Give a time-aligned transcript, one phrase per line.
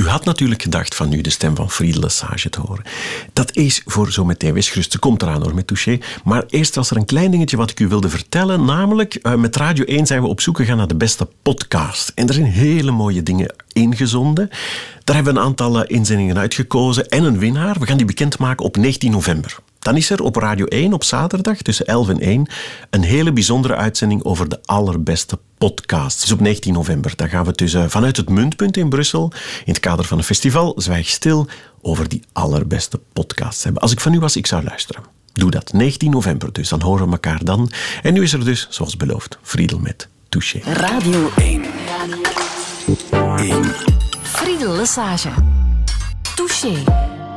[0.00, 2.84] U had natuurlijk gedacht van nu de stem van Friedel Lesage te horen.
[3.32, 4.62] Dat is voor zo meteen.
[4.62, 5.98] Gerust, ze komt eraan hoor met Touché.
[6.24, 8.64] Maar eerst was er een klein dingetje wat ik u wilde vertellen.
[8.64, 12.12] Namelijk, uh, met Radio 1 zijn we op zoek gegaan naar de beste podcast.
[12.14, 14.48] En er zijn hele mooie dingen ingezonden.
[15.04, 17.76] Daar hebben we een aantal eh, inzendingen uitgekozen en een winnaar.
[17.78, 19.58] We gaan die bekendmaken op 19 november.
[19.80, 22.46] Dan is er op Radio 1 op zaterdag tussen 11 en 1
[22.90, 26.20] een hele bijzondere uitzending over de allerbeste podcasts.
[26.20, 27.12] Dus op 19 november.
[27.16, 29.32] Dan gaan we dus vanuit het Muntpunt in Brussel,
[29.64, 31.46] in het kader van een festival, Zwijg Stil,
[31.82, 33.82] over die allerbeste podcasts hebben.
[33.82, 35.02] Als ik van u was, ik zou luisteren.
[35.32, 35.72] Doe dat.
[35.72, 36.68] 19 november dus.
[36.68, 37.70] Dan horen we elkaar dan.
[38.02, 40.60] En nu is er dus, zoals beloofd, Friedel met Touché.
[40.64, 41.64] Radio 1.
[43.10, 43.64] Radio 1.
[44.22, 45.30] Friedel Lesage.
[46.34, 46.84] Touché.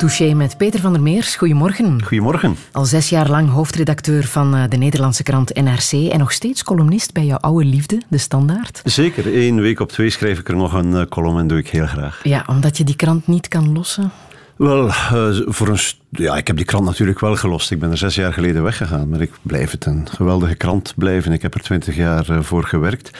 [0.03, 1.35] Touché met Peter van der Meers.
[1.35, 2.03] Goedemorgen.
[2.03, 2.55] Goedemorgen.
[2.71, 7.13] Al zes jaar lang hoofdredacteur van eh, de Nederlandse krant NRC en nog steeds columnist
[7.13, 8.81] bij jouw oude liefde, De Standaard.
[8.83, 9.37] Zeker.
[9.37, 11.85] Eén week op twee schrijf ik er nog een eh, column en doe ik heel
[11.85, 12.19] graag.
[12.23, 14.11] Ja, omdat je die krant niet kan lossen?
[14.55, 14.93] Wel, uh,
[15.45, 15.79] voor een
[16.13, 17.71] ja, ik heb die krant natuurlijk wel gelost.
[17.71, 21.31] Ik ben er zes jaar geleden weggegaan, maar ik blijf het een geweldige krant blijven.
[21.31, 23.11] Ik heb er twintig jaar uh, voor gewerkt.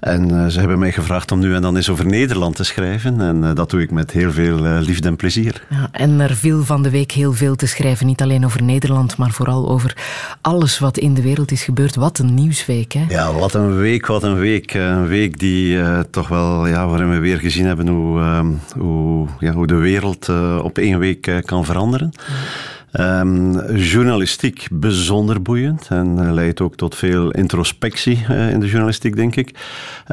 [0.00, 3.20] En uh, ze hebben mij gevraagd om nu en dan eens over Nederland te schrijven.
[3.20, 5.62] En uh, dat doe ik met heel veel liefde en plezier.
[5.70, 8.06] Ja, en er viel van de week heel veel te schrijven.
[8.06, 9.96] Niet alleen over Nederland, maar vooral over
[10.40, 11.94] alles wat in de wereld is gebeurd.
[11.94, 13.04] Wat een nieuwsweek, hè?
[13.08, 14.74] Ja, wat een week, wat een week.
[14.74, 15.78] Een week die
[16.10, 18.44] toch wel, ja, waarin we weer gezien hebben hoe,
[18.78, 20.28] hoe, ja, hoe de wereld
[20.62, 22.12] op één week kan veranderen.
[22.34, 22.83] Mhm.
[23.00, 29.36] Um, journalistiek bijzonder boeiend en leidt ook tot veel introspectie uh, in de journalistiek, denk
[29.36, 29.58] ik.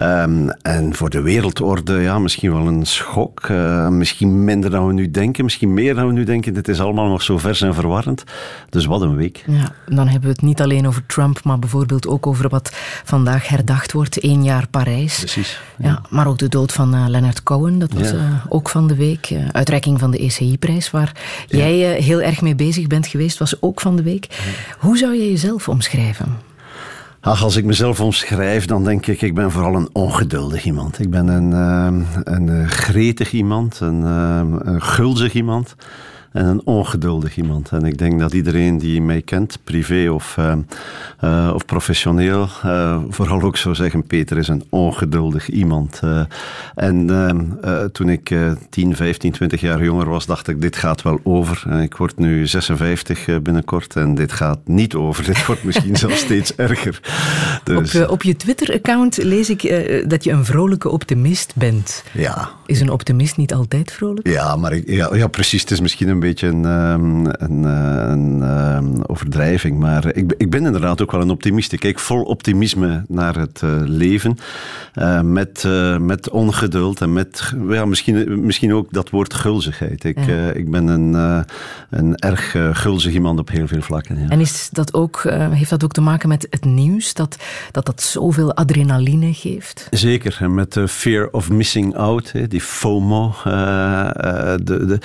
[0.01, 3.47] Um, en voor de wereldorde, ja, misschien wel een schok.
[3.51, 6.53] Uh, misschien minder dan we nu denken, misschien meer dan we nu denken.
[6.53, 8.23] Dit is allemaal nog zo vers en verwarrend.
[8.69, 9.43] Dus wat een week.
[9.47, 13.47] Ja, dan hebben we het niet alleen over Trump, maar bijvoorbeeld ook over wat vandaag
[13.47, 15.17] herdacht wordt, één jaar Parijs.
[15.17, 15.61] Precies.
[15.77, 15.87] Ja.
[15.87, 18.45] ja maar ook de dood van uh, Leonard Cohen, dat was ja.
[18.49, 19.33] ook van de week.
[19.51, 21.11] uitreiking van de ECI-prijs, waar
[21.47, 21.57] ja.
[21.57, 24.27] jij heel erg mee bezig bezig bent geweest, was ook van de week.
[24.79, 26.37] Hoe zou je jezelf omschrijven?
[27.19, 30.99] Ach, als ik mezelf omschrijf, dan denk ik, ik ben vooral een ongeduldig iemand.
[30.99, 34.41] Ik ben een, uh, een gretig iemand, een, uh,
[34.73, 35.75] een gulzig iemand
[36.31, 37.71] en een ongeduldig iemand.
[37.71, 40.53] En ik denk dat iedereen die mij kent, privé of, uh,
[41.23, 45.99] uh, of professioneel, uh, vooral ook zou zeggen: Peter is een ongeduldig iemand.
[46.75, 47.09] en
[47.91, 48.35] toen ik
[48.69, 51.81] 10, 15, 20 jaar jonger was, dacht ik: dit gaat wel over.
[51.81, 55.23] ik word nu 56 binnenkort en dit gaat niet over.
[55.31, 56.99] Dit wordt misschien zelfs steeds erger.
[57.63, 57.95] Dus...
[57.95, 59.61] Op, op je Twitter-account lees ik
[60.09, 62.03] dat je een vrolijke optimist bent.
[62.11, 62.49] Ja.
[62.65, 64.27] Is een optimist niet altijd vrolijk?
[64.27, 65.61] Ja, maar ik, ja, ja, precies.
[65.61, 69.79] Het is misschien een beetje een, um, een, een um, overdrijving.
[69.79, 71.71] Maar ik, ik ben inderdaad ook wel een optimist.
[71.71, 74.37] Ik kijk vol optimisme naar het uh, leven.
[74.95, 80.03] Uh, met, uh, met ongeduld en met ja, misschien, misschien ook dat woord gulzigheid.
[80.03, 80.51] Ik, ja.
[80.51, 81.43] ik ben een,
[81.89, 84.19] een erg gulzig iemand op heel veel vlakken.
[84.19, 84.27] Ja.
[84.29, 87.13] En is dat ook, heeft dat ook te maken met het nieuws?
[87.13, 87.37] Dat
[87.71, 89.87] dat, dat zoveel adrenaline geeft?
[89.91, 90.37] Zeker.
[90.39, 93.33] En met de fear of missing out, die FOMO.
[93.43, 94.99] de, de,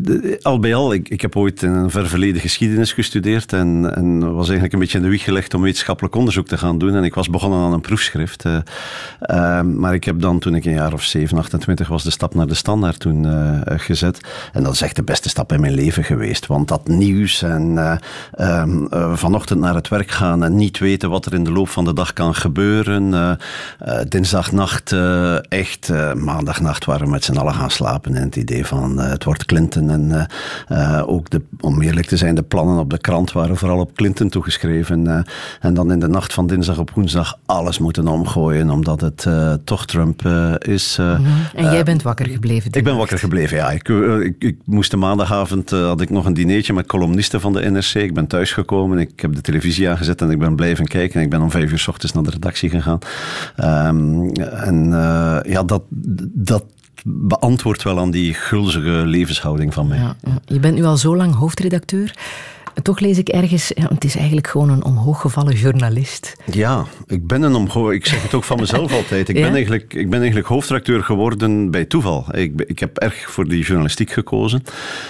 [0.00, 4.44] de, bij al, ik, ik heb ooit in een ver geschiedenis gestudeerd en, en was
[4.44, 6.94] eigenlijk een beetje in de wieg gelegd om wetenschappelijk onderzoek te gaan doen.
[6.94, 8.44] En ik was begonnen aan een proefschrift.
[8.44, 8.56] Uh,
[9.30, 12.34] uh, maar ik heb dan, toen ik een jaar of 7, 28 was, de stap
[12.34, 14.20] naar de standaard toen uh, gezet.
[14.52, 16.46] En dat is echt de beste stap in mijn leven geweest.
[16.46, 17.98] Want dat nieuws en
[18.40, 21.84] um, vanochtend naar het werk gaan en niet weten wat er in de loop van
[21.84, 23.38] de dag kan gebeuren.
[24.08, 24.94] dinsdagnacht,
[25.48, 28.14] echt maandagnacht waren we met z'n allen gaan slapen.
[28.14, 30.26] En het idee van het wordt Clinton en
[30.68, 33.94] uh, ook, de, om eerlijk te zijn, de plannen op de krant waren vooral op
[33.94, 35.04] Clinton toegeschreven.
[35.04, 35.20] Uh,
[35.60, 39.54] en dan in de nacht van dinsdag op woensdag alles moeten omgooien, omdat het uh,
[39.64, 40.26] toch Trump
[40.58, 40.96] is.
[40.98, 41.24] Mm -hmm.
[41.54, 42.70] En jij bent wakker gebleven?
[42.72, 43.70] Ik ben wakker gebleven, ja.
[43.70, 47.70] Ik, ik, ik moest de maandagavond, had ik nog een dineetje met columnisten van de
[47.70, 47.94] NRC.
[47.94, 51.18] Ik ben thuisgekomen, ik heb de televisie aangezet en ik ben blijven kijken.
[51.18, 52.98] En ik ben om vijf uur s ochtends naar de redactie gegaan.
[53.64, 54.90] Um, en
[55.46, 55.82] ja, dat,
[56.32, 56.64] dat
[57.04, 59.98] beantwoordt wel aan die gulzige levenshouding van mij.
[59.98, 60.16] Ja.
[60.44, 62.14] Je bent nu al zo lang hoofdredacteur.
[62.82, 66.36] Toch lees ik ergens, ja, het is eigenlijk gewoon een omhooggevallen journalist.
[66.50, 67.92] Ja, ik ben een omhoog.
[67.92, 69.28] Ik zeg het ook van mezelf altijd.
[69.28, 69.42] Ik, ja?
[69.42, 72.24] ben eigenlijk, ik ben eigenlijk hoofdredacteur geworden bij toeval.
[72.30, 74.62] Ik, ik heb erg voor die journalistiek gekozen.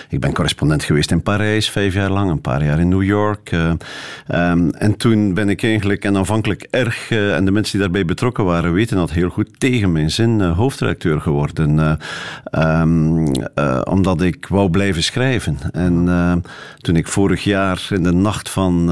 [0.09, 3.53] Ik ben correspondent geweest in Parijs vijf jaar lang, een paar jaar in New York.
[3.53, 3.73] Uh,
[4.29, 8.05] um, en toen ben ik eigenlijk, en aanvankelijk erg, uh, en de mensen die daarbij
[8.05, 11.99] betrokken waren, weten dat heel goed, tegen mijn zin uh, hoofdredacteur geworden.
[12.53, 13.33] Um,
[13.85, 15.59] omdat ik wou blijven schrijven.
[15.73, 16.45] En
[16.77, 18.87] toen ik vorig jaar jaar in de nacht van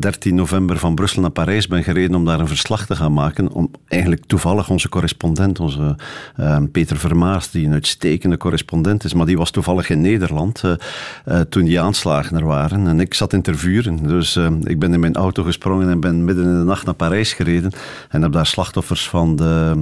[0.00, 3.52] 13 november van Brussel naar Parijs ben gereden om daar een verslag te gaan maken.
[3.52, 5.96] Om eigenlijk toevallig onze correspondent, onze
[6.72, 10.62] Peter Vermaas, die een uitstekende correspondent is, maar die was toevallig in Nederland
[11.48, 12.86] toen die aanslagen er waren.
[12.86, 13.42] En ik zat in
[14.02, 17.32] dus ik ben in mijn auto gesprongen en ben midden in de nacht naar Parijs
[17.32, 17.72] gereden.
[18.08, 19.72] En heb daar slachtoffers van de,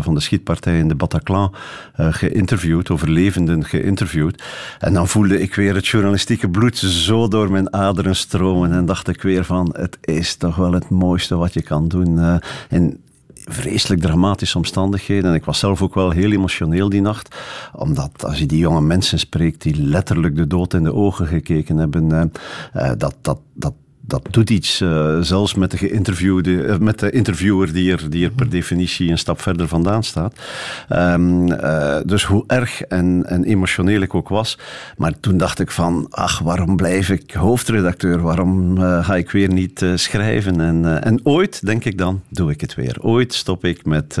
[0.00, 1.54] van de schietpartij in de Bataclan
[1.96, 4.42] geïnterviewd, overlevenden geïnterviewd.
[4.78, 8.72] En dan voelde ik weer het journalistieke bloed zo door mijn aderen stromen.
[8.72, 12.18] En dacht ik weer van, het is toch wel het mooiste wat je kan doen.
[12.18, 12.36] Uh,
[12.68, 13.02] in
[13.44, 15.30] vreselijk dramatische omstandigheden.
[15.30, 17.36] En ik was zelf ook wel heel emotioneel die nacht.
[17.72, 21.76] Omdat als je die jonge mensen spreekt die letterlijk de dood in de ogen gekeken
[21.76, 22.32] hebben,
[22.76, 23.74] uh, dat, dat, dat
[24.06, 28.24] dat doet iets, uh, zelfs met de, geïnterviewde, uh, met de interviewer die er, die
[28.24, 30.34] er per definitie een stap verder vandaan staat.
[30.92, 34.58] Um, uh, dus hoe erg en, en emotioneel ik ook was.
[34.96, 38.20] Maar toen dacht ik van, ach, waarom blijf ik hoofdredacteur?
[38.20, 40.60] Waarom ga ik weer niet schrijven?
[40.60, 42.96] En, en ooit, denk ik dan, doe ik het weer.
[43.00, 44.18] Ooit stop ik met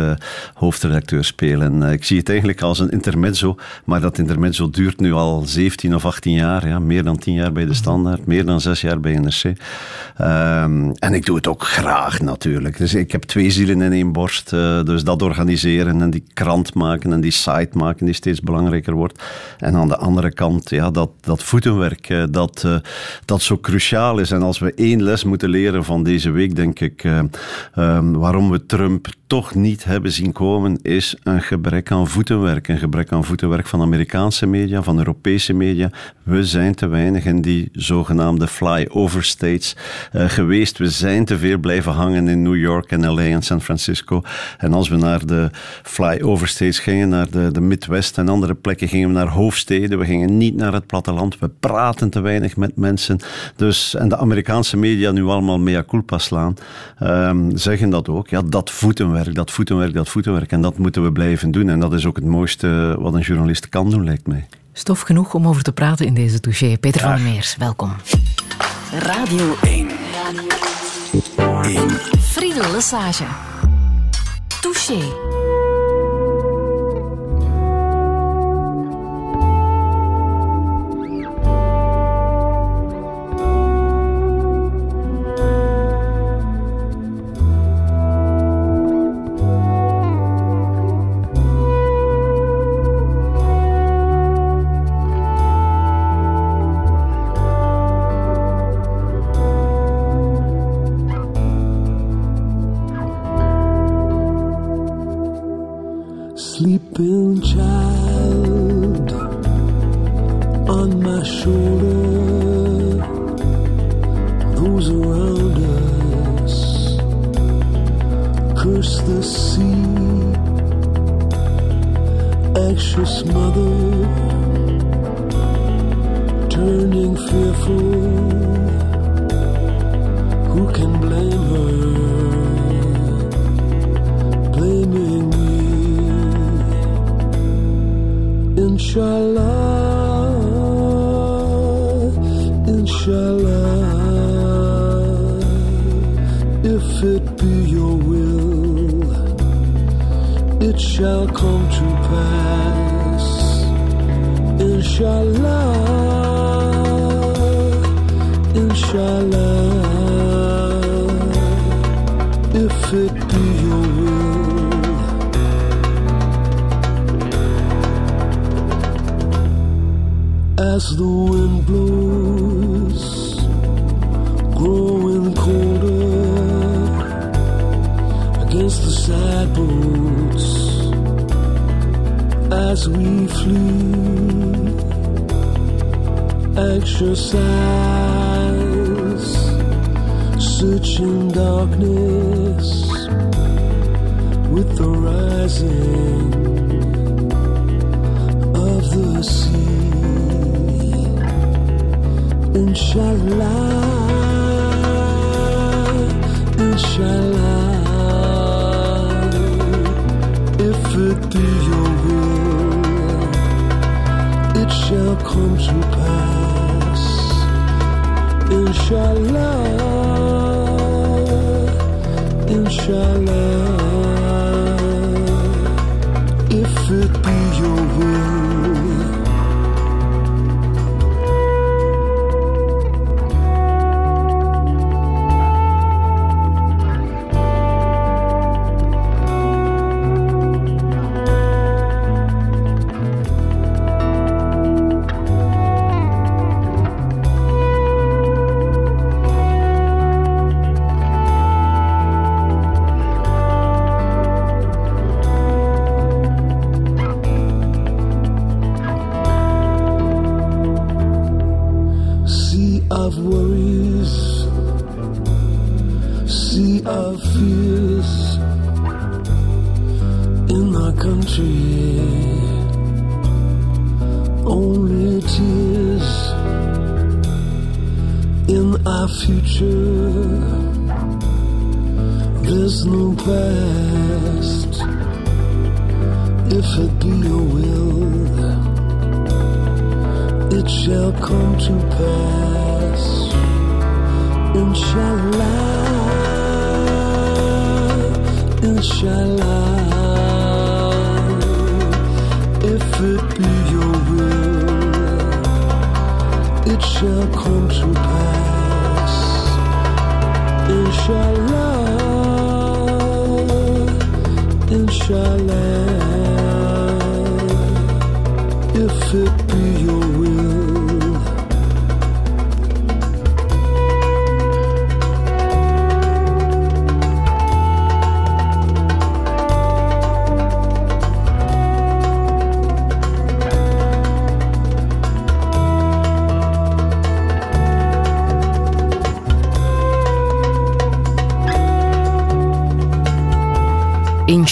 [0.54, 1.82] hoofdredacteur spelen.
[1.82, 6.04] ik zie het eigenlijk als een intermezzo, maar dat intermezzo duurt nu al 17 of
[6.04, 6.68] 18 jaar.
[6.68, 9.54] Ja, meer dan 10 jaar bij de Standaard, meer dan 6 jaar bij NRC.
[10.20, 12.78] Um, en ik doe het ook graag natuurlijk.
[12.78, 14.52] Dus ik heb twee zielen in één borst.
[14.52, 18.94] Uh, dus dat organiseren en die krant maken en die site maken die steeds belangrijker
[18.94, 19.22] wordt.
[19.58, 22.76] En aan de andere kant, ja, dat, dat voetenwerk, uh, dat, uh,
[23.24, 24.30] dat zo cruciaal is.
[24.30, 27.04] En als we één les moeten leren van deze week, denk ik,
[27.74, 32.68] um, waarom we Trump toch niet hebben zien komen, is een gebrek aan voetenwerk.
[32.68, 35.90] Een gebrek aan voetenwerk van Amerikaanse media, van Europese media.
[36.22, 39.76] We zijn te weinig in die zogenaamde flyover states
[40.12, 40.78] uh, geweest.
[40.78, 44.22] We zijn te veel blijven hangen in New York en LA en San Francisco.
[44.58, 45.50] En als we naar de
[45.82, 49.98] flyover states gingen, naar de, de Midwest en andere plekken, gingen we naar hoofdsteden.
[49.98, 51.38] We gingen niet naar het platteland.
[51.38, 53.18] We praten te weinig met mensen.
[53.56, 56.54] Dus, en de Amerikaanse media nu allemaal mea culpa slaan,
[57.02, 58.28] um, zeggen dat ook.
[58.28, 60.52] Ja, dat voetenwerk dat voetenwerk, dat voetenwerk.
[60.52, 61.68] En dat moeten we blijven doen.
[61.68, 64.46] En dat is ook het mooiste wat een journalist kan doen, lijkt mij.
[64.72, 66.76] Stof genoeg om over te praten in deze touché.
[66.78, 67.92] Peter van Meers, welkom.
[68.98, 69.88] Radio 1.
[71.36, 71.90] Radio 1.
[72.20, 73.24] Friedel Lesage.
[74.60, 75.73] Touché.
[107.42, 107.73] child.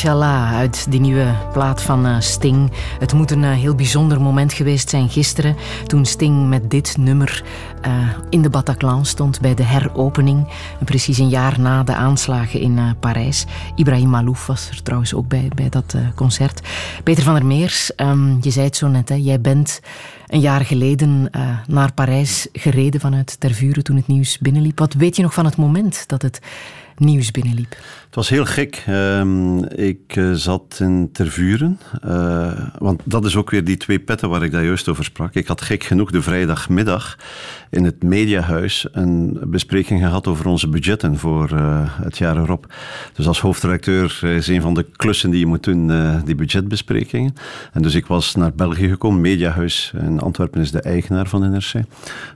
[0.02, 2.71] Inshallah uit die nieuwe plaat van eh, Sting.
[2.99, 5.56] Het moet een eh, heel bijzonder moment geweest zijn gisteren
[5.87, 7.44] toen Sting met dit nummer
[7.80, 10.49] eh, in de Bataclan stond bij de heropening.
[10.85, 13.44] Precies een jaar na de aanslagen in eh, Parijs.
[13.75, 16.61] Ibrahim Malouf was er trouwens ook bij, bij dat concert.
[17.04, 19.80] Peter van der Meers, ehm, je zei het zo net, hè, jij bent
[20.26, 21.30] een jaar geleden
[21.66, 24.78] naar Parijs gereden vanuit Tervuren toen het nieuws binnenliep.
[24.78, 26.40] Wat weet je nog van het moment dat het
[26.97, 27.76] nieuws binnenliep?
[28.12, 28.83] Het was heel gek.
[28.87, 31.78] Ehm, ik eh, zat in Tervuren.
[32.02, 35.35] eh, want dat is ook weer die twee petten waar ik daar juist over sprak.
[35.35, 37.19] Ik had gek genoeg de vrijdagmiddag
[37.71, 42.75] in het Mediahuis een bespreking gehad over onze budgetten voor eh, het jaar erop.
[43.12, 45.92] Dus als hoofdredacteur is een van de klussen die je moet doen,
[46.25, 47.35] die budgetbesprekingen.
[47.73, 49.21] En dus ik was naar België gekomen.
[49.21, 51.73] Mediahuis in Antwerpen is de eigenaar van NRC.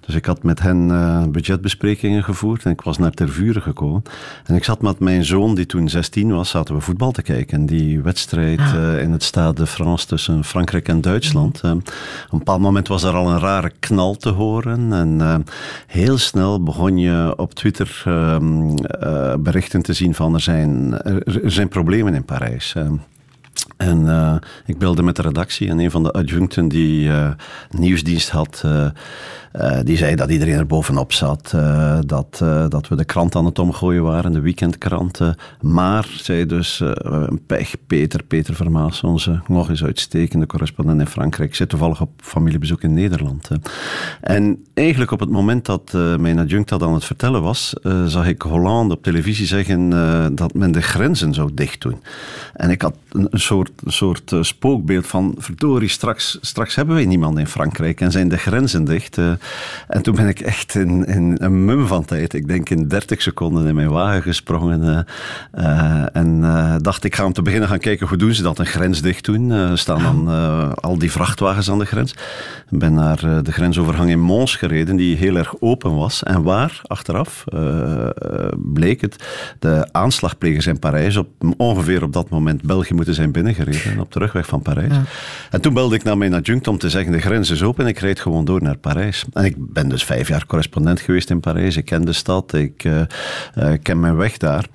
[0.07, 4.03] Dus ik had met hen budgetbesprekingen gevoerd en ik was naar Tervuren gekomen.
[4.45, 7.59] En ik zat met mijn zoon, die toen 16 was, zaten we voetbal te kijken.
[7.59, 11.61] En die wedstrijd eh, in het Stade de France tussen Frankrijk en Duitsland.
[11.61, 11.83] eh, op
[12.31, 14.93] een bepaald moment was er al een rare knal te horen.
[14.93, 15.37] En eh,
[15.87, 21.51] heel snel begon je op Twitter ehm, eh, berichten te zien van er zijn, er,
[21.51, 22.75] zijn problemen in Parijs.
[23.77, 24.09] En
[24.67, 27.31] ik belde met de redactie en een van de adjuncten die eh,
[27.71, 28.65] nieuwsdienst had,
[29.57, 31.53] eh, die zei dat iedereen er bovenop zat.
[31.55, 35.37] eh, dat, eh, dat we de krant aan het omgooien waren, de weekendkranten.
[35.61, 36.83] Maar, zei dus,
[37.47, 42.83] pech, Peter, Peter Vermaas, onze nog eens uitstekende correspondent in Frankrijk, zit toevallig op familiebezoek
[42.83, 43.49] in Nederland.
[44.21, 47.75] En eigenlijk op het moment dat mijn adjunct dat aan het vertellen was,
[48.07, 49.91] zag ik Hollande op televisie zeggen
[50.37, 52.03] dat men de grenzen zou dicht doen.
[52.55, 57.47] En ik had een, soort, soort spookbeeld van, verdorie, straks, straks hebben wij niemand in
[57.47, 59.19] Frankrijk en zijn de grenzen dicht.
[59.89, 63.23] En toen ben ik echt in, in een mum van tijd, ik denk in 30
[63.23, 64.83] seconden in mijn wagen gesprongen.
[65.53, 68.43] eh, eh, en eh, dacht, ik ga om te beginnen gaan kijken hoe doen ze
[68.43, 69.79] dat, een grens dicht doen.
[69.79, 72.13] Staan dan eh, al die vrachtwagens aan de grens.
[72.71, 76.23] Ik ben naar de grensovergang in Mons gereden, die heel erg open was.
[76.23, 77.45] En waar, achteraf,
[78.57, 79.25] bleek het,
[79.59, 84.13] de aanslagplegers in Parijs op, ongeveer op dat moment België moeten zijn binnengereden op de
[84.13, 84.93] terugweg van Parijs.
[85.51, 87.91] En toen belde ik naar mijn adjunct om te zeggen, de grens is open en
[87.91, 89.25] ik rijd gewoon door naar Parijs.
[89.37, 91.77] En ik ben dus vijf jaar correspondent geweest in Parijs.
[91.77, 93.01] Ik ken de stad, ik eh,
[93.55, 94.67] eh, ken mijn weg daar.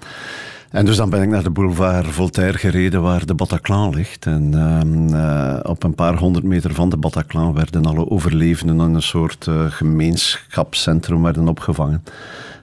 [0.70, 4.26] En dus dan ben ik naar de boulevard Voltaire gereden waar de Bataclan ligt.
[4.26, 8.94] En ehm, eh, op een paar honderd meter van de Bataclan werden alle overlevenden in
[8.94, 12.04] een soort gemeenschapscentrum werden opgevangen.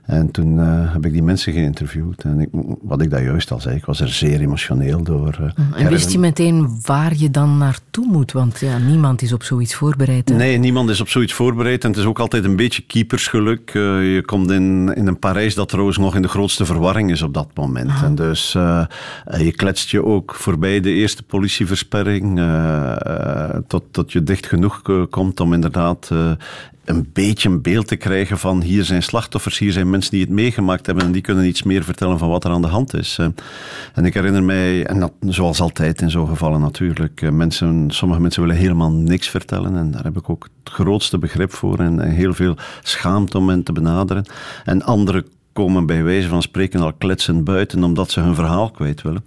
[0.09, 2.23] En toen eh, heb ik die mensen geïnterviewd.
[2.23, 2.49] En ik,
[2.83, 5.53] wat ik daar juist al zei, ik was er zeer emotioneel door.
[5.75, 8.33] eh, En wist je meteen waar je dan naartoe moet?
[8.33, 10.29] Want ja, niemand is op zoiets voorbereid.
[10.29, 10.35] hè?
[10.35, 11.85] Nee, niemand is op zoiets voorbereid.
[11.85, 13.69] En het is ook altijd een beetje keepersgeluk.
[13.75, 17.23] Eh, je komt in, in een Parijs dat trouwens nog in de grootste verwarring is
[17.23, 17.91] op dat moment.
[18.03, 18.53] En dus
[19.39, 22.41] je kletst je ook voorbij de eerste politieversperring.
[23.67, 26.11] tot, tot je dicht genoeg komt om inderdaad
[26.89, 30.31] een beetje een beeld te krijgen van hier zijn slachtoffers, hier zijn mensen die het
[30.31, 33.17] meegemaakt hebben en die kunnen iets meer vertellen van wat er aan de hand is.
[33.19, 33.27] Eh,
[33.95, 38.21] En ik herinner mij, en dat, zoals altijd in zo'n gevallen natuurlijk, eh, mensen, sommige
[38.21, 42.01] mensen willen helemaal niks vertellen en daar heb ik ook het grootste begrip voor en,
[42.01, 44.25] en heel veel schaamte om hen te benaderen.
[44.65, 45.25] En anderen
[45.59, 49.25] komen bij wijze van spreken al kletsend buiten omdat ze hun verhaal kwijt willen.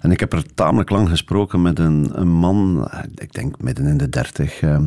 [0.00, 3.96] En ik heb er tamelijk lang gesproken met een, een man, ik denk midden in
[3.96, 4.60] de dertig.
[4.60, 4.78] eh,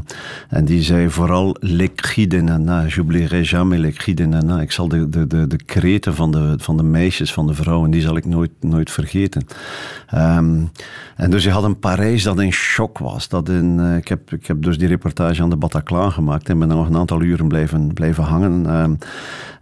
[0.50, 2.86] en die zei vooral de nana.
[2.88, 4.62] J'oublierai jamais nana.
[4.62, 7.92] Ik zal de, de, de, de kreten van de, van de meisjes, van de vrouwen,
[7.92, 9.46] die zal ik nooit, nooit vergeten.
[10.08, 10.62] Ehm,
[11.16, 13.28] en dus je had een Parijs dat in shock was.
[13.28, 16.60] Dat in, eh, ik, heb, ik heb dus die reportage aan de Bataclan gemaakt en
[16.60, 18.66] ben nog een aantal uren blijven, blijven hangen.
[18.66, 18.94] Ehm,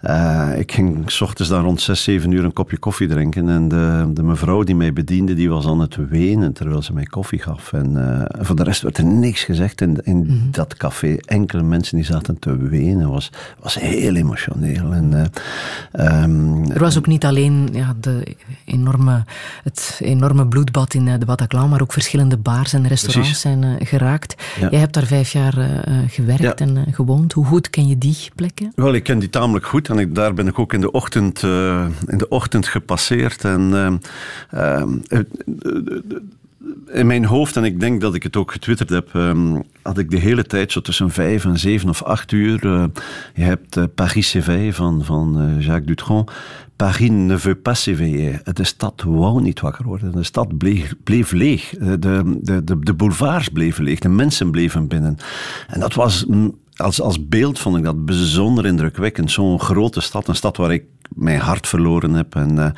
[0.01, 3.49] eh, ik ging s ochtends dan rond 6, 7 uur een kopje koffie drinken.
[3.49, 7.03] En de, de mevrouw die mij bediende, die was aan het wenen terwijl ze mij
[7.03, 7.73] koffie gaf.
[7.73, 11.17] En eh, voor de rest werd er niks gezegd in, in dat café.
[11.25, 13.09] Enkele mensen die zaten te wenen.
[13.09, 14.93] was, was heel emotioneel.
[14.93, 15.13] En,
[15.91, 19.23] eh, ehm, Er was ook niet alleen ja, de enorme,
[19.63, 23.41] het enorme bloedbad in eh, de Bataclan, maar ook verschillende bars en restaurants Precies.
[23.41, 24.43] zijn geraakt.
[24.59, 24.69] Ja.
[24.69, 25.53] Jij hebt daar vijf jaar
[26.07, 26.65] gewerkt Ja.
[26.65, 27.33] en gewoond.
[27.33, 28.71] Hoe goed ken je die plekken?
[28.75, 31.03] Wel, ik ken die tamelijk goed en ik, daar ben ik ook in de ochtend,
[31.43, 33.43] eh, in de ochtend gepasseerd.
[33.43, 33.97] En, ehm,
[34.49, 35.19] ehm, eh,
[36.93, 40.09] in mijn hoofd, en ik denk dat ik het ook getwitterd heb, ehm, had ik
[40.09, 42.65] de hele tijd zo tussen vijf en zeven of acht uur.
[42.65, 42.83] eh,
[43.33, 46.31] je hebt eh, Paris s'éveille van, van eh, Jacques Dutronc.
[46.75, 48.41] Paris ne veut pas s'éveiller.
[48.53, 50.11] De stad wou niet wakker worden.
[50.11, 50.57] De stad
[51.03, 51.75] bleef, leeg.
[51.75, 53.99] Eh, De, de, de, de boulevards bleven leeg.
[53.99, 55.17] De mensen bleven binnen.
[55.67, 56.25] En dat was
[56.75, 59.31] als, als beeld vond ik dat bijzonder indrukwekkend.
[59.31, 62.71] Zo'n grote stad, een stad waar ik mijn hart verloren heb en eh,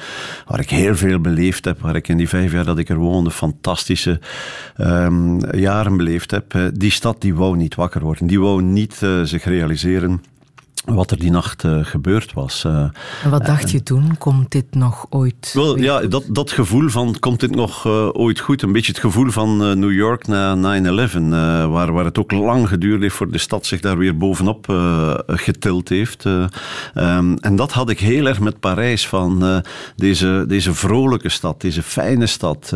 [0.46, 2.98] waar ik heel veel beleefd heb, waar ik in die vijf jaar dat ik er
[2.98, 4.20] woonde fantastische
[4.75, 6.54] ehm, jaren beleefd heb.
[6.54, 10.22] Eh, die stad die wou niet wakker worden, die wou niet eh, zich realiseren
[10.96, 12.63] wat er die nacht eh, gebeurd was.
[12.65, 12.86] Eh,
[13.24, 14.17] En wat dacht je toen?
[14.17, 15.51] Komt dit nog ooit?
[15.53, 16.12] wel, ja, goed?
[16.12, 18.62] dat, dat gevoel van, komt dit nog eh, ooit goed?
[18.62, 22.67] Een beetje het gevoel van New York na 9-11, eh, waar, waar het ook lang
[22.67, 24.65] geduurd heeft voor de stad zich daar weer bovenop
[25.27, 26.25] getild heeft.
[26.25, 26.46] eh.
[26.94, 29.61] Ehm, en dat had ik heel erg met Parijs, van
[29.96, 32.74] deze, deze vrolijke stad, deze fijne stad,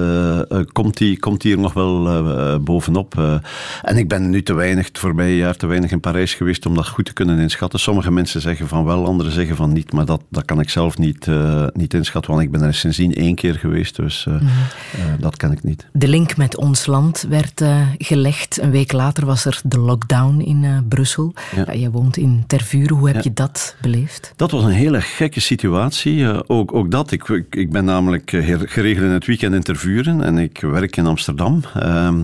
[0.72, 3.40] komt, die, komt die er nog wel bovenop?
[3.82, 6.76] en ik ben nu te weinig, het voorbije jaar te weinig in Parijs geweest om
[6.76, 7.80] dat goed te kunnen inschatten.
[7.80, 10.98] Sommige mensen zeggen van wel, anderen zeggen van niet, maar dat, dat kan ik zelf
[10.98, 14.46] niet, eh, niet inschatten, want ik ben er sindsdien één keer geweest, dus eh, Mhm.
[14.46, 15.88] eh, dat kan ik niet.
[15.94, 17.64] De link met ons land werd
[17.98, 18.62] gelegd.
[18.62, 21.34] Een week later was er de lockdown in Brussel.
[21.56, 21.74] Ja.
[21.74, 22.96] Jij woont in Tervuren.
[22.98, 23.22] Hoe heb Ja.
[23.24, 24.34] je dat beleefd?
[24.36, 26.48] Dat was een hele gekke situatie.
[26.50, 27.12] Ook, ook dat.
[27.12, 28.30] Ik, ik, ik ben namelijk
[28.66, 31.62] geregeld in het weekend in Tervuren en ik werk in Amsterdam.
[31.74, 32.24] Ehm,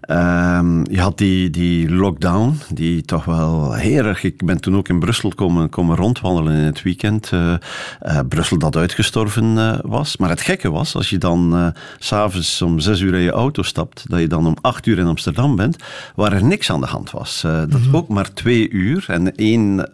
[0.00, 4.22] ehm, je had die, die lockdown, die toch wel heel erg...
[4.22, 7.30] Ik ben toen ook in Brussel komen, komen rondwandelen in het weekend.
[7.32, 7.54] Eh,
[8.00, 10.16] eh, Brussel dat uitgestorven eh, was.
[10.16, 13.62] Maar het gekke was, als je dan s s'avonds om zes uur in je auto
[13.62, 15.76] stapt, dat je dan om acht uur in Amsterdam bent,
[16.14, 17.40] waar er niks aan de hand was.
[17.42, 19.90] Dat ook maar twee uur en één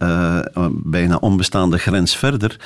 [0.73, 2.57] bijna onbestaande grens verder.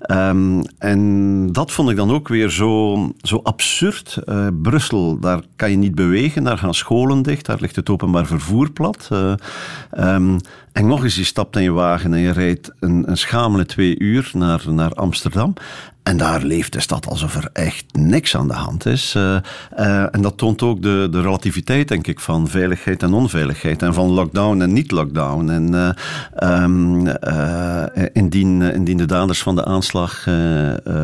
[0.00, 4.18] Ehm, en dat vond ik dan ook weer zo, zo absurd.
[4.62, 8.70] Brussel, daar kan je niet bewegen, daar gaan scholen dicht, daar ligt het openbaar vervoer
[8.70, 9.08] plat.
[9.10, 9.32] Eh,
[9.90, 10.38] ehm,
[10.74, 13.98] en nog eens, je stapt in je wagen en je rijdt een, een schamele twee
[13.98, 15.54] uur naar, naar Amsterdam.
[16.04, 19.14] En daar leeft de stad alsof er echt niks aan de hand is.
[19.14, 19.36] Eh,
[19.70, 23.82] eh, en dat toont ook de, de relativiteit, denk ik, van veiligheid en onveiligheid.
[23.82, 25.48] En van lockdown en niet-lockdown.
[25.48, 25.90] En eh,
[26.34, 30.22] ehm, eh, indien, indien de daders van de aanslag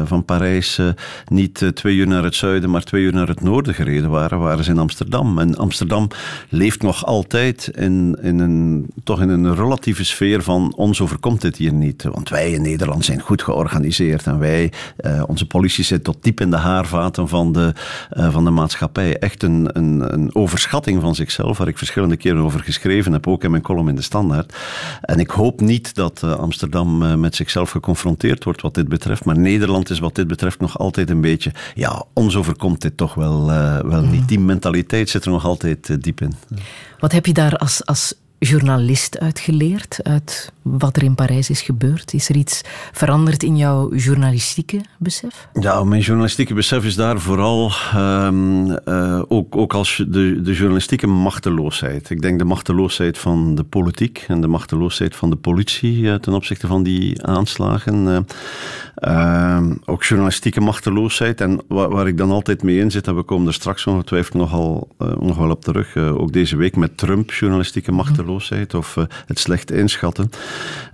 [0.04, 0.80] van Parijs
[1.28, 4.64] niet twee uur naar het zuiden, maar twee uur naar het noorden gereden waren, waren
[4.64, 5.38] ze in Amsterdam.
[5.38, 6.08] En Amsterdam
[6.48, 11.56] leeft nog altijd in, in een, toch in een relatieve sfeer van ons overkomt dit
[11.56, 12.02] hier niet.
[12.02, 16.40] Want wij in Nederland zijn goed georganiseerd en wij, eh, onze politie zit tot diep
[16.40, 17.72] in de haarvaten van de,
[18.10, 19.18] eh, van de maatschappij.
[19.18, 23.44] Echt een, een, een overschatting van zichzelf, waar ik verschillende keren over geschreven heb, ook
[23.44, 24.54] in mijn column in de Standaard.
[25.00, 29.38] En ik hoop niet dat eh, Amsterdam met zichzelf geconfronteerd wordt wat dit betreft, maar
[29.38, 33.46] Nederland is wat dit betreft nog altijd een beetje, ja, ons overkomt dit toch wel,
[33.86, 34.28] wel niet.
[34.28, 36.34] Die mentaliteit zit er nog altijd diep in.
[36.98, 39.98] Wat heb je daar als, als journalist uit geleerd?
[40.02, 42.14] Uit wat er in Parijs is gebeurd?
[42.14, 42.60] Is er iets
[42.92, 45.48] veranderd in jouw journalistieke besef?
[45.60, 51.06] Ja, mijn journalistieke besef is daar vooral ehm, eh, ook, ook als de, de journalistieke
[51.06, 52.10] machteloosheid.
[52.10, 56.32] Ik denk de machteloosheid van de politiek en de machteloosheid van de politie eh, ten
[56.32, 58.08] opzichte van die aanslagen.
[58.08, 58.18] eh.
[58.94, 61.40] Ehm, ook journalistieke machteloosheid.
[61.40, 64.34] En waar, waar ik dan altijd mee in zit, en we komen er straks ongetwijfeld
[64.34, 68.29] nogal, nog wel op terug, ook deze week met Trump, journalistieke machteloosheid.
[68.74, 70.30] Of eh, het slecht inschatten.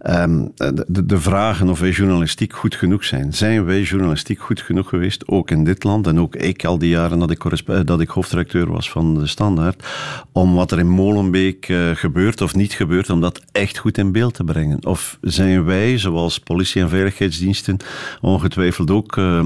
[0.02, 0.44] Ehm,
[0.86, 3.34] de, de, vragen of wij journalistiek goed genoeg zijn.
[3.34, 6.88] Zijn wij journalistiek goed genoeg geweest, ook in dit land en ook ik al die
[6.88, 7.42] jaren dat ik,
[7.86, 9.86] dat ik hoofdredacteur was van de Standaard,
[10.32, 14.12] om wat er in Molenbeek uh, gebeurt of niet gebeurt, om dat echt goed in
[14.12, 14.86] beeld te brengen?
[14.86, 17.76] Of zijn wij, zoals politie en veiligheidsdiensten,
[18.20, 19.40] ongetwijfeld ook uh,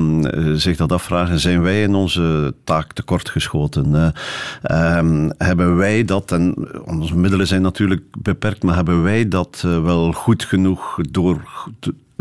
[0.55, 3.92] zich dat afvragen, zijn wij in onze taak tekortgeschoten?
[3.92, 7.79] Uh, hebben wij dat, en onze middelen zijn natuurlijk
[8.18, 11.68] beperkt, maar hebben wij dat uh, wel goed genoeg door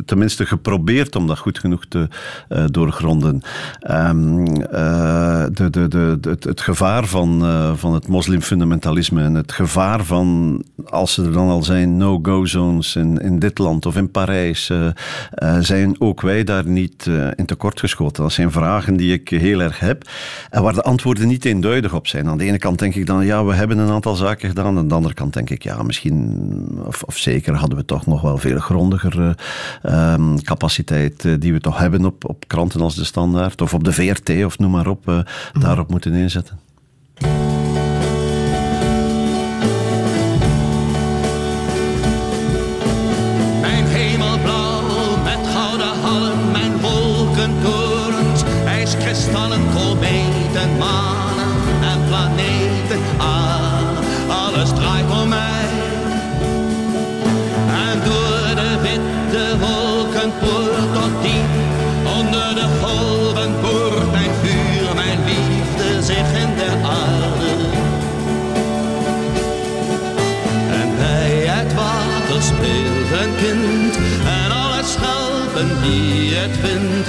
[0.06, 2.08] tenminste geprobeerd om dat goed genoeg te
[2.50, 3.42] uh, doorgronden.
[3.92, 9.52] Um, uh, de, de, de, het, het, gevaar van, uh, van het moslimfundamentalisme en het
[9.52, 14.12] gevaar van, als er dan al zijn, no-go zones in, in dit land of in
[14.12, 14.72] Parijs,
[15.60, 18.24] zijn ook wij daar niet in tekort geschoten.
[18.24, 20.10] Dat zijn vragen die ik heel erg heb
[20.50, 22.28] en waar de antwoorden niet eenduidig op zijn.
[22.28, 24.78] Aan de ene kant denk ik dan, ja, we hebben een aantal zaken gedaan.
[24.78, 26.38] Aan de andere kant denk ik, ja, misschien,
[26.86, 29.36] of, of zeker hadden we toch nog wel veel grondiger
[29.90, 33.84] um, capaciteit uh, die we toch hebben op, op kranten als de Standaard of op
[33.84, 35.62] de VRT of noem maar op, uh, mm.
[35.62, 36.60] daarop moeten inzetten.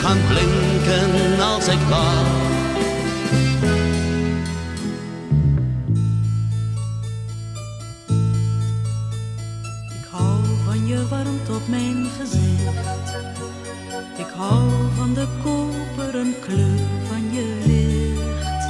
[0.03, 2.51] Gaan blinken als ik wacht.
[11.55, 13.09] op mijn gezicht.
[14.17, 18.65] Ik hou van de koperen kleur van je licht.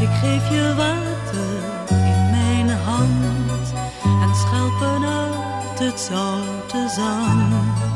[0.00, 1.50] Ik geef je water
[1.88, 7.95] in mijn hand en schelpen uit het zoute zand.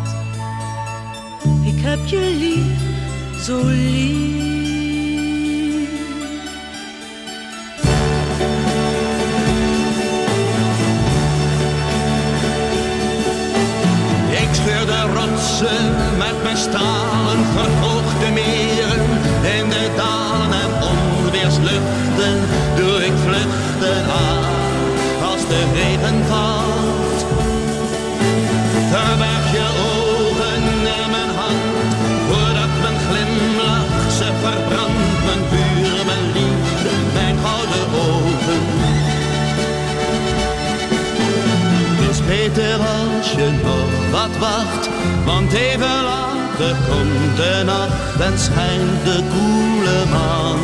[1.81, 4.41] Ik heb je lief, zo lief.
[14.53, 19.01] scheur de rotsen met mijn stalen verhoogde meren.
[19.59, 22.39] In de dalen en onweersluchten
[22.77, 24.45] doe ik vluchten aan
[25.31, 27.25] als de regen valt.
[28.91, 29.70] Verberg je
[42.31, 44.89] beter als je nog wat wacht,
[45.25, 50.59] want even later komt de nacht en schijnt de koele maan.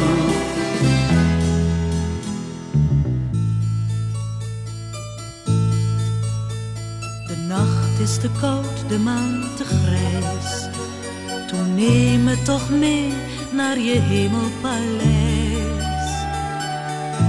[7.26, 10.68] De nacht is te koud, de maan te grijs.
[11.46, 13.12] Toen neem me toch mee
[13.52, 15.34] naar je hemelpaleis.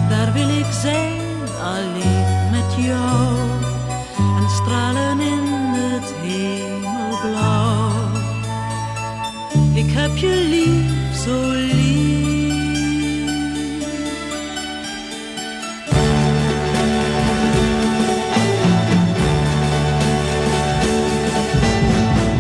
[0.10, 1.22] Daar wil ik zijn,
[1.62, 3.67] alleen met jou
[4.48, 7.92] en stralen in het hemelblauw.
[9.74, 12.26] Ik heb je lief, zo lief.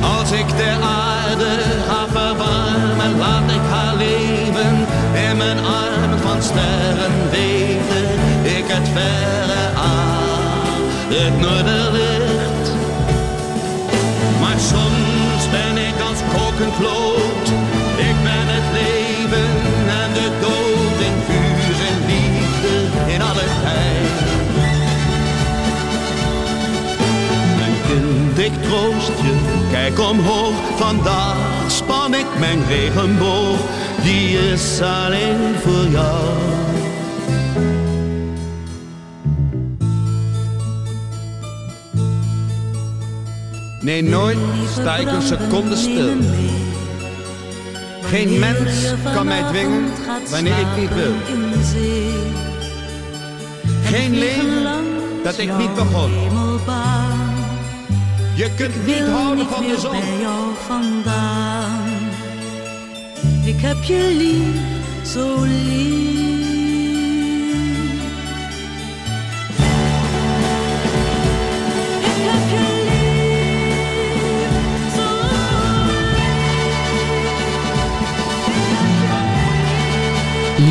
[0.01, 4.85] Als ik de aarde ga verwarmen, laat ik haar leven
[5.29, 8.07] in mijn armen van sterren weten.
[8.43, 11.86] Ik het verre aan, het noorderlicht.
[16.59, 19.49] Ik ben het leven
[20.01, 24.15] en de dood in vuur en liefde in alle tijd.
[27.57, 29.35] Mijn kind, ik troost je,
[29.71, 30.53] kijk omhoog.
[30.75, 33.57] Vandaag span ik mijn regenboog,
[34.03, 36.66] die is alleen voor jou.
[43.87, 44.37] Nee, nooit
[44.71, 46.09] sta ik een seconde stil.
[48.01, 49.85] Geen mens kan mij dwingen
[50.29, 51.13] wanneer ik niet wil.
[53.83, 54.63] Geen leven
[55.23, 56.11] dat ik niet begon.
[58.35, 59.95] Je kunt niet houden van de zon.
[63.45, 66.36] Ik heb je lief, zo lief.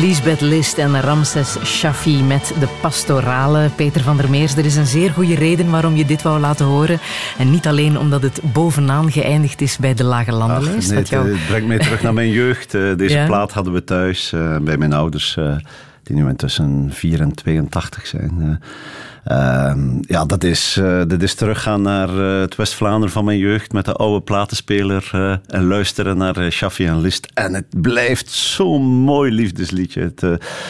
[0.01, 3.69] Lisbeth List en Ramses Shaffi met de pastorale.
[3.75, 6.65] Peter van der Meers, er is een zeer goede reden waarom je dit wou laten
[6.65, 6.99] horen.
[7.37, 10.91] En niet alleen omdat het bovenaan geëindigd is bij de Lage Landenlijst.
[10.91, 12.73] Nee, jou- Het brengt mij terug naar mijn jeugd.
[12.73, 13.25] Eh, Deze Ja?
[13.25, 15.55] plaat hadden we thuis eh, bij mijn ouders, eh,
[16.03, 18.61] die nu intussen 4 en 82 zijn.
[19.27, 23.37] Eh, ehm, ja, dat is, eh, dat is teruggaan naar eh, het West-Vlaanderen van mijn
[23.37, 27.27] jeugd met de oude platenspeler eh, en luisteren naar Shaffi en List.
[27.33, 30.01] En het blijft zo'n mooi liefdesliedje.
[30.01, 30.21] Het,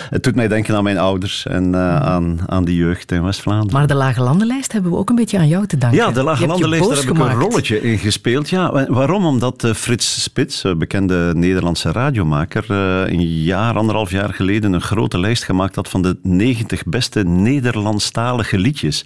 [0.09, 3.73] het doet mij denken aan mijn ouders en eh, aan, aan die jeugd in West-Vlaanderen.
[3.73, 5.99] Maar de Lage Landenlijst hebben we ook een beetje aan jou te danken.
[5.99, 7.41] Ja, de Lage Landenlijst, daar heb ik een gemaakt.
[7.41, 8.49] rolletje in gespeeld.
[8.49, 9.25] Ja, wa- waarom?
[9.25, 12.71] Omdat Frits Spits, bekende Nederlandse radiomaker,
[13.11, 18.46] een jaar, anderhalf jaar geleden een grote lijst gemaakt had van de 90 beste Nederlandstalige
[18.55, 19.05] liedjes.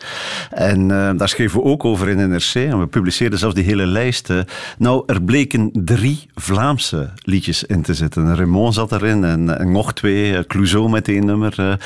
[0.49, 3.85] En eh, daar schreven we ook over in NRC en we publiceerden zelfs die hele
[3.85, 4.29] lijst.
[4.29, 4.39] eh.
[4.77, 8.35] nou, er bleken drie Vlaamse liedjes in te zitten.
[8.35, 11.79] Raymond zat erin en, en nog twee, eh, Clouseau met één nummer.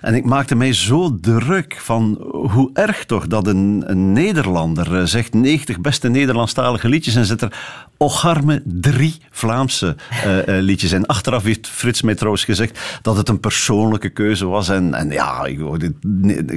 [0.00, 5.80] en ik maakte mij zo druk van hoe erg toch dat een, Nederlander zegt 90
[5.80, 7.52] beste Nederlandstalige liedjes en zit er
[7.96, 9.96] ocharme drie Vlaamse
[10.46, 10.92] liedjes.
[10.92, 14.68] En achteraf heeft Frits mij trouwens gezegd dat het een persoonlijke keuze was.
[14.68, 15.46] En, en ja,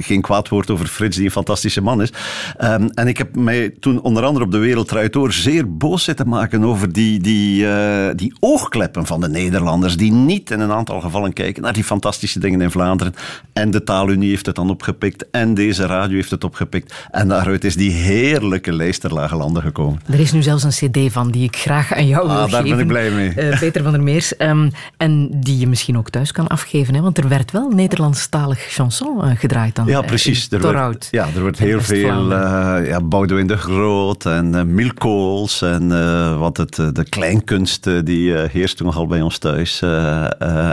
[0.08, 2.12] geen kwaad woord over Frits, die een fantastische man is.
[2.56, 6.28] Ehm, en ik heb mij toen onder andere op de Wereld Door zeer boos zitten
[6.28, 11.00] maken over die, die, eh, die oogkleppen van de Nederlanders, die niet in een aantal
[11.00, 13.14] gevallen kijken naar die fantastische dingen in Vlaanderen.
[13.52, 16.94] En de Taalunie heeft het dan opgepikt en deze radio heeft het opgepikt.
[17.10, 20.00] En daaruit is die heerlijke lijst ter lage landen gekomen.
[20.10, 22.62] Er is nu zelfs een cd van die ik graag aan jou wil Ah, daar
[22.62, 22.68] geven.
[22.70, 23.28] ben ik blij mee.
[23.30, 24.36] Eh, Peter van der Meers.
[24.36, 26.94] Ehm, en die je misschien ook thuis kan afgeven.
[26.94, 27.00] Hè?
[27.00, 29.86] Want er werd wel Nederlandstalig chanson eh, gedraaid dan.
[29.86, 30.48] Ja, eh, precies.
[30.50, 35.62] Er wordt, ja, er wordt heel veel eh ja, Boudewijn de Groot en eh Milkools
[35.62, 39.82] en eh, wat het, de kleinkunst die heerst toen nogal bij ons thuis.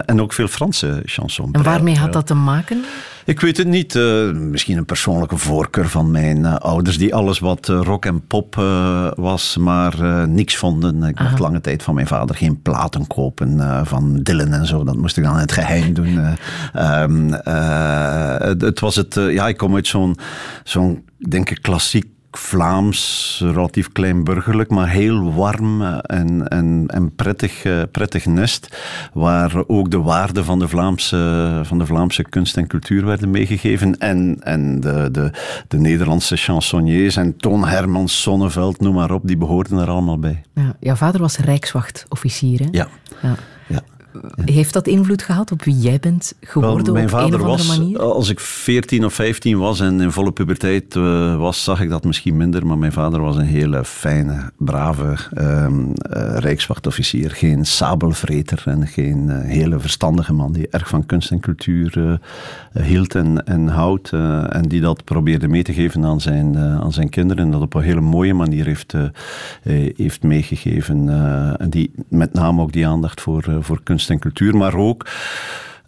[0.06, 1.52] en ook veel Franse chansons.
[1.52, 2.00] En waarmee Ja.
[2.00, 2.84] had dat te maken?
[3.26, 3.96] Ik weet het niet.
[3.96, 8.28] eh, misschien een persoonlijke voorkeur van mijn eh, ouders, die alles wat eh, rock en
[8.28, 8.56] pop
[9.16, 11.04] was, maar niks vonden.
[11.04, 14.84] Ik mocht lange tijd van mijn vader geen platen kopen van Dylan en zo.
[14.84, 16.20] Dat moest ik dan in het geheim doen.
[16.20, 17.02] eh.
[17.02, 20.18] Ehm, eh, het, het was het, ja, ik kom uit zo'n,
[20.64, 22.06] zo'n denk ik, klassiek.
[22.38, 28.78] Vlaams, relatief kleinburgerlijk, maar heel warm eh, en, en, en prettig, eh, prettig nest.
[29.14, 33.98] Waar ook de waarden van de Vlaamse, van de Vlaamse kunst en cultuur werden meegegeven.
[33.98, 35.32] En, en de, de,
[35.68, 40.42] de Nederlandse chansonniers en Toon Hermans, Sonneveld, noem maar op, die behoorden er allemaal bij.
[40.54, 42.60] Ja, jouw vader was rijkswachtofficier.
[42.60, 42.68] Hè?
[42.72, 42.88] Ja.
[43.22, 43.36] Ja.
[44.36, 44.54] Ja.
[44.54, 47.46] Heeft dat invloed gehad op wie jij bent geworden Wel, mijn op een vader of
[47.46, 48.00] andere was, manier?
[48.00, 52.04] als ik 14 of 15 was en in volle puberteit eh, was, zag ik dat
[52.04, 52.66] misschien minder.
[52.66, 57.32] Maar mijn vader was een hele fijne, brave ehm, eh, rijkswachtofficier.
[57.32, 62.20] Geen sabelvreter en geen eh, hele verstandige man die erg van kunst en cultuur
[62.74, 64.10] hield en, en houdt.
[64.50, 67.46] en die dat probeerde mee te geven aan zijn, aan zijn kinderen.
[67.46, 68.94] En dat op een hele mooie manier heeft,
[69.96, 71.10] heeft meegegeven.
[71.60, 75.06] en die met name ook die aandacht voor, voor kunst en cultuur, maar ook.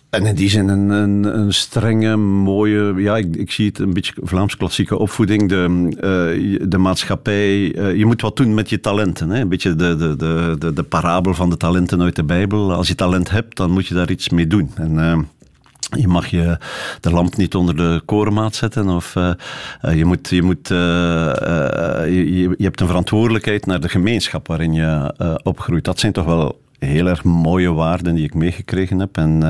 [0.09, 4.57] En in die zin een, strenge, mooie, ja, ik, ik zie het een beetje Vlaams
[4.57, 5.49] klassieke opvoeding.
[5.49, 9.29] De, eh, de maatschappij, eh, je moet wat doen met je talenten.
[9.29, 9.39] Hè?
[9.41, 12.73] Een beetje de, de, de, de, de parabel van de talenten uit de Bijbel.
[12.73, 14.71] Als je talent hebt, dan moet je daar iets mee doen.
[14.75, 15.19] En, eh,
[16.01, 16.57] je mag je
[17.01, 18.89] de lamp niet onder de korenmaat zetten.
[18.89, 19.13] Of
[19.93, 25.83] je, moet, je, moet, je, je- hebt een verantwoordelijkheid naar de gemeenschap waarin je opgroeit.
[25.85, 29.17] Dat zijn toch wel heel erg mooie waarden die ik meegekregen heb.
[29.17, 29.43] En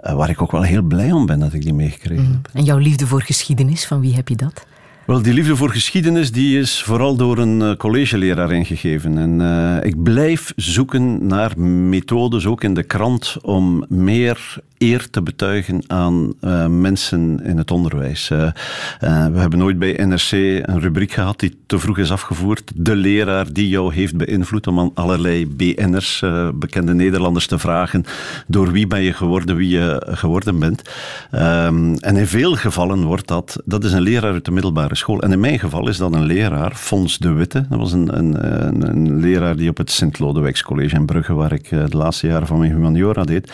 [0.00, 2.48] eh, waar ik ook wel heel blij om ben dat ik die meegekregen heb.
[2.52, 4.66] En jouw liefde voor geschiedenis, van wie heb je dat?
[5.10, 9.18] Wel, die liefde voor geschiedenis die is vooral door een eh, collegeleraar ingegeven.
[9.18, 15.22] En eh, ik blijf zoeken naar methodes, ook in de krant, om meer eer te
[15.22, 18.28] betuigen aan eh, mensen in het onderwijs.
[18.28, 22.72] We hebben ooit bij NRC een rubriek gehad die te vroeg is afgevoerd.
[22.74, 28.04] De leraar die jou heeft beïnvloed om aan allerlei BN'ers, bekende Nederlanders, te vragen
[28.46, 30.82] door wie ben je geworden, wie je geworden bent.
[31.30, 35.20] Ehm, en in veel gevallen wordt dat, dat is een leraar uit de middelbare school.
[35.22, 37.66] En in mijn geval is dat een leraar, Fons de Witte.
[37.68, 41.52] Dat was een, een, een, een leraar die op het Sint-Lodewijks College in Brugge, waar
[41.52, 43.52] ik eh, de laatste jaren van mijn humaniora deed,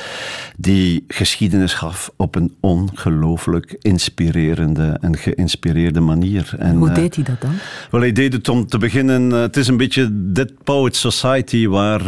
[0.57, 6.55] die geschiedenis gaf op een ongelooflijk inspirerende en geïnspireerde manier.
[6.59, 7.51] En, Hoe eh, deed hij dat dan?
[7.91, 9.33] wel, hij deed het om te beginnen.
[9.33, 12.05] eh, het is een beetje Dead Poets Society, waar,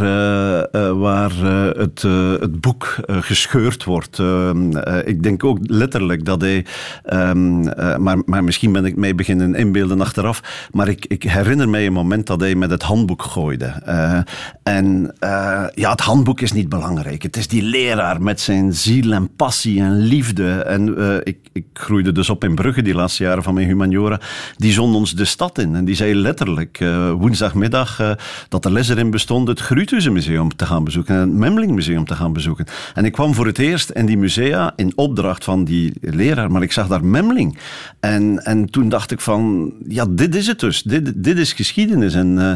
[0.97, 1.31] waar
[1.77, 2.01] het,
[2.39, 4.19] het boek gescheurd wordt.
[4.19, 6.65] Ehm, eh, ik denk ook letterlijk dat hij.
[7.03, 10.67] ehm, eh, maar, maar misschien ben ik mij beginnen inbeelden achteraf.
[10.71, 13.65] Maar ik, ik herinner mij een moment dat hij met het handboek gooide.
[13.65, 14.19] Eh,
[14.63, 17.23] en eh, ja, het handboek is niet belangrijk.
[17.23, 20.51] Het is die leraar met zijn ziel en passie en liefde.
[20.51, 24.19] En eh, ik, ik groeide dus op in Brugge die laatste jaren van mijn humaniora.
[24.55, 25.75] Die zond ons de stad in.
[25.75, 26.83] En die zei letterlijk
[27.17, 28.15] woensdagmiddag
[28.49, 32.05] dat er les erin bestond het Gruuthuizen Museum te gaan bezoeken en het Memling Museum
[32.05, 32.65] te gaan bezoeken.
[32.93, 36.61] En ik kwam voor het eerst in die musea in opdracht van die leraar, maar
[36.61, 37.57] ik zag daar Memling.
[37.99, 40.81] En, en toen dacht ik van, ja, dit is het dus.
[40.81, 42.13] Dit, dit is geschiedenis.
[42.13, 42.53] En, uh,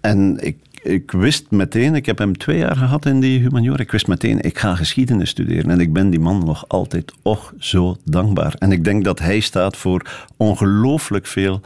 [0.00, 3.90] en ik, ik wist meteen, ik heb hem twee jaar gehad in die humaniora, ik
[3.90, 5.70] wist meteen, ik ga geschiedenis studeren.
[5.70, 8.54] En ik ben die man nog altijd och zo dankbaar.
[8.58, 10.02] En ik denk dat hij staat voor
[10.36, 11.60] ongelooflijk veel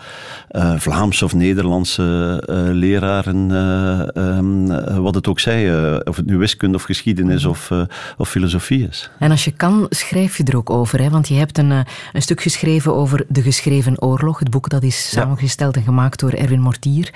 [0.50, 2.02] uh, Vlaamse of Nederlandse
[2.50, 4.66] uh, leraren, uh, um,
[5.02, 5.68] wat het ook zij,
[6.04, 7.70] of het nu wiskunde of geschiedenis of,
[8.16, 9.11] of filosofie is.
[9.18, 11.11] En als je kan, schrijf je er ook over, hè?
[11.11, 14.38] want je hebt een, een stuk geschreven over de geschreven oorlog.
[14.38, 17.11] Het boek dat is samengesteld en gemaakt door Erwin Mortier.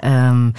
[0.00, 0.28] Ja.
[0.28, 0.52] Um,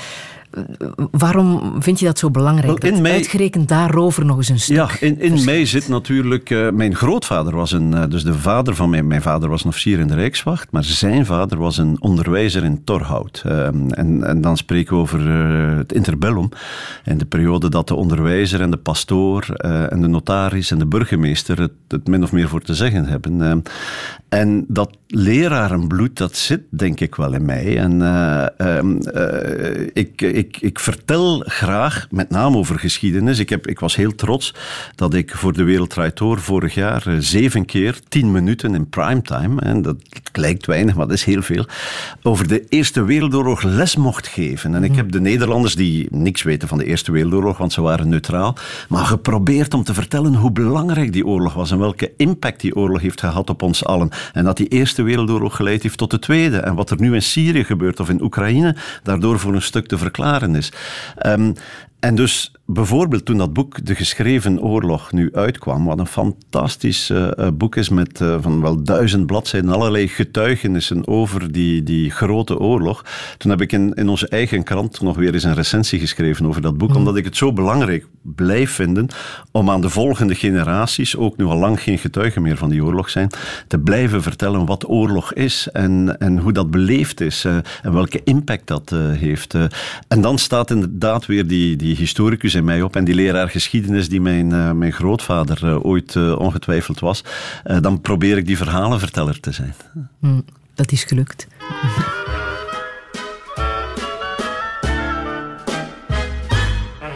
[1.12, 2.84] Waarom vind je dat zo belangrijk?
[2.84, 4.76] In dat uitgerekend daarover nog eens een stuk.
[4.76, 6.50] Ja, in, in mij zit natuurlijk.
[6.50, 7.92] Uh, mijn grootvader was een.
[7.92, 9.08] Uh, dus de vader van mijn.
[9.08, 10.72] Mijn vader was een officier in de Rijkswacht.
[10.72, 13.44] Maar zijn vader was een onderwijzer in Torhout.
[13.46, 15.28] Uh, en, en dan spreken we over
[15.78, 16.50] het interbellum.
[17.04, 19.46] En de periode dat de onderwijzer en de pastoor.
[19.90, 21.62] en de notaris en de burgemeester.
[21.62, 23.64] Het, het, min of meer voor te zeggen hebben.
[24.30, 27.78] en dat lerarenbloed, dat zit denk ik wel in mij.
[27.78, 28.02] En
[28.58, 28.96] ehm,
[29.94, 33.40] ik ik, ik vertel graag, met name over geschiedenis.
[33.40, 34.54] Ik, heb, ik was heel trots
[34.96, 39.62] dat ik voor de Wereld Door vorig jaar eh, zeven keer tien minuten in primetime,
[39.62, 39.96] en dat
[40.34, 41.66] lijkt weinig, maar dat is heel veel,
[42.22, 44.76] over de Eerste Wereldoorlog les mocht geven.
[44.76, 48.10] En ik heb de Nederlanders die niks weten van de Eerste Wereldoorlog, want ze waren
[48.10, 48.56] neutraal,
[48.90, 53.02] maar geprobeerd om te vertellen hoe belangrijk die oorlog was en welke impact die oorlog
[53.02, 54.10] heeft gehad op ons allen.
[54.34, 56.58] En dat die Eerste Wereldoorlog geleid heeft tot de Tweede.
[56.58, 59.98] En wat er nu in Syrië gebeurt of in Oekraïne, daardoor voor een stuk te
[59.98, 60.72] verklaren is.
[61.26, 61.56] Um,
[62.02, 67.32] en dus bijvoorbeeld toen dat boek De Geschreven Oorlog nu uitkwam, wat een fantastisch uh,
[67.54, 73.06] boek is met uh, van wel duizend bladzijden, allerlei getuigenissen over die, die grote oorlog.
[73.38, 76.62] Toen heb ik in, in onze eigen krant nog weer eens een recensie geschreven over
[76.62, 76.96] dat boek, mm.
[76.96, 79.08] omdat ik het zo belangrijk blijf vinden
[79.52, 83.10] om aan de volgende generaties, ook nu al lang geen getuigen meer van die oorlog
[83.10, 83.30] zijn,
[83.68, 88.22] te blijven vertellen wat oorlog is en, en hoe dat beleefd is uh, en welke
[88.24, 89.54] impact dat heeft.
[90.08, 94.10] en dan staat inderdaad weer die, die historicus in mij op en die leraar geschiedenis
[94.10, 97.24] die mijn, uh, mijn grootvader uh, ooit uh, ongetwijfeld was,
[97.82, 99.74] dan probeer ik die verhalenverteller te zijn.
[100.20, 100.44] Mm,
[100.76, 101.48] dat is gelukt.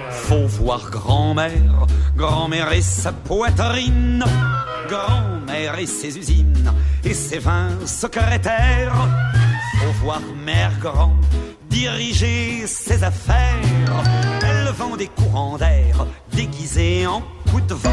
[0.09, 1.85] Faut voir grand-mère,
[2.15, 4.23] grand-mère et sa poitrine,
[4.87, 6.71] grand-mère et ses usines
[7.03, 9.07] et ses vins secrétaires.
[9.79, 11.13] Faut voir mère grand
[11.69, 14.54] diriger ses affaires.
[14.67, 17.91] Elle vend des courants d'air déguisés en coups de vent.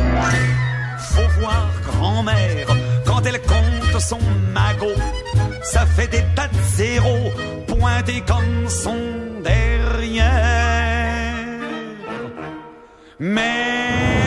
[0.98, 2.66] Faut voir grand-mère
[3.04, 4.18] quand elle compte son
[4.54, 4.98] magot.
[5.62, 7.30] Ça fait des tas de zéros
[7.66, 8.96] pointés comme son
[9.44, 10.24] derrière.
[13.18, 14.22] Mais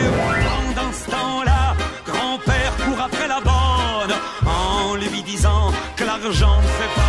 [0.46, 1.74] pendant ce temps-là,
[2.06, 4.14] grand-père court après la bonne
[4.46, 7.05] en lui disant que l'argent ne fait pas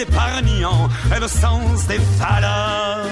[0.00, 3.06] petits épargnants aient le sens des valeurs.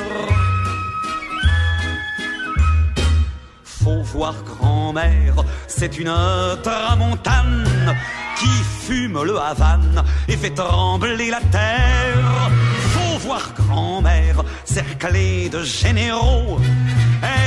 [3.65, 5.35] Faut voir grand-mère,
[5.67, 6.15] c'est une
[6.63, 7.97] tramontane
[8.39, 8.49] qui
[8.87, 12.51] fume le Havane et fait trembler la terre.
[12.93, 16.59] Faut voir grand-mère, cerclée de généraux,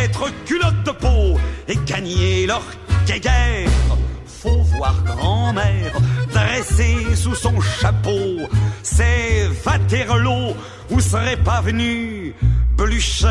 [0.03, 2.63] être culotte de peau et gagner leur
[3.05, 3.90] guerre
[4.41, 5.93] faut voir grand-mère
[6.31, 8.47] dressée sous son chapeau.
[8.81, 10.55] C'est Waterloo
[10.89, 12.33] où serait pas venu
[12.75, 13.27] Blücher.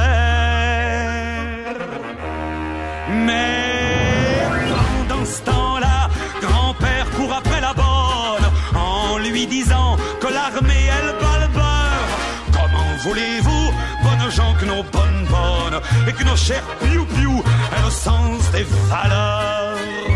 [3.26, 4.38] Mais
[4.72, 6.08] pendant ce temps-là,
[6.40, 8.46] grand-père court après la bonne
[8.76, 12.10] en lui disant que l'armée, elle bat le beurre.
[12.52, 13.66] Comment voulez-vous,
[14.04, 17.42] bonnes gens, que nos bonnes bonnes et que nos chers piou-piou
[17.72, 20.09] aient le sens des valeurs?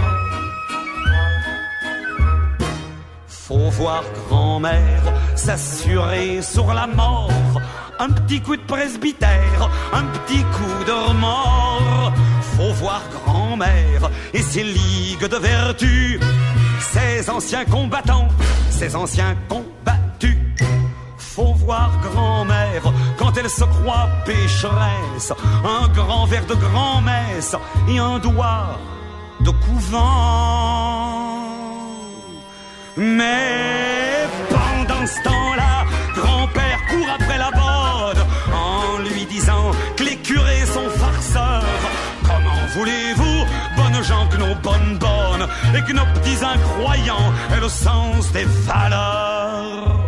[3.47, 5.03] Faut voir grand-mère
[5.35, 7.61] s'assurer sur la mort.
[7.99, 12.15] Un petit coup de presbytère, un petit coup de remords.
[12.57, 16.19] Faut voir grand-mère et ses ligues de vertu.
[16.81, 18.29] Ces anciens combattants,
[18.71, 20.39] ces anciens combattus.
[21.19, 25.35] Faut voir grand-mère quand elle se croit pécheresse.
[25.65, 27.57] Un grand verre de grand-messe
[27.91, 28.79] et un doigt
[29.41, 31.25] de couvent.
[32.97, 35.85] Mais pendant ce temps-là,
[36.15, 38.23] grand-père court après la bonne
[38.55, 41.65] en lui disant que les curés sont farceurs.
[42.23, 47.69] Comment voulez-vous, bonnes gens, que nos bonnes bonnes et que nos petits incroyants aient le
[47.69, 50.01] sens des valeurs?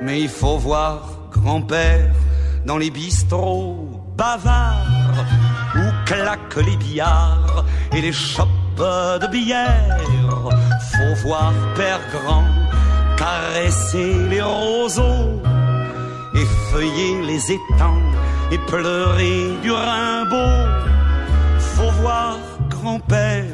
[0.00, 2.14] Mais il faut voir grand-père
[2.64, 5.24] dans les bistrots bavards
[5.76, 8.48] où claquent les billards et les chopes
[8.78, 9.98] de bière.
[10.92, 12.44] Faut voir Père Grand
[13.16, 15.42] caresser les roseaux,
[16.34, 18.02] effeuiller les étangs
[18.52, 20.66] et pleurer du Rimbaud.
[21.58, 23.44] Faut voir grand-père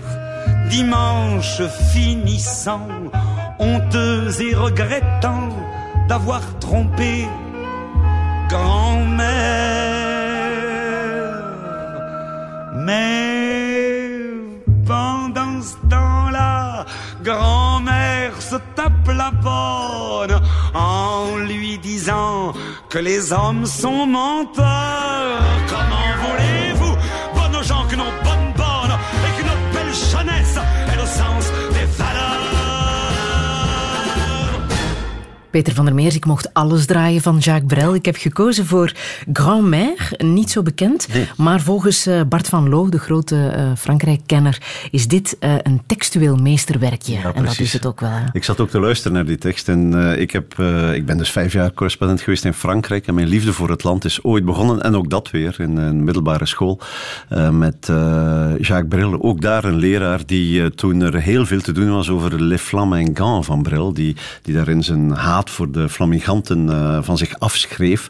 [0.69, 1.63] dimanche
[1.93, 2.89] finissant,
[3.59, 5.49] honteux et regrettant
[6.09, 7.27] d'avoir trompé
[8.49, 9.25] grand-mère.
[12.77, 13.34] Mais
[15.55, 16.85] pendant ce temps-là,
[17.23, 20.41] grand-mère se tape la bonne
[20.75, 22.53] en lui disant
[22.89, 25.43] que les hommes sont menteurs.
[25.69, 26.97] Comment voulez-vous,
[27.35, 28.24] bonnes gens, que nos
[35.55, 37.95] Peter van der Meers, ik mocht alles draaien van Jacques Brel.
[37.95, 38.93] Ik heb gekozen voor
[39.33, 41.09] Grand-Mère, niet zo bekend.
[41.37, 46.37] Maar volgens eh, Bart van Loo, de grote eh, Frankrijk-kenner, is dit eh, een textueel
[46.37, 47.17] meesterwerkje.
[47.35, 48.11] en dat is het ook wel.
[48.11, 48.25] hè.
[48.33, 49.69] Ik zat ook te luisteren naar die tekst.
[49.69, 50.59] En ik, heb,
[50.95, 53.07] ik ben dus vijf jaar correspondent geweest in Frankrijk.
[53.07, 54.83] En mijn liefde voor het land is ooit begonnen.
[54.83, 56.81] En ook dat weer in een middelbare school.
[57.51, 57.87] met
[58.59, 59.23] Jacques Bril.
[59.23, 63.47] Ook daar een leraar die toen er heel veel te doen was over Les Flamingants
[63.47, 63.93] van Bril.
[63.93, 68.09] Die, die daarin zijn haat voor de Flamiganten eh, van zich afschreef.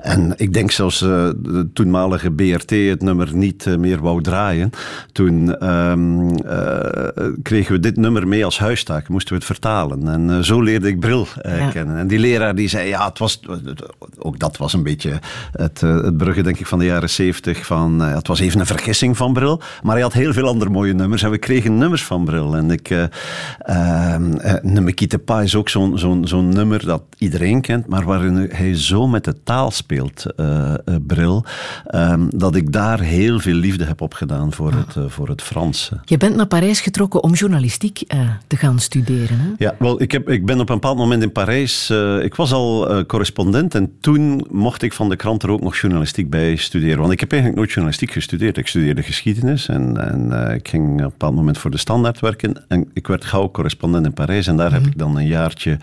[0.00, 4.70] En ik denk zelfs eh, de toenmalige BRT het nummer niet eh, meer wou draaien.
[5.12, 10.08] Toen ehm, eh, kregen we dit nummer mee als huistaak, moesten we het vertalen.
[10.08, 11.68] En zo leerde ik Bril Ja.
[11.70, 11.96] kennen.
[11.96, 13.40] En die leraar die zei, ja, het was,
[14.18, 15.20] ook dat was een beetje
[15.52, 17.66] het, het brugge, denk ik, van de jaren zeventig.
[17.66, 20.94] Van, het was even een vergissing van Bril, maar hij had heel veel andere mooie
[20.94, 21.22] nummers.
[21.22, 22.56] En we kregen nummers van Bril.
[22.56, 23.04] En ik, eh
[23.58, 28.76] ehm, eh, pas is ook zo'n zo'n zo'n nummer dat iedereen kent, maar waarin hij
[28.76, 31.44] zo met de taal speelt, eh, eh, Bril,
[31.86, 35.90] ehm, dat ik daar heel veel liefde heb opgedaan voor, het, eh, voor het Frans.
[36.04, 38.04] Je bent naar Parijs getrokken om journalistiek
[38.46, 39.38] te gaan studeren.
[39.38, 39.48] Hè?
[39.58, 41.90] Ja, wel, ik, heb, ik ben op een bepaald moment in Parijs.
[42.22, 46.30] ik was al correspondent en toen mocht ik van de krant er ook nog journalistiek
[46.30, 46.98] bij studeren.
[46.98, 48.56] Want ik heb eigenlijk nooit journalistiek gestudeerd.
[48.56, 52.64] Ik studeerde geschiedenis en, en ik ging op een bepaald moment voor de standaard werken.
[52.68, 55.78] En ik werd gauw correspondent in Parijs en daar heb ik dan een jaartje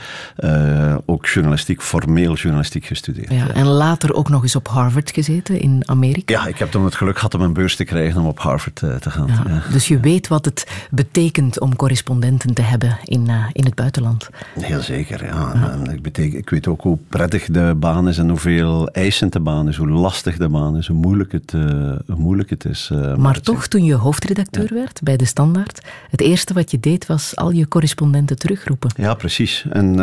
[0.84, 3.32] eh, ook journalistiek, formeel journalistiek gestudeerd.
[3.32, 6.34] Ja, en later ook nog eens op Harvard gezeten in Amerika.
[6.34, 8.82] Ja, ik heb toen het geluk gehad om een beurs te krijgen om op Harvard
[8.84, 9.28] eh, te gaan.
[9.28, 9.62] Ja, Ja.
[9.72, 14.30] Dus je weet wat het betekent om correspondenten te hebben in, eh, in het buitenland.
[14.60, 15.54] Heel zeker, ja.
[15.72, 19.40] En ik, beteken, ik weet ook hoe prettig de baan is en hoeveel eisend de
[19.40, 22.92] baan is, hoe lastig de baan is, hoe moeilijk het, hoe moeilijk het is.
[23.18, 27.06] Maar het- toch, toen je hoofdredacteur werd bij De Standaard, het eerste wat je deed
[27.06, 28.90] was al je correspondenten terugroepen.
[28.96, 29.66] Ja, precies.
[29.70, 30.00] En,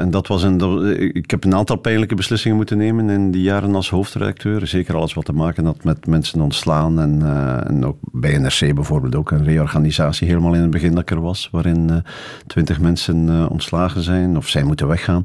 [0.00, 3.74] en dat was een, ik heb een aantal pijnlijke beslissingen moeten nemen in die jaren
[3.74, 4.66] als hoofdredacteur.
[4.66, 7.00] Zeker alles wat te maken had met mensen ontslaan.
[7.00, 11.02] En, eh, en ook bij NRC bijvoorbeeld ook een reorganisatie helemaal in het begin dat
[11.02, 11.48] ik er was.
[11.52, 12.02] Waarin
[12.46, 15.24] twintig mensen eh, ontslagen zijn of zij moeten weggaan.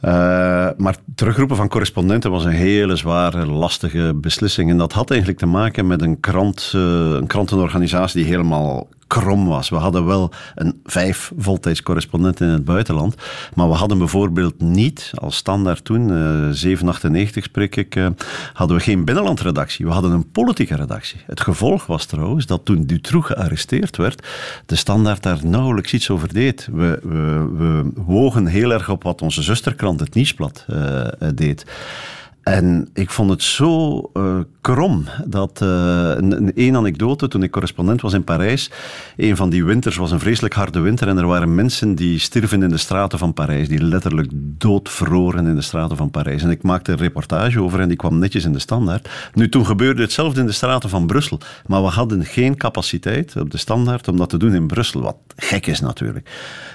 [0.00, 4.70] Eh, maar terugroepen van correspondenten was een hele zware, lastige beslissing.
[4.70, 9.46] En dat had eigenlijk te maken met een, krant, eh, een krantenorganisatie die helemaal krom
[9.46, 9.68] was.
[9.68, 13.14] We hadden wel een vijf voltijds correspondenten in het buitenland,
[13.54, 18.06] maar we hadden bijvoorbeeld niet, als standaard toen, eh 798 spreek ik, eh,
[18.52, 19.86] hadden we geen binnenlandredactie.
[19.86, 21.20] We hadden een politieke redactie.
[21.26, 24.26] Het gevolg was trouwens dat toen Dutroux gearresteerd werd,
[24.66, 26.68] de standaard daar nauwelijks iets over deed.
[26.72, 31.64] We, we, we wogen heel erg op wat onze zusterkrant, het Nieuwsblad, eh, deed.
[32.48, 35.68] En ik vond het zo eh, krom dat eh,
[36.16, 38.70] een, een anekdote toen ik correspondent was in Parijs.
[39.16, 42.62] Een van die winters was een vreselijk harde winter en er waren mensen die stierven
[42.62, 46.42] in de straten van Parijs, die letterlijk doodvroren in de straten van Parijs.
[46.42, 49.08] En ik maakte een reportage over en die kwam netjes in de standaard.
[49.34, 53.50] Nu, toen gebeurde hetzelfde in de straten van Brussel, maar we hadden geen capaciteit op
[53.50, 56.30] de standaard om dat te doen in Brussel, wat gek is natuurlijk.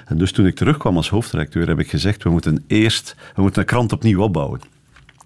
[0.06, 3.62] En dus toen ik terugkwam als hoofdredacteur heb ik gezegd, we moeten eerst we moeten
[3.62, 4.73] de krant opnieuw opbouwen.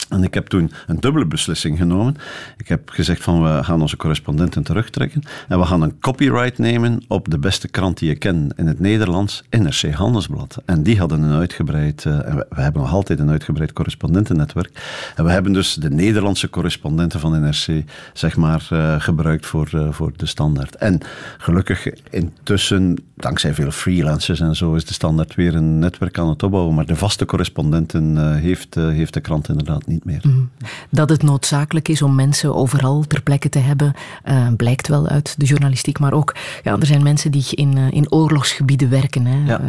[0.09, 2.15] En ik heb toen een dubbele beslissing genomen.
[2.57, 7.03] Ik heb gezegd van we gaan onze correspondenten terugtrekken en we gaan een copyright nemen
[7.07, 10.61] op de beste krant die je kent in het Nederlands, NRC Handelsblad.
[10.65, 15.11] En die hadden een uitgebreid, uh, we, we, hebben nog altijd een uitgebreid correspondentennetwerk.
[15.15, 17.83] En we hebben dus de Nederlandse correspondenten van NRC
[18.13, 20.75] zeg maar uh, gebruikt voor, uh, voor de standaard.
[20.75, 20.99] En
[21.37, 26.43] gelukkig intussen, dankzij veel freelancers en zo, is de standaard weer een netwerk aan het
[26.43, 26.75] opbouwen.
[26.75, 30.21] Maar de vaste correspondenten heeft, heeft de krant inderdaad niet meer.
[30.21, 30.49] Mm.
[30.89, 33.93] Dat het noodzakelijk is om mensen overal ter plekke te hebben,
[34.25, 35.99] uh, blijkt wel uit de journalistiek.
[35.99, 39.61] Maar ook, ja, er zijn mensen die in, uh, in oorlogsgebieden werken hè, ja.
[39.61, 39.67] uh,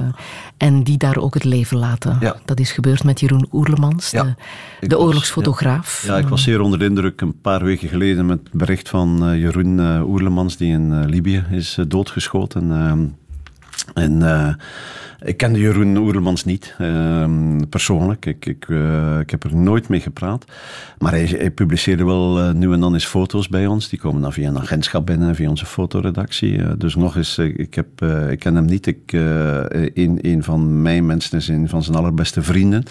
[0.56, 2.16] en die daar ook het leven laten.
[2.20, 2.36] Ja.
[2.44, 4.34] Dat is gebeurd met Jeroen Oerlemans, de,
[4.80, 6.04] de was, oorlogsfotograaf.
[6.06, 6.16] Ja.
[6.16, 10.02] ik was zeer onder de indruk een paar weken geleden met het bericht van Jeroen
[10.02, 13.16] Oerlemans, die in Libië is doodgeschoten.
[13.95, 14.57] Ehm, en
[15.22, 17.26] ik kende Jeroen Oerlemans niet, uh,
[17.68, 18.26] persoonlijk.
[18.26, 20.45] Ik, ik, uh, ik heb er nooit mee gepraat.
[20.99, 23.89] Maar hij, hij publiceerde wel uh, nu en dan eens foto's bij ons.
[23.89, 26.53] Die komen dan via een agentschap binnen, via onze fotoredactie.
[26.53, 28.86] Uh, dus nog eens, ik, heb, ik ken hem niet.
[28.86, 32.82] Ik, een, een van mijn mensen is een van zijn allerbeste vrienden.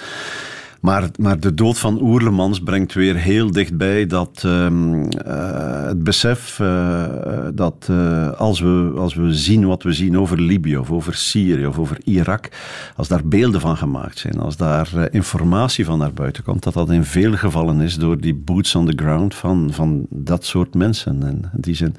[0.82, 6.60] Maar, maar de dood van Oerlemans brengt weer heel dichtbij dat um, uh, het besef
[6.60, 7.06] uh,
[7.54, 11.66] dat uh, als, we, als we zien wat we zien over Libië of over Syrië
[11.66, 12.50] of over Irak,
[12.96, 16.90] als daar beelden van gemaakt zijn, als daar informatie van naar buiten komt, dat dat
[16.90, 21.24] in veel gevallen is door die boots on the ground van, van dat soort mensen.
[21.24, 21.96] En in die zin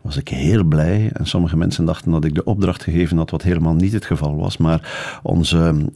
[0.00, 1.10] was ik heel blij.
[1.12, 4.36] En sommige mensen dachten dat ik de opdracht gegeven had, wat helemaal niet het geval
[4.36, 4.56] was.
[4.56, 5.88] Maar onze um,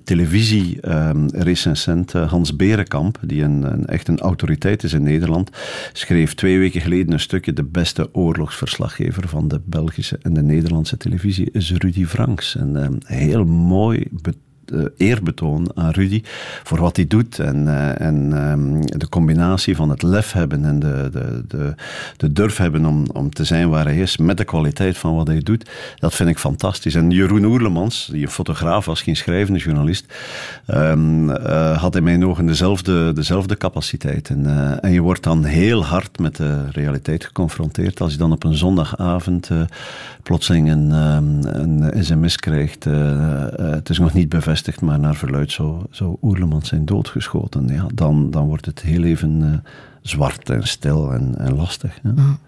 [2.27, 5.51] Hans Berenkamp, die een, een, echt een autoriteit is in Nederland,
[5.93, 7.53] schreef twee weken geleden een stukje.
[7.53, 12.57] De beste oorlogsverslaggever van de Belgische en de Nederlandse televisie is Rudy Franks.
[12.57, 14.09] En um, heel mooi
[14.73, 16.23] uh, eerbetoon aan Rudy
[16.63, 17.39] voor wat hij doet.
[17.39, 21.75] En, uh, en um, de combinatie van het lef hebben en de, de, de,
[22.17, 25.27] de durf hebben om, om te zijn waar hij is, met de kwaliteit van wat
[25.27, 26.95] hij doet, dat vind ik fantastisch.
[26.95, 30.15] En Jeroen Oerlemans, die een fotograaf was, geen schrijvende journalist,
[30.67, 34.29] um, uh, had in mijn ogen dezelfde, dezelfde capaciteit.
[34.29, 38.45] En, en je wordt dan heel hard met de realiteit geconfronteerd als je dan op
[38.45, 39.51] een zondagavond
[40.23, 42.85] plotseling een, um, een sms krijgt.
[43.57, 47.69] het is nog niet bevestigd maar naar verluid zou, zou Oerlemans zijn doodgeschoten.
[47.69, 51.99] Ja, dan, dan wordt het heel even uh, zwart en stil en, en lastig.
[52.03, 52.39] Mm.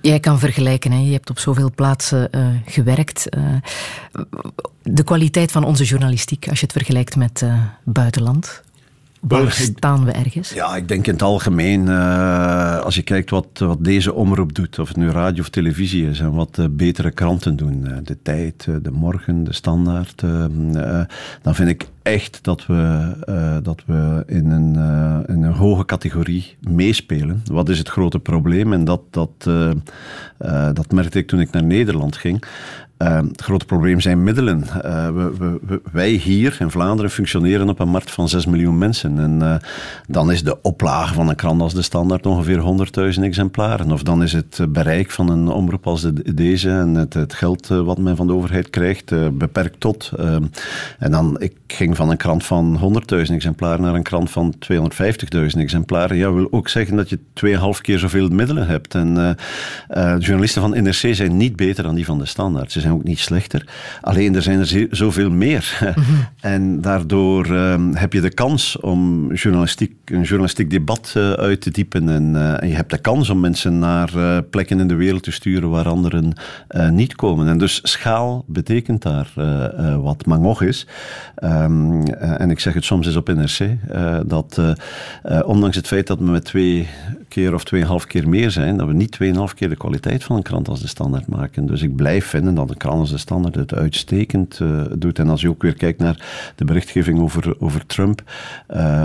[0.00, 0.98] Jij kan vergelijken, hè?
[0.98, 3.36] je hebt op zoveel plaatsen uh, gewerkt.
[3.36, 3.54] Uh,
[4.82, 7.44] de kwaliteit van onze journalistiek, als je het vergelijkt met
[7.84, 8.62] buitenland.
[9.28, 10.52] Waar staan we ergens?
[10.52, 14.78] Ja, ik denk in het algemeen, uh, als je kijkt wat, wat deze omroep doet,
[14.78, 18.18] of het nu radio of televisie is, en wat uh, betere kranten doen, uh, de
[18.22, 20.20] tijd, de morgen, de standaard,
[21.42, 24.74] dan vind ik echt dat we, dat we in, een,
[25.26, 27.42] in een hoge categorie meespelen.
[27.44, 28.72] Wat is het grote probleem?
[28.72, 29.50] En dat, dat,
[30.74, 32.44] dat merkte ik toen ik naar Nederland ging.
[33.02, 34.64] Uh, het grote probleem zijn middelen.
[34.84, 39.18] Uh, we, wij hier in Vlaanderen functioneren op een markt van 6 miljoen mensen.
[39.18, 39.54] En uh,
[40.06, 42.62] dan is de oplage van een krant als de Standaard ongeveer
[43.16, 43.92] 100.000 exemplaren.
[43.92, 47.98] Of dan is het bereik van een omroep als de, deze en het, geld wat
[47.98, 50.12] men van de overheid krijgt beperkt tot.
[50.16, 50.44] Ehm,
[50.98, 52.78] en dan, ik ging van een krant van
[53.14, 56.16] 100.000 exemplaren naar een krant van 250.000 exemplaren.
[56.16, 58.94] Ja, wil ook zeggen dat je 2,5 keer zoveel middelen hebt.
[58.94, 59.36] En
[60.18, 62.72] journalisten van NRC zijn niet beter dan die van de Standaard.
[62.72, 63.66] Ze zijn ook niet slechter.
[64.00, 65.60] Alleen er zijn er zoveel meer.
[65.92, 66.26] Mm -hmm.
[66.40, 71.70] En daardoor uh, heb je de kans om journalistiek, een journalistiek debat uh, uit te
[71.70, 72.08] diepen.
[72.08, 75.22] En, uh, en, je hebt de kans om mensen naar eh, plekken in de wereld
[75.22, 76.32] te sturen waar anderen
[76.90, 77.48] niet komen.
[77.48, 79.32] En dus schaal betekent daar
[80.02, 80.26] wat.
[80.26, 80.86] Nog eens,
[81.44, 83.76] um, en ik zeg het soms eens op NRC,
[84.26, 84.60] dat
[85.44, 86.88] ondanks het feit dat we met twee
[87.28, 90.42] keer of tweeënhalf keer meer zijn, dat we niet tweeënhalf keer de kwaliteit van een
[90.42, 91.66] krant als de standaard maken.
[91.66, 94.60] Dus ik blijf vinden dat een krant als de standaard het uitstekend
[94.98, 95.18] doet.
[95.18, 98.22] En als je ook weer kijkt naar de berichtgeving over, over Trump,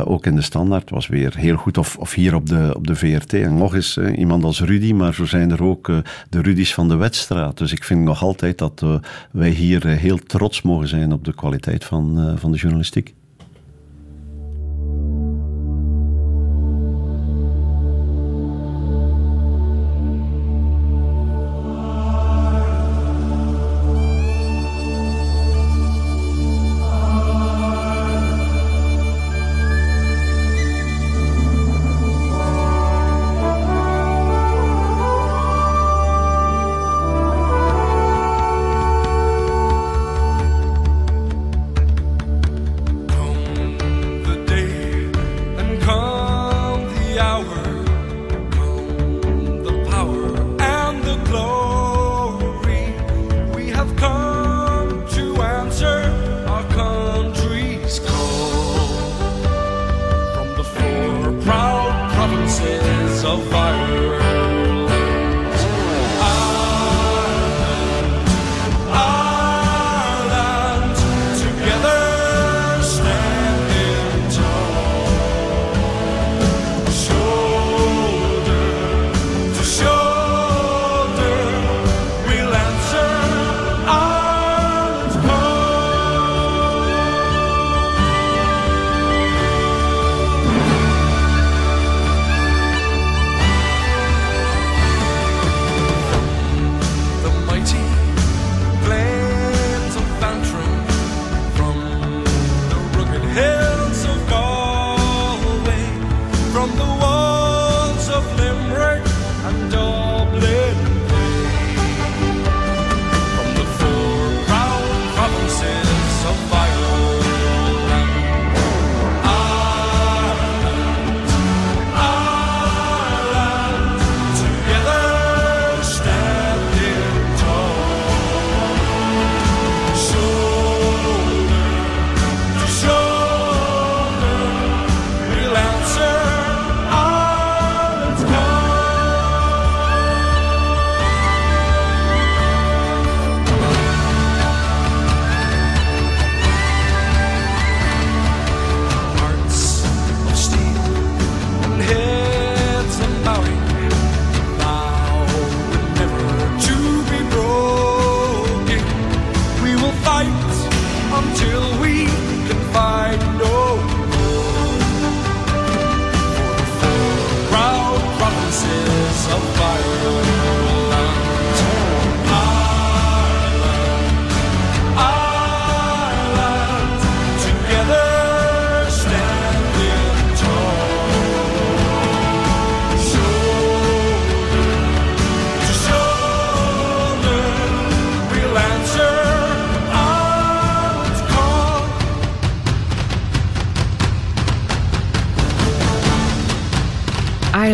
[0.03, 1.77] ook in de standaard was weer heel goed.
[1.77, 3.33] Of, of hier op de, op de VRT.
[3.33, 5.91] En nog eens uh, iemand als Rudy, maar zo zijn er ook
[6.29, 7.57] de Rudy's van de Wetstraat.
[7.57, 8.85] Dus ik vind nog altijd dat
[9.31, 13.13] wij hier heel trots mogen zijn op de kwaliteit van, van de journalistiek.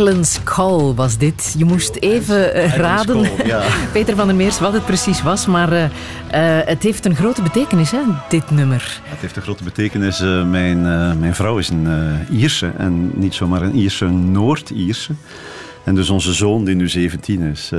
[0.03, 1.55] Ireland's Call was dit.
[1.57, 3.63] Je moest even eh, raden, Call, ja.
[3.93, 5.45] Peter van der Meers, wat het precies was.
[5.45, 7.99] Maar eh, eh, het heeft een grote betekenis, hè,
[8.29, 9.01] dit nummer.
[9.03, 10.19] Het heeft een grote betekenis.
[10.49, 10.81] Mijn,
[11.19, 11.87] mijn vrouw is een
[12.31, 15.13] Ierse en niet zomaar een Ierse, een Noord-Ierse.
[15.83, 17.71] En dus onze zoon, die nu 17 is,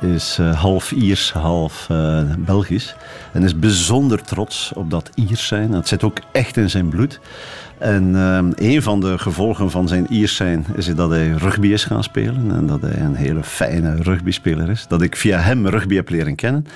[0.00, 1.86] is half Iers, half
[2.38, 2.94] Belgisch.
[3.32, 5.70] En is bijzonder trots op dat Iers zijn.
[5.70, 7.20] Dat zit ook echt in zijn bloed.
[7.78, 11.84] En eh, een van de gevolgen van zijn Iers zijn is dat hij rugby is
[11.84, 12.50] gaan spelen.
[12.50, 14.86] En dat hij een hele fijne rugbyspeler is.
[14.88, 16.66] Dat ik via hem rugby heb leren kennen.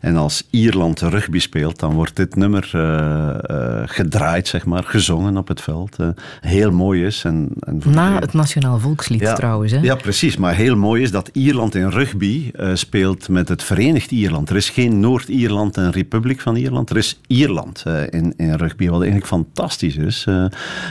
[0.00, 5.36] En als Ierland rugby speelt, dan wordt dit nummer eh, eh, gedraaid, zeg maar, gezongen
[5.36, 5.96] op het veld.
[5.98, 6.08] Eh,
[6.40, 7.24] heel mooi is.
[7.24, 9.72] En, en Na het Nationaal Volkslied ja, trouwens.
[9.72, 9.78] Hè?
[9.78, 10.36] Ja, precies.
[10.36, 14.50] Maar heel mooi is dat Ierland in rugby speelt met het Verenigd Ierland.
[14.50, 16.90] Er is geen Noord-Ierland en Republiek van Ierland.
[16.90, 20.26] Er is Ierland in, in rugby, wat eigenlijk fantastisch is.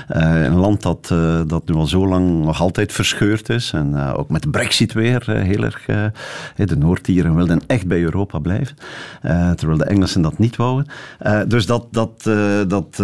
[0.07, 3.71] Eh, een land dat, eh, dat nu al zo lang nog altijd verscheurd is.
[3.73, 5.85] En eh, ook met de brexit weer heel erg...
[6.55, 8.75] de Noord-Ieren wilden echt bij Europa blijven.
[9.55, 10.85] terwijl de Engelsen dat niet wouden.
[11.47, 12.23] Dus dat, dat,
[12.67, 13.01] dat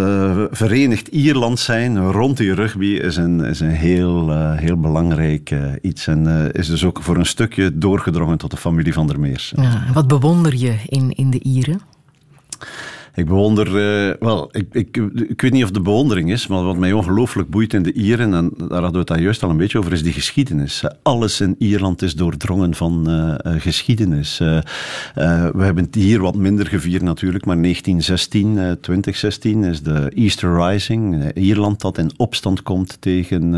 [0.51, 6.07] Verenigd Ierland zijn rond die rugby is een, is een heel, heel belangrijk iets.
[6.07, 9.53] En is dus ook voor een stukje doorgedrongen tot de familie van der Meers.
[9.55, 11.81] Ja, wat bewonder je in, in de Ieren?
[13.15, 14.97] Ik bewonder, eh, wel, ik, ik,
[15.27, 18.33] ik weet niet of de bewondering is, maar wat mij ongelooflijk boeit in de Ieren,
[18.33, 20.83] en daar hadden we het daar juist al een beetje over, is die geschiedenis.
[21.03, 24.37] Alles in Ierland is doordrongen van eh, eh, geschiedenis.
[24.37, 30.67] We hebben het hier wat minder gevierd natuurlijk, maar 1916, eh, 2016 is de Easter
[30.67, 31.31] Rising.
[31.33, 33.53] Ierland dat in opstand komt tegen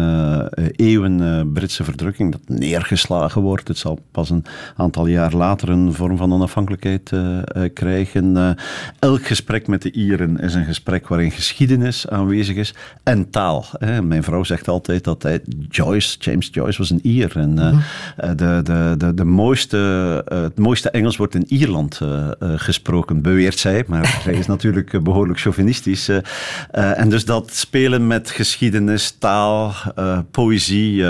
[0.75, 3.67] eeuwen Britse verdrukking, dat neergeslagen wordt.
[3.67, 4.45] Het zal pas een
[4.75, 7.11] aantal jaar later een vorm van onafhankelijkheid
[7.73, 8.57] krijgen.
[8.99, 9.25] Elk
[9.65, 12.73] met de Ieren is een gesprek waarin geschiedenis aanwezig is
[13.03, 13.65] en taal.
[13.79, 14.01] Hè.
[14.01, 17.37] Mijn vrouw zegt altijd dat hij, Joyce, James Joyce was een Ier.
[17.37, 17.77] En eh,
[18.17, 22.01] eh, de, de, de, de mooiste, eh, het mooiste Engels wordt in Ierland
[22.39, 23.83] gesproken, beweert zij.
[23.87, 26.09] Maar zij is natuurlijk eh, behoorlijk chauvinistisch.
[26.71, 29.73] en dus dat spelen met geschiedenis, taal,
[30.31, 31.03] poëzie,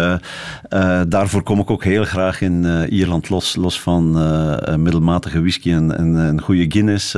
[1.08, 4.12] daarvoor kom ik ook heel graag in Ierland los, los van
[4.82, 7.16] middelmatige whisky en, en een goede Guinness.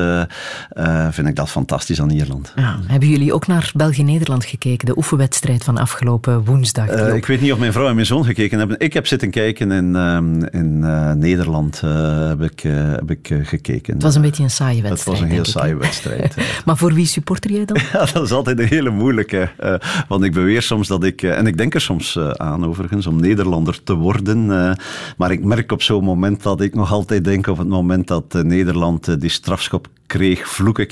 [1.14, 2.51] Vind ik dat fantastisch aan Ierland.
[2.55, 4.86] Ja, hebben jullie ook naar België-Nederland gekeken?
[4.86, 6.88] De oefenwedstrijd van afgelopen woensdag.
[6.88, 8.80] Eh, ik weet niet of mijn vrouw en mijn zoon gekeken hebben.
[8.80, 11.82] Ik heb zitten kijken in, ehm, in eh, Nederland.
[11.84, 13.93] eh, heb ik, eh, heb ik eh, gekeken.
[13.93, 15.18] het was een beetje een saaie Het wedstrijd.
[15.20, 16.34] was een heel ik, saaie wedstrijd.
[16.38, 16.43] eh.
[16.66, 17.78] Maar voor wie supporter jij dan?
[17.93, 19.49] Ja, dat is altijd een hele moeilijke.
[19.57, 19.74] eh,
[20.07, 23.07] want ik beweer soms dat ik, eh, en ik denk er soms eh, aan overigens,
[23.07, 24.51] om Nederlander te worden.
[24.51, 24.72] eh,
[25.18, 28.36] maar ik merk op zo'n moment dat ik nog altijd denk, op het moment dat
[28.36, 30.91] eh, Nederland eh, die strafschop kreeg, vloek ik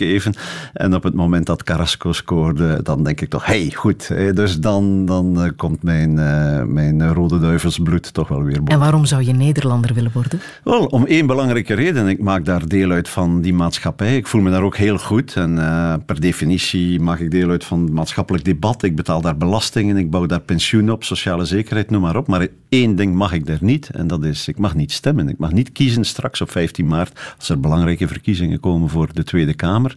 [0.73, 4.07] En op het moment dat Carrasco scoorde, dan denk ik toch, hey, goed.
[4.33, 8.73] dus dan, dan eh, komt mijn, eh, mijn rode duivelsbloed toch wel weer boven.
[8.73, 10.39] En waarom zou je Nederlander willen worden?
[10.63, 12.07] Wel, om één belangrijke reden.
[12.07, 14.15] Ik maak daar deel uit van die maatschappij.
[14.15, 15.35] Ik voel me daar ook heel goed.
[15.35, 18.83] En eh, per definitie maak ik deel uit van het maatschappelijk debat.
[18.83, 22.27] Ik betaal daar belastingen, ik bouw daar pensioen op, sociale zekerheid, noem maar op.
[22.27, 23.89] Maar één ding mag ik daar niet.
[23.89, 25.29] En dat is, ik mag niet stemmen.
[25.29, 29.23] Ik mag niet kiezen straks op 15 maart, als er belangrijke verkiezingen komen voor de
[29.23, 29.96] Tweede Kamer.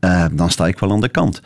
[0.00, 1.42] Eh, dan sta ik wel aan de kant.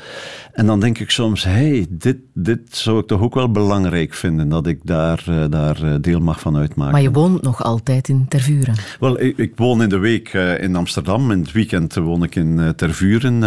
[0.53, 4.49] En dan denk ik soms, hey, dit, dit zou ik toch ook wel belangrijk vinden,
[4.49, 6.93] dat ik daar, eh, daar eh, deel mag van uitmaken.
[6.93, 8.75] Maar je woont nog altijd in Tervuren.
[9.01, 11.31] Wel, ik, ik woon in de week in Amsterdam.
[11.31, 13.43] In het weekend woon ik in Tervuren.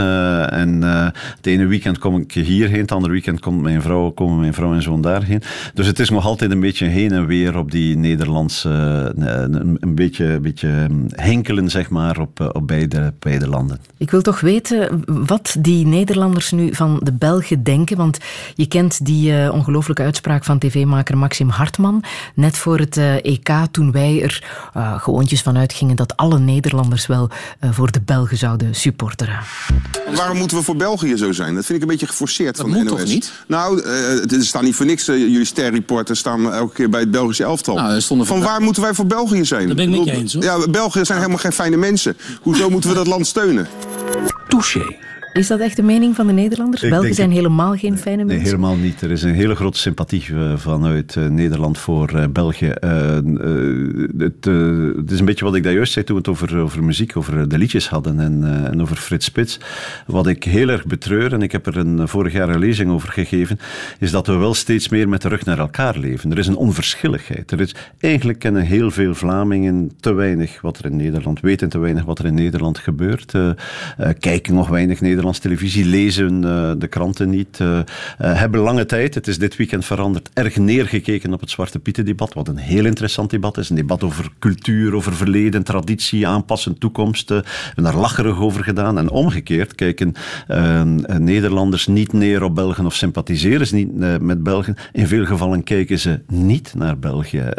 [0.52, 4.54] en het ene weekend kom ik hierheen, het andere weekend komt mijn vrouw, komen mijn
[4.54, 5.42] vrouw en zoon daarheen.
[5.74, 8.70] Dus het is nog altijd een beetje heen en weer op die Nederlandse...
[9.16, 13.80] een, een beetje, een beetje hm, henkelen, zeg maar, op, op beide, beide landen.
[13.98, 17.98] Ik wil toch weten wat die Nederlanders nu van de Belgen denken.
[17.98, 18.18] Want
[18.56, 22.04] je kent die eh, ongelooflijke uitspraak van tv-maker Maxim Hartman.
[22.36, 24.44] Net voor het eh, EK, toen wij er
[24.78, 27.30] uh, gewoontjes van uitgingen dat alle Nederlanders wel
[27.62, 29.40] uh, voor de Belgen zouden supporteren.
[30.16, 31.56] Waarom moeten we voor België zo zijn?
[31.56, 33.00] Dat vind ik een beetje geforceerd dat van moet de NOS.
[33.00, 33.32] toch niet?
[33.48, 35.10] Nou, uh, er staan niet voor niks.
[35.10, 37.76] Uh, jullie sterreporters staan elke keer bij het Belgische elftal.
[37.76, 39.68] Nou, van waar moeten wij voor België zijn?
[39.68, 40.34] Dat ben ik niet eens.
[40.34, 40.44] Hoor.
[40.44, 42.18] Ja, België zijn helemaal geen fijne mensen.
[42.42, 43.68] Hoezo moeten we dat land steunen?
[44.54, 45.00] Touché.
[45.34, 46.84] Is dat echt de mening van de Nederlanders?
[46.84, 48.46] Ik Belgen zijn helemaal geen fijne nee, mensen?
[48.46, 49.02] helemaal niet.
[49.02, 52.74] Er is een hele grote sympathie uh, vanuit uh, Nederland voor uh, België.
[54.18, 54.46] Het,
[54.96, 57.18] het, is een beetje wat ik daar juist zei toen we het over, over muziek,
[57.18, 59.60] over de liedjes hadden en, en, over Frits Spits.
[60.06, 63.10] Wat ik heel erg betreur, en ik heb er een, vorig jaar een lezing over
[63.10, 63.60] gegeven,
[64.00, 66.32] is dat we wel steeds meer met de rug naar elkaar leven.
[66.32, 67.52] Er is een onverschilligheid.
[67.52, 71.80] Er is, eigenlijk kennen heel veel Vlamingen te weinig wat er in Nederland, weten te
[71.80, 73.34] weinig wat er in Nederland gebeurt,
[74.20, 77.86] kijken nog weinig Nederland Nederlandse televisie, lezen eh, de kranten niet, eh, eh,
[78.18, 82.48] hebben lange tijd, het is dit weekend veranderd, erg neergekeken op het Zwarte Pieten-debat, wat
[82.48, 83.70] een heel interessant debat is.
[83.70, 87.30] Een debat over cultuur, over verleden, traditie, aanpassen, toekomst.
[87.30, 88.98] We hebben daar lacherig over gedaan.
[88.98, 90.14] En omgekeerd kijken
[91.18, 94.76] Nederlanders niet neer op Belgen of sympathiseren ze niet met Belgen.
[94.92, 97.50] In veel gevallen kijken ze niet naar België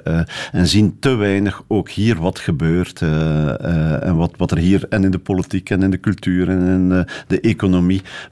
[0.52, 5.10] en zien te weinig ook hier wat gebeurt en wat, wat er hier en in
[5.10, 7.53] de politiek en in de cultuur en in de economie,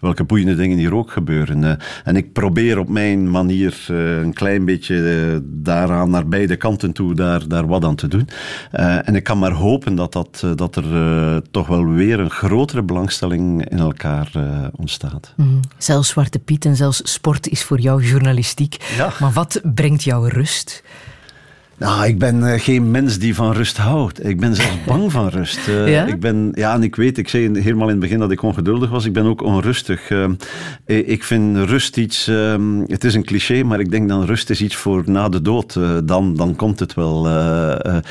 [0.00, 1.62] welke boeiende dingen hier ook gebeuren.
[1.62, 1.72] Uh,
[2.04, 7.14] en ik probeer op mijn manier uh, een klein beetje daaraan naar beide kanten toe
[7.14, 8.28] daar, daar wat aan te doen.
[8.70, 13.68] en ik kan maar hopen dat, dat, dat er toch wel weer een grotere belangstelling
[13.68, 14.30] in elkaar
[14.76, 15.32] ontstaat.
[15.36, 15.60] Mm.
[15.78, 18.76] Zelfs Zwarte Piet en zelfs sport is voor jou journalistiek.
[18.96, 19.12] Ja.
[19.20, 20.82] Maar wat brengt jou rust?
[21.82, 24.26] Nou, ik ben uh, geen mens die van rust houdt.
[24.26, 25.68] Ik ben zelfs bang van rust.
[25.68, 26.04] Uh, ja?
[26.04, 28.90] Ik ben, ja, en ik weet, ik zei helemaal in het begin dat ik ongeduldig
[28.90, 29.04] was.
[29.04, 30.10] Ik ben ook onrustig.
[30.10, 30.28] Uh,
[30.86, 32.26] ik vind rust iets,
[32.86, 35.78] het is een cliché, maar ik denk dan rust is iets voor na de dood.
[36.04, 37.28] dan, dan komt het wel.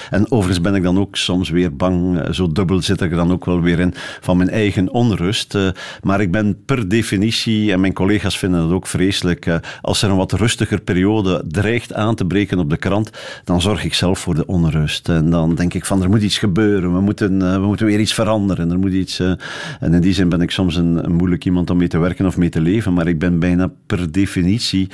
[0.10, 2.28] en overigens ben ik dan ook soms weer bang.
[2.32, 5.58] zo dubbel zit ik er dan ook wel weer in van mijn eigen onrust.
[6.02, 10.18] maar ik ben per definitie, en mijn collega's vinden dat ook vreselijk, als er een
[10.18, 13.10] wat rustiger periode dreigt aan te breken op de krant,
[13.44, 15.10] dan zorg ik zelf voor de onrust.
[15.10, 16.94] En dan denk ik van, er moet iets gebeuren.
[16.94, 18.72] We moeten, uh, we moeten weer iets veranderen.
[18.72, 19.32] Er moet iets, uh,
[19.80, 22.26] en in die zin ben ik soms een, een, moeilijk iemand om mee te werken
[22.26, 22.94] of mee te leven.
[22.94, 24.90] Maar ik ben bijna per definitie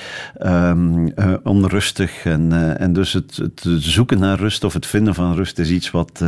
[0.46, 2.26] um, uh, onrustig.
[2.26, 5.92] En, en dus het, het, zoeken naar rust of het vinden van rust is iets
[5.92, 6.22] wat,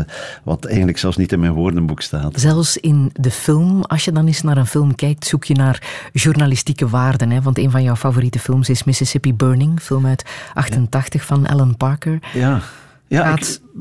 [0.44, 2.40] wat eigenlijk zelfs niet in mijn woordenboek staat.
[2.40, 6.10] Zelfs in de film, als je dan eens naar een film kijkt, zoek je naar
[6.14, 7.32] journalistieke waarden.
[7.32, 7.42] Hè?
[7.42, 12.19] Want een van jouw favoriete films is Mississippi Burning, film uit 88 van Alan Parker.
[12.34, 12.62] Ja.
[13.10, 13.36] Ja,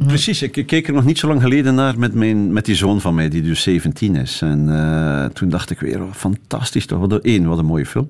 [0.07, 0.43] precies.
[0.43, 3.15] Ik keek er nog niet zo lang geleden naar met, mijn, met die zoon van
[3.15, 4.43] mij, die dus 17 is.
[4.43, 7.19] En uh, toen dacht ik weer, oh, fantastisch toch.
[7.19, 8.09] Één, wat een mooie film.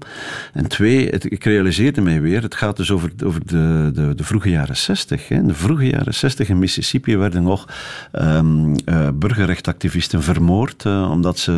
[0.53, 4.51] En twee, ik realiseerde mij weer, het gaat dus over, over de, de, de vroege
[4.51, 5.29] jaren 60.
[5.29, 5.35] Hè.
[5.35, 7.69] In de vroege jaren 60 in Mississippi werden nog
[8.13, 11.57] um, uh, burgerrechtenactivisten vermoord, uh, omdat ze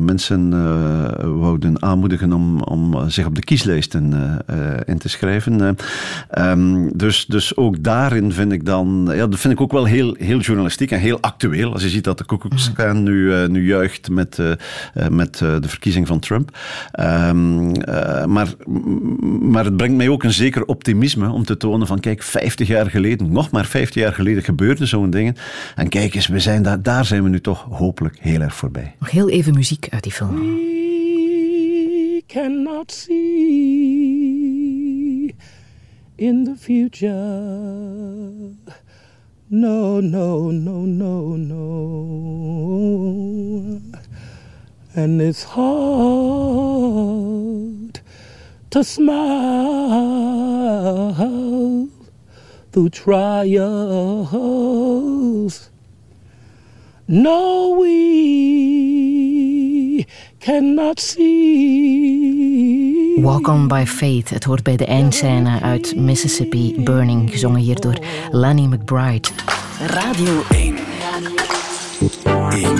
[0.00, 0.50] mensen
[1.40, 4.12] wouden aanmoedigen om, om zich op de kieslijsten
[4.86, 5.76] in te schrijven.
[6.38, 10.14] Um, dus, dus ook daarin vind ik dan, ja, dat vind ik ook wel heel,
[10.18, 11.72] heel journalistiek en heel actueel.
[11.72, 14.52] Als je ziet dat de Koekoekskaan nu, uh, nu juicht met, uh,
[15.08, 16.58] met de verkiezing van Trump.
[17.00, 17.72] Um,
[18.30, 18.48] maar,
[19.40, 22.90] maar het brengt mij ook een zeker optimisme om te tonen van kijk, 50 jaar
[22.90, 25.36] geleden, nog maar 50 jaar geleden gebeurde zo'n dingen.
[25.74, 28.94] En kijk eens, we zijn daar, daar zijn we nu toch hopelijk heel erg voorbij.
[28.98, 30.36] Nog heel even muziek uit die film.
[30.36, 34.10] We cannot see
[36.16, 37.88] in the future.
[39.52, 43.82] No, no, no, no, no.
[44.94, 45.90] And it's hard
[48.70, 49.50] to smile
[52.70, 53.50] through trials.
[57.08, 60.06] No, we
[60.38, 62.99] cannot see.
[63.16, 67.98] Walk On By Faith, het hoort bij de eindscène uit Mississippi Burning, gezongen hier door
[68.30, 69.28] Lanny McBride.
[69.86, 70.76] Radio 1.
[72.52, 72.76] 1.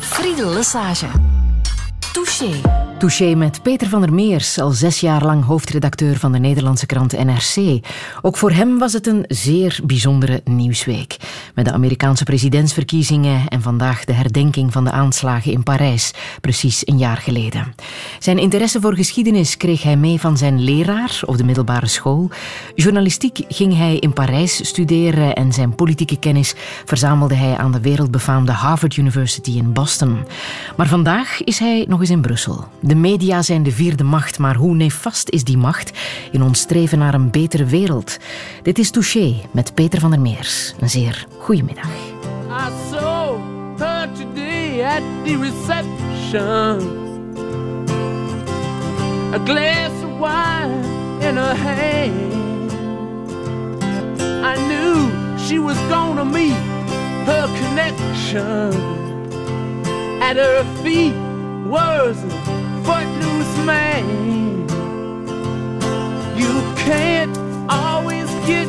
[0.00, 1.06] Friedel Lesage.
[2.12, 2.60] Touché.
[3.04, 7.24] Touché met Peter van der Meers, al zes jaar lang hoofdredacteur van de Nederlandse krant
[7.24, 7.86] NRC.
[8.22, 11.16] Ook voor hem was het een zeer bijzondere nieuwsweek.
[11.54, 16.98] Met de Amerikaanse presidentsverkiezingen en vandaag de herdenking van de aanslagen in Parijs, precies een
[16.98, 17.74] jaar geleden.
[18.18, 22.30] Zijn interesse voor geschiedenis kreeg hij mee van zijn leraar op de middelbare school.
[22.74, 28.52] Journalistiek ging hij in Parijs studeren en zijn politieke kennis verzamelde hij aan de wereldbefaamde
[28.52, 30.18] Harvard University in Boston.
[30.76, 32.64] Maar vandaag is hij nog eens in Brussel.
[32.94, 35.92] Media zijn de vierde macht, maar hoe nefast is die macht
[36.30, 38.16] in ons streven naar een betere wereld?
[38.62, 40.74] Dit is Touché met Peter van der Meers.
[40.80, 41.88] Een zeer goede middag.
[45.26, 47.02] I reception.
[49.32, 50.84] A glass of wine
[51.22, 52.72] in her hand.
[54.44, 56.52] I knew she was gonna meet
[57.26, 58.72] her connection.
[60.20, 61.14] At her feet
[61.66, 62.16] was
[62.84, 64.04] footloose man.
[66.36, 67.36] You can't
[67.68, 68.68] always get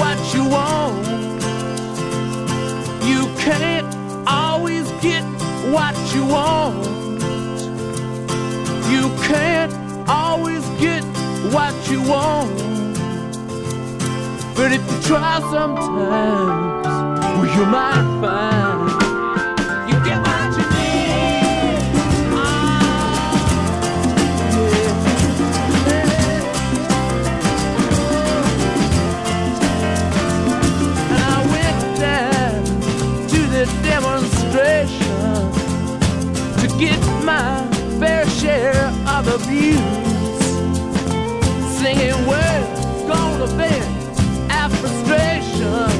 [0.00, 1.06] what you want.
[3.10, 3.86] You can't
[4.26, 5.24] always get
[5.74, 6.86] what you want.
[8.90, 9.72] You can't
[10.08, 11.04] always get
[11.54, 12.50] what you want.
[14.56, 16.86] But if you try sometimes,
[17.38, 18.81] well, you might find
[39.38, 39.72] the.
[41.78, 45.90] Singing words gonna vent our frustration.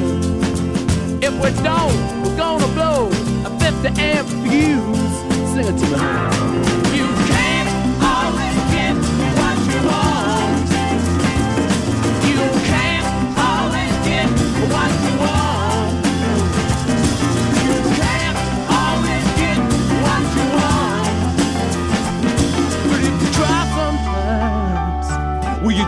[1.23, 3.09] If we don't, we're gonna blow
[3.45, 5.15] a 50 amp fuse.
[5.53, 6.92] Sing it to me.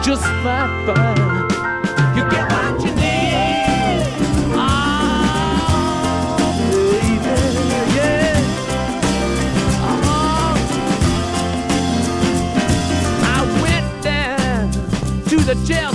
[0.04, 1.50] Just might find
[2.14, 4.04] you get what you need.
[4.54, 4.68] Oh,
[6.58, 7.36] baby,
[7.96, 8.36] yeah.
[9.80, 10.52] Oh.
[13.22, 14.70] I went down
[15.30, 15.93] to the Chelsea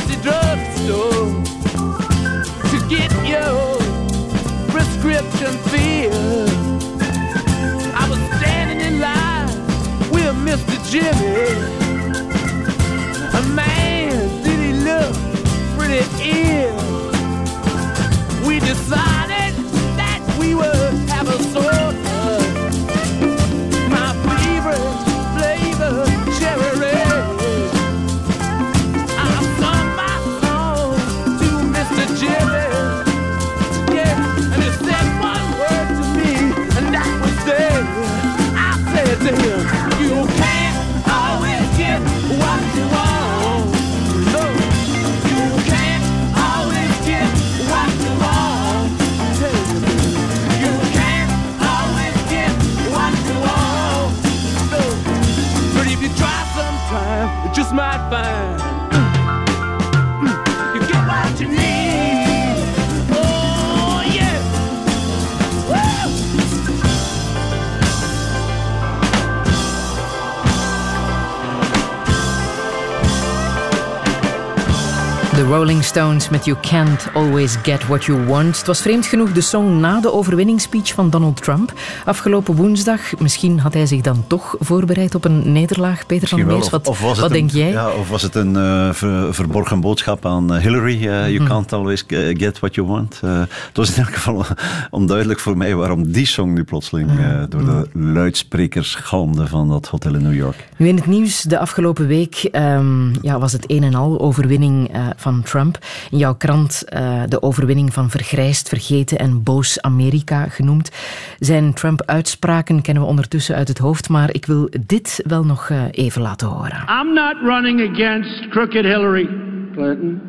[75.49, 78.57] Rolling Stones met You Can't Always Get What You Want.
[78.57, 81.73] Het was vreemd genoeg de song na de overwinningsspeech van Donald Trump
[82.05, 82.99] afgelopen woensdag.
[83.19, 86.05] Misschien had hij zich dan toch voorbereid op een nederlaag.
[86.05, 87.69] Peter van der Meers, wat, was wat een- denk jij?
[87.71, 90.93] Ja, of was het een eh, ver- verborgen boodschap aan eh, Hillary?
[91.07, 91.47] eh, you Mhm.
[91.47, 92.03] can't always
[92.37, 93.21] get what you want.
[93.21, 94.45] Het was in elk geval
[94.99, 99.87] onduidelijk voor mij waarom die song nu plotseling eh, door de luidsprekers galmde van dat
[99.87, 100.69] hotel in New York.
[100.77, 104.93] Nu in het nieuws de afgelopen week ehm, ja, was het een en al overwinning
[104.93, 105.07] eh,
[105.39, 105.77] van Trump.
[106.11, 110.91] In jouw krant eh, de overwinning van vergrijsd, vergeten en boos Amerika genoemd.
[111.39, 115.83] Zijn Trump-uitspraken kennen we ondertussen uit het hoofd, maar ik wil dit wel nog eh,
[115.91, 116.83] even laten horen.
[117.01, 119.29] I'm not running against crooked Hillary
[119.73, 120.21] Clinton.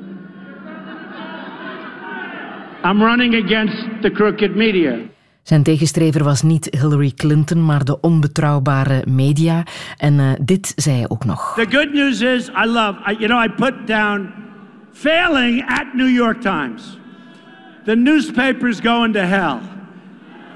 [2.85, 4.97] I'm running against the crooked media.
[5.43, 9.63] Zijn tegenstrever was niet Hillary Clinton, maar de onbetrouwbare media.
[9.97, 11.53] En eh, dit zei hij ook nog.
[11.57, 14.29] The good news is, I love, I, you know, I put down
[14.93, 16.99] failing at New York Times.
[17.85, 19.63] The newspaper's going to hell.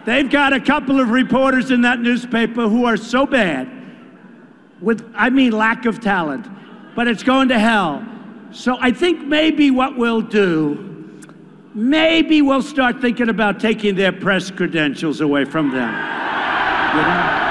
[0.05, 3.70] They've got a couple of reporters in that newspaper who are so bad,
[4.80, 6.47] with, I mean, lack of talent,
[6.95, 8.07] but it's going to hell.
[8.51, 11.22] So I think maybe what we'll do,
[11.74, 15.91] maybe we'll start thinking about taking their press credentials away from them.
[16.95, 17.45] You know?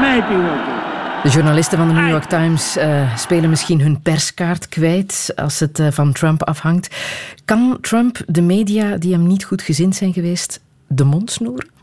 [0.00, 0.79] Maybe we'll do.
[1.22, 5.78] De journalisten van de New York Times eh, spelen misschien hun perskaart kwijt als het
[5.78, 6.96] eh, van Trump afhangt.
[7.44, 11.79] Kan Trump de media die hem niet goed gezind zijn geweest de mond snoeren?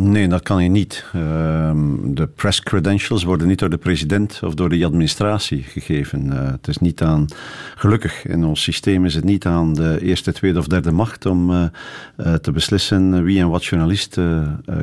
[0.00, 1.04] Nee, dat kan hij niet.
[1.12, 6.32] Ehm, de press credentials worden niet door de president of door de administratie gegeven.
[6.32, 7.26] Eh, het is niet aan,
[7.74, 11.50] gelukkig in ons systeem is het niet aan de eerste, tweede of derde macht om
[11.50, 11.64] eh,
[12.16, 14.18] eh, te beslissen wie en wat journalist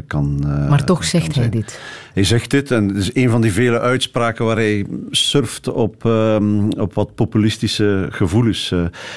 [0.07, 0.39] kan.
[0.69, 1.49] Maar toch zegt hij zijn.
[1.49, 1.79] dit.
[2.13, 6.05] Hij zegt dit en het is een van die vele uitspraken waar hij surft op,
[6.05, 8.73] ehm, op wat populistische gevoelens.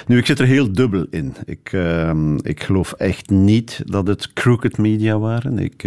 [0.07, 1.35] nu, ik zit er heel dubbel in.
[1.45, 5.59] Ik, ehm, ik geloof echt niet dat het crooked media waren.
[5.59, 5.85] Ik,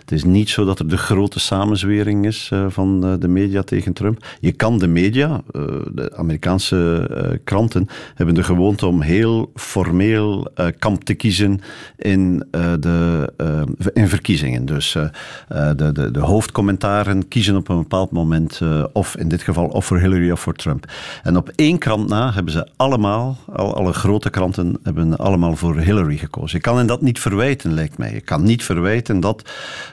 [0.00, 3.62] het is niet zo dat er de grote samenzwering is eh, van eh, de media
[3.62, 4.26] tegen Trump.
[4.40, 5.62] Je kan de media, eh,
[5.94, 11.60] de Amerikaanse eh, kranten, hebben de gewoonte om heel formeel eh, kamp te kiezen
[11.96, 14.64] in, eh, de, eh, in verkiezingen.
[14.64, 15.02] Dus eh,
[15.48, 19.66] eh, de, de, de hoofdcommentaren kiezen op een bepaald moment, eh, of in dit geval,
[19.66, 20.86] of voor Hillary of voor Trump.
[21.22, 25.78] En op één krant na hebben ze allemaal, al, alle grote kranten, hebben allemaal voor
[25.78, 26.56] Hillary gekozen.
[26.56, 28.12] Je kan hen dat niet verwijten, lijkt mij.
[28.12, 29.41] Je kan niet verwijten dat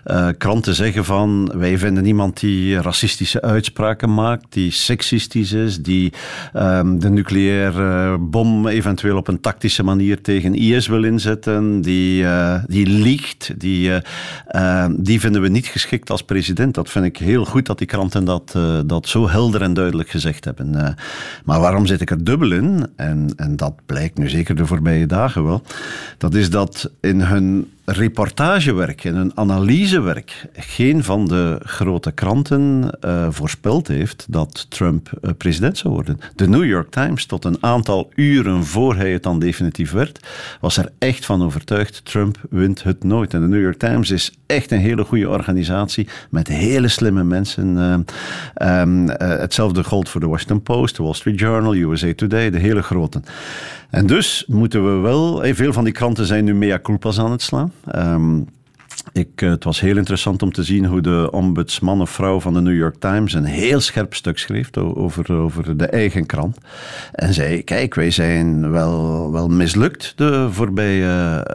[0.05, 6.13] uh, kranten zeggen van wij vinden iemand die racistische uitspraken maakt, die seksistisch is, die
[6.55, 12.55] um, de nucleaire bom eventueel op een tactische manier tegen IS wil inzetten, die, uh,
[12.67, 14.01] die liegt, die,
[14.51, 16.75] uh, die vinden we niet geschikt als president.
[16.75, 20.45] Dat vind ik heel goed dat die kranten dat, dat zo helder en duidelijk gezegd
[20.45, 20.95] hebben.
[21.45, 22.87] maar waarom zit ik er dubbel in?
[22.95, 25.61] En, en dat blijkt nu zeker de voorbije dagen wel.
[26.17, 33.27] Dat is dat in hun reportagewerk en een analysewerk geen van de grote kranten uh,
[33.29, 36.19] voorspeld heeft dat Trump uh, president zou worden.
[36.35, 40.19] De New York Times, tot een aantal uren voor hij het dan definitief werd,
[40.61, 43.33] was er echt van overtuigd: Trump wint het nooit.
[43.33, 47.77] En de New York Times is echt een hele goede organisatie met hele slimme mensen.
[47.77, 52.59] Uh, um, hetzelfde geldt voor de Washington Post, de Wall Street Journal, USA Today, de
[52.59, 53.21] hele grote.
[53.89, 57.41] En dus moeten we wel, veel van die kranten zijn nu mea culpas aan het
[57.41, 57.71] slaan.
[57.95, 58.47] Um,
[59.13, 62.61] ik, het was heel interessant om te zien hoe de ombudsman of vrouw van de
[62.61, 66.57] New York Times een heel scherp stuk schreef over, over de eigen krant.
[67.11, 71.45] En zei: Kijk, wij zijn wel, wel mislukt de voorbije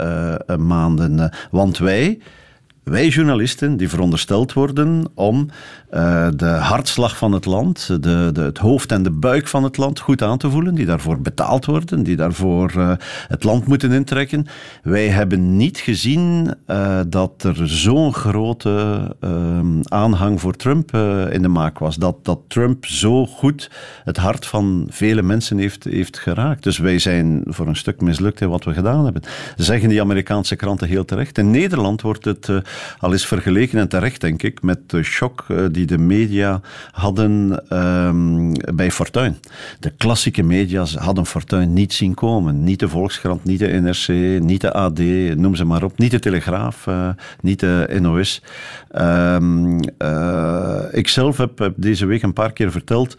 [0.47, 1.31] uh, maanden.
[1.51, 2.19] Want wij,
[2.85, 5.49] wij journalisten, die verondersteld worden om
[5.95, 9.77] uh, de hartslag van het land, de, de, het hoofd en de buik van het
[9.77, 12.93] land goed aan te voelen, die daarvoor betaald worden, die daarvoor uh,
[13.29, 14.47] het land moeten intrekken.
[14.83, 18.73] Wij hebben niet gezien uh, dat er zo'n grote
[19.83, 20.97] aanhang voor Trump
[21.31, 21.97] in de maak was.
[21.97, 23.71] Dat, dat Trump zo goed
[24.05, 26.63] het hart van vele mensen heeft, heeft geraakt.
[26.63, 29.23] Dus wij zijn voor een stuk mislukt in wat we gedaan hebben.
[29.57, 31.39] Zeggen die Amerikaanse kranten heel terecht.
[31.39, 32.49] In Nederland wordt het
[32.99, 36.61] al eens vergeleken, en terecht denk ik, met de shock die de media
[36.91, 39.39] hadden um, bij Fortuin.
[39.81, 42.65] De klassieke media hadden Fortuin niet zien komen.
[42.65, 44.09] Niet de Volkskrant, niet de NRC,
[44.43, 44.99] niet de AD,
[45.37, 45.99] noem ze maar op.
[45.99, 47.09] Niet de Telegraaf, uh,
[47.41, 48.43] niet de NOS.
[48.99, 53.17] Um, uh, ik zelf heb deze week een paar keer verteld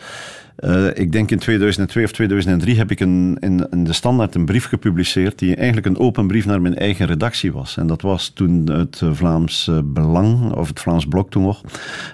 [0.59, 4.65] uh, ik denk in 2002 of 2003 heb ik een, in, de Standaard een brief
[4.65, 7.77] gepubliceerd die eigenlijk een open brief naar mijn eigen redactie was.
[7.77, 11.61] En dat was toen het Vlaams Belang, of het Vlaams Blok toen nog,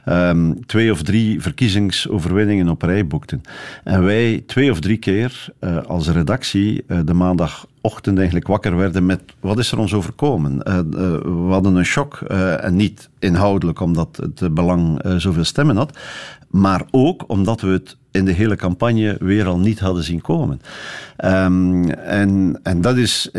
[0.05, 3.41] um, twee of drie verkiezingsoverwinningen op rij boekten.
[3.83, 5.45] En wij twee of drie keer
[5.87, 10.57] als redactie de maandag ochtend eigenlijk wakker werden met wat is er ons overkomen.
[11.21, 12.21] We hadden een shock
[12.61, 15.97] en niet inhoudelijk omdat het belang zoveel stemmen had,
[16.51, 20.61] maar ook omdat we het in de hele campagne weer al niet hadden zien komen.
[21.25, 23.29] Um, en, en dat is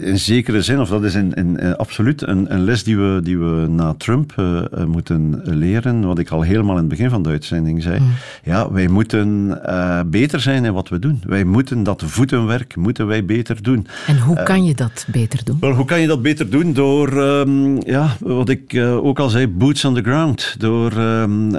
[0.00, 3.20] in zekere zin, of dat is in, in, in absoluut een, een, les die we,
[3.22, 6.06] die we na Trump uh, moeten leren.
[6.06, 7.98] Wat ik al helemaal in het begin van de uitzending zei.
[7.98, 8.12] Mm.
[8.42, 11.22] Ja, wij moeten uh, beter zijn in wat we doen.
[11.26, 13.86] Wij moeten dat voetenwerk moeten wij beter doen.
[14.06, 15.56] En hoe kan je dat beter doen?
[15.60, 16.72] Wel, hoe kan je dat beter doen?
[16.72, 20.54] Door, um, ja, wat ik ook al zei, boots on the ground.
[20.58, 21.54] Door, um,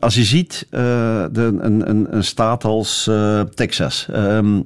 [0.00, 3.10] als je ziet, de, een, een, een, staat als
[3.54, 4.60] Texas ehm,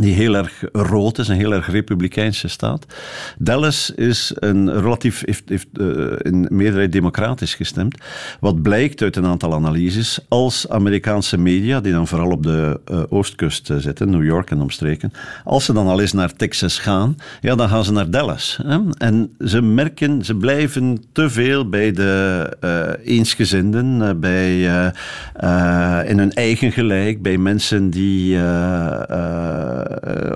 [0.00, 2.86] die heel erg rood is, een heel erg republikeinse staat.
[3.38, 7.96] Dallas is een relatief, heeft, heeft uh, in meerderheid democratisch gestemd.
[8.40, 13.02] Wat blijkt uit een aantal analyses, als Amerikaanse media, die dan vooral op de uh,
[13.08, 15.12] oostkust uh, zitten, New York en omstreken,
[15.44, 18.58] als ze dan al eens naar Texas gaan, ja, dan gaan ze naar Dallas.
[18.62, 18.78] Hè?
[18.98, 22.56] En ze merken, ze blijven te veel bij de
[23.04, 24.60] eensgezinden, bij,
[26.06, 29.83] in hun eigen gelijk, bij mensen die uh,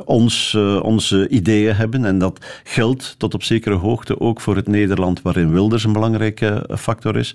[0.05, 2.05] ons, uh, onze ideeën hebben.
[2.05, 6.69] En dat geldt tot op zekere hoogte ook voor het Nederland, waarin Wilders een belangrijke
[6.79, 7.35] factor is.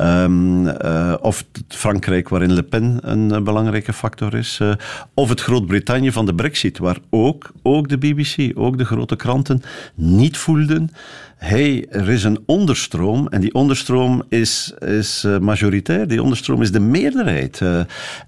[0.00, 4.60] Uh, of Frankrijk, waarin Le Pen een belangrijke factor is.
[5.14, 9.62] of het Groot-Brittannië van de Brexit, waar ook, ook de BBC, ook de grote kranten
[9.94, 10.90] niet voelden
[11.44, 16.08] hey, er is een onderstroom en die onderstroom is, is uh, majoritair.
[16.08, 17.60] Die onderstroom is de meerderheid.
[17.60, 17.80] Uh,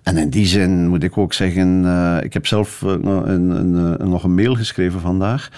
[0.03, 4.25] en in die zin moet ik ook zeggen, uh, ik heb zelf een, een, nog
[4.25, 5.49] een mail geschreven vandaag,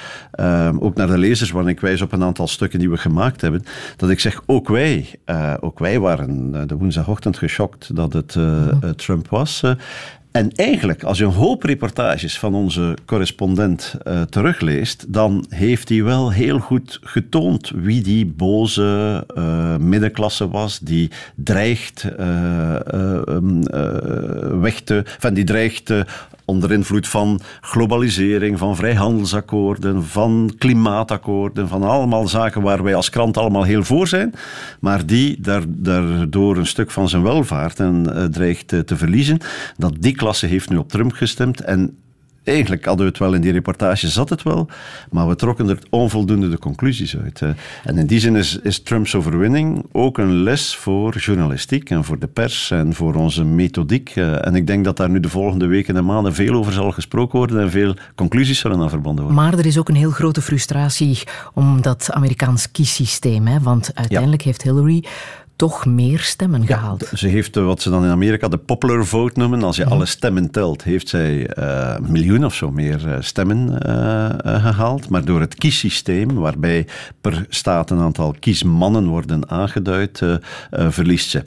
[0.78, 3.64] ook naar de lezers, waarin ik wijs op een aantal stukken die we gemaakt hebben,
[3.96, 5.06] dat ik zeg, ook wij,
[5.60, 8.36] ook wij waren de woensdagochtend geschokt dat het
[8.96, 9.62] Trump was.
[10.30, 16.04] En eigenlijk, als je een hoop reportages van onze correspondent uh, terugleest, dan heeft hij
[16.04, 22.76] wel heel goed getoond wie die boze uh, middenklasse was, die dreigt uh,
[24.60, 25.92] weg te, van die dreigt
[26.44, 33.36] onder invloed van globalisering, van vrijhandelsakkoorden, van klimaatakkoorden, van allemaal zaken waar wij als krant
[33.36, 34.34] allemaal heel voor zijn,
[34.80, 39.38] maar die daardoor een stuk van zijn welvaart en, dreigt te verliezen.
[39.76, 41.96] Dat die heeft nu op Trump gestemd en
[42.48, 44.68] eigenlijk hadden we het wel in die reportage, zat het wel,
[45.10, 47.42] maar we trokken er onvoldoende de conclusies uit.
[47.84, 52.18] En in die zin is, is Trumps overwinning ook een les voor journalistiek en voor
[52.18, 54.16] de pers en voor onze methodiek.
[54.16, 57.38] En ik denk dat daar nu de volgende weken en maanden veel over zal gesproken
[57.38, 59.42] worden en veel conclusies zullen aan verbonden worden.
[59.42, 61.22] Maar er is ook een heel grote frustratie
[61.54, 63.46] om dat Amerikaans kiesysteem.
[63.46, 63.60] Hè?
[63.60, 65.04] Want uiteindelijk heeft Hillary
[65.58, 67.10] toch meer stemmen gehaald.
[67.14, 69.62] Ze heeft eh, wat ze dan in Amerika de popular vote noemen.
[69.62, 69.92] Als je mhm.
[69.92, 73.80] alle stemmen telt, heeft zij uh, een miljoen of zo meer eh, stemmen
[74.42, 75.08] gehaald.
[75.08, 76.86] Maar door het kiessysteem, waarbij
[77.20, 80.22] per staat een aantal kiesmannen worden aangeduid,
[80.70, 81.42] verliest ze.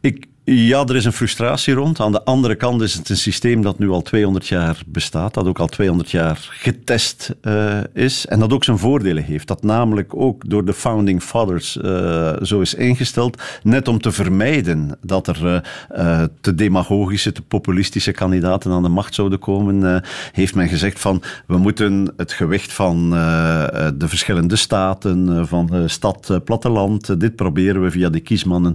[0.00, 2.00] Ik, ja, er is een frustratie rond.
[2.00, 5.46] Aan de andere kant is het een systeem dat nu al 200 jaar bestaat, dat
[5.46, 9.48] ook al 200 jaar getest uh, is en dat ook zijn voordelen heeft.
[9.48, 14.98] Dat namelijk ook door de founding fathers uh, zo is ingesteld, net om te vermijden
[15.02, 15.64] dat er
[15.96, 21.22] uh, te demagogische, te populistische kandidaten aan de macht zouden komen, heeft men gezegd van
[21.46, 28.08] we moeten het gewicht van de verschillende staten, van stad, platteland, dit proberen we via
[28.08, 28.74] de kiesmannen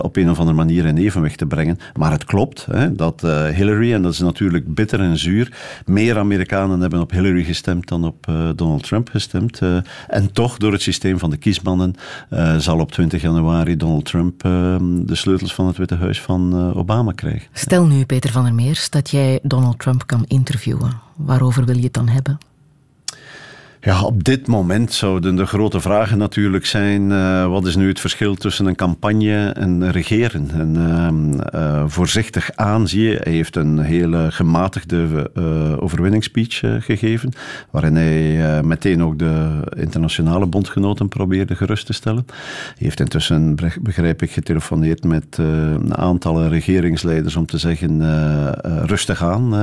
[0.00, 1.78] op een of andere manier evenwicht te brengen.
[1.94, 6.18] Maar het klopt hè, dat uh, Hillary, en dat is natuurlijk bitter en zuur, meer
[6.18, 9.60] Amerikanen hebben op Hillary gestemd dan op uh, Donald Trump gestemd.
[9.60, 9.76] Uh,
[10.08, 11.94] en toch, door het systeem van de kiesmannen,
[12.58, 17.48] zal op 20 januari Donald Trump de sleutels van het Witte Huis van Obama krijgen.
[17.52, 21.00] Stel nu, Peter van der Meers, dat jij Donald Trump kan interviewen.
[21.16, 22.38] Waarover wil je het dan hebben?
[23.84, 28.00] Ja, op dit moment zouden de grote vragen natuurlijk zijn: uh, wat is nu het
[28.00, 30.50] verschil tussen een campagne en regeren?
[30.50, 30.76] En
[31.54, 37.32] uh, voorzichtig aan zie je, hij heeft een hele gematigde uh, overwinningsspeech gegeven,
[37.70, 42.24] waarin hij meteen ook de internationale bondgenoten probeerde gerust te stellen.
[42.26, 48.00] Hij heeft intussen, begrijp ik, getelefoneerd met een aantal regeringsleiders om te zeggen:
[48.86, 49.54] rustig aan,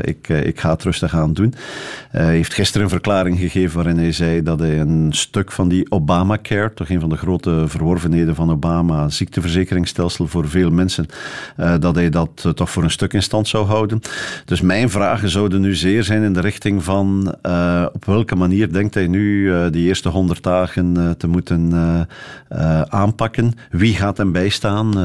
[0.00, 1.54] ik, ik ga het rustig aan doen.
[2.10, 5.90] Hij heeft gisteren een verklaring gegeven waarin hij zei dat hij een stuk van die
[5.90, 11.06] Obamacare, toch een van de grote verworvenheden van Obama, ziekteverzekeringsstelsel voor veel mensen,
[11.60, 14.00] uh, dat hij dat uh, toch voor een stuk in stand zou houden.
[14.44, 18.72] Dus mijn vragen zouden nu zeer zijn in de richting van uh, op welke manier
[18.72, 21.74] denkt hij nu die eerste honderd dagen te moeten
[22.88, 23.52] aanpakken?
[23.70, 24.98] Wie gaat hem bijstaan?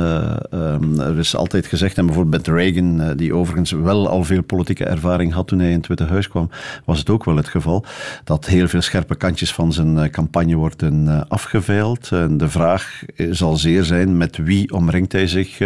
[0.53, 5.33] Um, er is altijd gezegd, en bijvoorbeeld Reagan, die overigens wel al veel politieke ervaring
[5.33, 6.49] had toen hij in het Witte Huis kwam,
[6.85, 7.85] was het ook wel het geval
[8.23, 12.11] dat heel veel scherpe kantjes van zijn eh, campagne worden uh, afgeveild.
[12.11, 15.59] En de vraag zal zeer zijn met wie omringt hij zich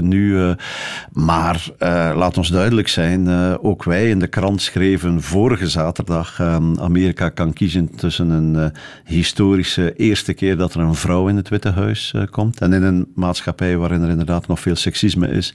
[0.00, 0.54] nu.
[1.12, 1.68] maar
[2.14, 3.28] laat ons duidelijk zijn,
[3.58, 6.40] ook wij in de krant schreven vorige zaterdag
[6.80, 8.72] Amerika kan kiezen tussen een
[9.04, 12.60] historische eerste keer dat er een vrouw in het Witte Huis komt.
[12.60, 15.54] En in een maatschappij waarin er inderdaad nog veel seksisme is,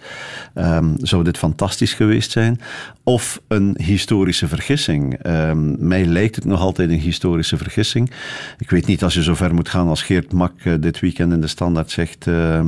[0.56, 2.60] um, zou dit fantastisch geweest zijn.
[3.04, 5.26] Of een historische vergissing.
[5.28, 8.11] Um, mij lijkt het nog altijd een historische vergissing.
[8.57, 11.34] Ik weet niet als je zo ver moet gaan als Geert Mak uh, dit weekend
[11.34, 12.60] in de Standaard zegt: uh, uh,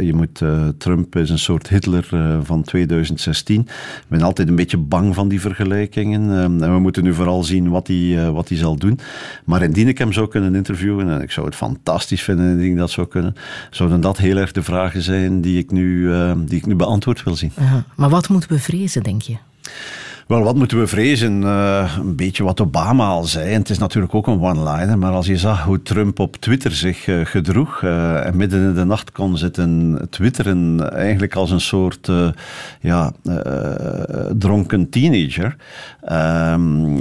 [0.00, 0.42] je moet,
[0.78, 2.04] Trump is een soort Hitler
[2.42, 3.60] van 2016.
[3.60, 3.68] Ik
[4.08, 6.30] ben altijd een beetje bang van die vergelijkingen.
[6.30, 8.98] Um, en we moeten nu vooral zien wat hij wat zal doen.
[9.44, 12.76] Maar indien ik hem zou kunnen interviewen, en ik zou het fantastisch vinden indien ik
[12.76, 13.34] dat zou kunnen,
[13.70, 16.12] zouden dat heel erg de vragen zijn die ik nu,
[16.44, 17.52] die ik nu beantwoord wil zien.
[17.96, 19.36] maar wat moeten we vrezen, denk je?
[20.30, 21.42] Wel, wat moeten we vrezen?
[21.42, 23.52] Uh, een beetje wat Obama al zei.
[23.52, 24.98] En het is natuurlijk ook een one-liner.
[24.98, 27.82] Maar als je zag hoe Trump op Twitter zich uh, gedroeg.
[27.82, 30.92] Uh, en midden in de nacht kon zitten twitteren.
[30.92, 32.10] Eigenlijk als een soort
[32.80, 33.12] ja,
[34.38, 35.56] dronken teenager.
[36.00, 37.00] Ehm,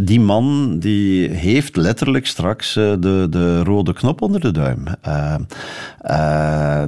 [0.00, 4.84] die man die heeft letterlijk straks de, de rode knop onder de duim.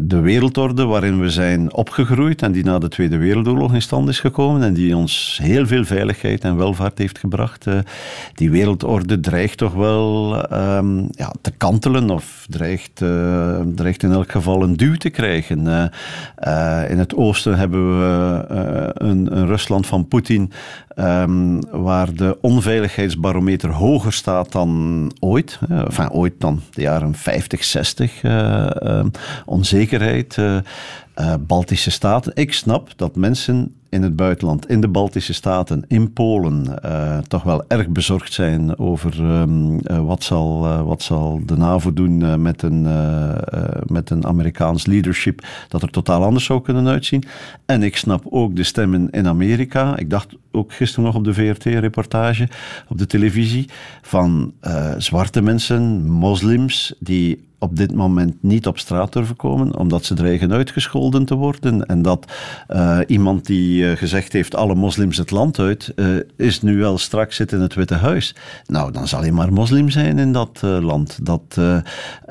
[0.00, 2.42] de wereldorde waarin we zijn opgegroeid.
[2.42, 4.62] En die na de Tweede Wereldoorlog in stand is gekomen.
[4.62, 7.66] En die ons heel veel veiligheid en welvaart heeft gebracht.
[7.66, 7.78] Uh,
[8.34, 14.30] die wereldorde dreigt toch wel um, ja, te kantelen of dreigt, uh, dreigt in elk
[14.30, 15.66] geval een duw te krijgen.
[15.66, 18.44] Uh, in het oosten hebben we
[18.94, 20.52] een, een, Rusland van Poetin
[20.96, 25.58] um, waar de onveiligheidsbarometer hoger staat dan ooit.
[25.68, 28.22] enfin, ooit dan de jaren 50, 60.
[29.44, 30.38] onzekerheid.
[31.40, 32.32] Baltische staten.
[32.34, 37.42] Ik snap dat mensen in het buitenland, in de Baltische Staten, in Polen, uh, toch
[37.42, 42.42] wel erg bezorgd zijn over um, uh, wat, zal, uh, wat zal de NAVO doen
[42.42, 42.82] met, een,
[43.86, 47.24] met een Amerikaans leadership dat er totaal anders zou kunnen uitzien.
[47.66, 49.96] En ik snap ook de stemmen in Amerika.
[49.96, 52.48] Ik dacht ook gisteren nog op de VRT-reportage
[52.88, 53.68] op de televisie
[54.02, 54.52] van
[54.98, 60.52] zwarte mensen, moslims, die op dit moment niet op straat durven komen, omdat ze dreigen
[60.52, 61.86] uitgescholden te worden.
[61.86, 62.32] En dat
[62.68, 66.06] uh, iemand die uh, gezegd heeft, alle moslims het land uit, uh,
[66.36, 68.34] is nu wel straks zit in het Witte Huis.
[68.66, 71.18] Nou, dan zal hij maar moslim zijn in dat land.
[71.22, 71.56] Dat,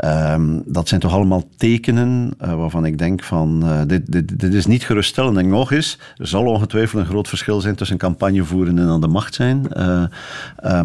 [0.04, 4.86] um, dat zijn toch allemaal tekenen waarvan ik denk van, dit, dit, dit is niet
[4.86, 5.38] geruststellend.
[5.38, 9.02] En nog eens, er zal ongetwijfeld een groot verschil zijn tussen campagne voeren en aan
[9.02, 9.68] de macht zijn.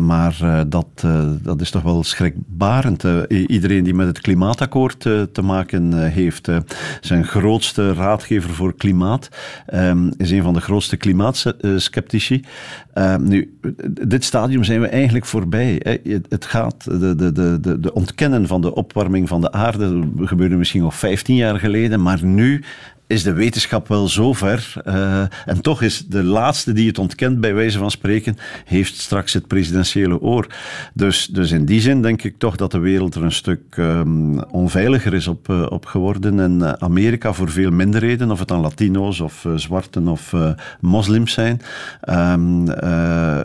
[0.00, 1.06] maar dat,
[1.42, 3.04] dat is toch wel schrikbarend.
[3.28, 6.48] iedereen die met het klimaatakkoord uh, te maken uh, heeft.
[6.48, 6.56] Uh,
[7.00, 9.28] zijn grootste raadgever voor klimaat
[9.74, 12.44] um, is een van de grootste klimaatskeptici.
[12.92, 13.58] Ehm, nu,
[13.90, 16.00] dit stadium zijn we eigenlijk voorbij.
[16.28, 20.82] Het gaat, de, de, de, de ontkennen van de opwarming van de aarde gebeurde misschien
[20.82, 22.64] nog 15 jaar geleden, maar nu
[23.12, 24.72] is de wetenschap wel zo ver.
[24.88, 29.32] Uh, en toch is de laatste die het ontkent, bij wijze van spreken, heeft straks
[29.32, 30.46] het presidentiële oor.
[30.94, 34.42] Dus, dus in die zin denk ik toch dat de wereld er een stuk um,
[34.42, 36.40] onveiliger is op, uh, op geworden.
[36.40, 40.34] En uh, Amerika voor veel minderheden, of het dan Latino's of zwarten of
[40.80, 41.60] moslims zijn,
[42.08, 42.66] um,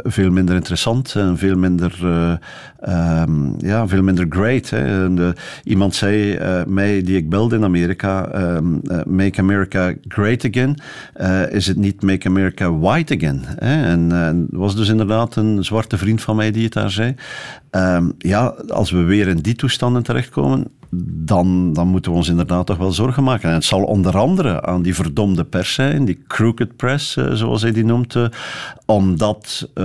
[0.04, 1.98] veel minder interessant en veel minder,
[2.90, 4.70] um, ja, veel minder great.
[4.70, 5.08] Hè.
[5.64, 6.38] Iemand zei
[6.68, 8.30] mij, die ik belde in Amerika,
[9.06, 10.78] make America America Great Again,
[11.18, 13.42] uh, is het niet Make America White Again.
[13.46, 13.86] Hè?
[13.86, 17.16] En uh, was dus inderdaad een zwarte vriend van mij die het daar zei.
[17.72, 22.66] Um, ja, als we weer in die toestanden terechtkomen, dan, dan moeten we ons inderdaad
[22.66, 23.50] toch wel zorgen maken.
[23.50, 27.62] En het zal onder andere aan die verdomde pers zijn, die crooked press, uh, zoals
[27.62, 28.26] hij die noemt, uh,
[28.86, 29.84] om dat uh,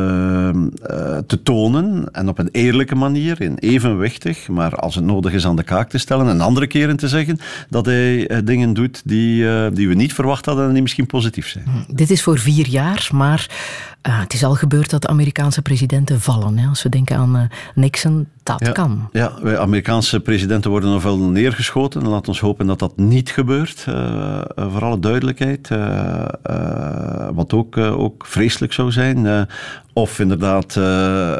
[1.26, 5.56] te tonen en op een eerlijke manier, in evenwichtig, maar als het nodig is aan
[5.56, 7.38] de kaak te stellen en andere keren te zeggen
[7.68, 11.64] dat hij dingen doet die, die we niet verwacht hadden en die misschien positief zijn.
[11.88, 13.50] Dit is voor vier jaar, maar
[14.02, 16.58] het is al gebeurd dat Amerikaanse presidenten vallen.
[16.58, 16.68] Hè?
[16.68, 19.08] Als we denken aan Nixon, dat ja, kan.
[19.12, 22.08] Ja, wij Amerikaanse presidenten worden wel neergeschoten.
[22.08, 23.86] Laat ons hopen dat dat niet gebeurt.
[23.88, 25.68] Uh, voor alle duidelijkheid.
[27.34, 29.48] wat ook, ook vreselijk zou zijn.
[29.94, 31.36] Of inderdaad uh,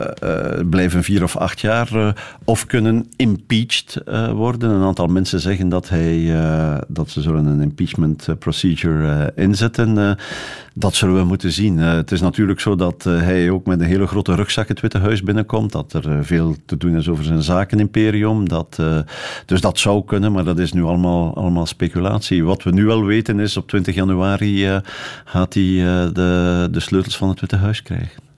[0.70, 1.88] blijven vier of acht jaar.
[1.94, 2.08] Uh,
[2.44, 4.02] of kunnen impeached
[4.34, 4.70] worden.
[4.70, 6.34] Een aantal mensen zeggen dat, hij,
[6.88, 10.18] dat ze zullen een impeachment procedure inzetten.
[10.74, 11.78] dat zullen we moeten zien.
[11.78, 15.22] het is natuurlijk zo dat hij ook met een hele grote rugzak het Witte Huis
[15.22, 15.72] binnenkomt.
[15.72, 18.48] Dat er veel te doen is over zijn zakenimperium.
[18.48, 18.82] Dat,
[19.46, 22.44] dus dat zou kunnen, maar dat is nu allemaal, allemaal speculatie.
[22.44, 24.80] Wat we nu al weten is, op 20 januari
[25.24, 25.62] gaat hij
[26.12, 28.30] de, de sleutels van het Witte Huis krijgen.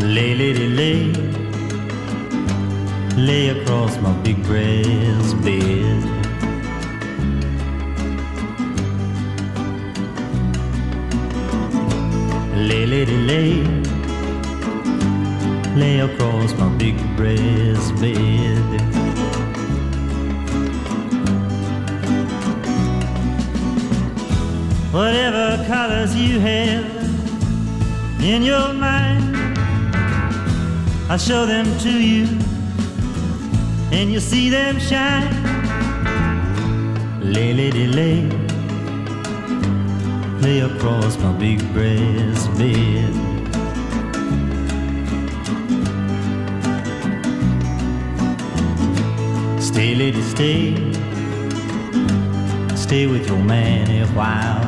[0.00, 1.12] Lay, lady, lay,
[3.16, 6.02] lay across my big brass bed.
[12.56, 13.84] Lay, lady, lay
[15.74, 18.80] lay across my big breast bed.
[24.92, 26.84] Whatever colors you have
[28.22, 29.36] in your mind,
[31.10, 32.26] I'll show them to you,
[33.90, 35.34] and you'll see them shine.
[37.20, 38.22] Lay, lady, lay,
[40.40, 43.33] lay across my big breast bed.
[49.74, 50.76] Stay, lady, stay.
[52.76, 54.62] Stay with your man a while.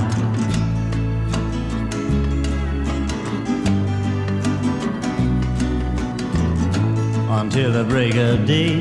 [7.40, 8.80] Until the break of day.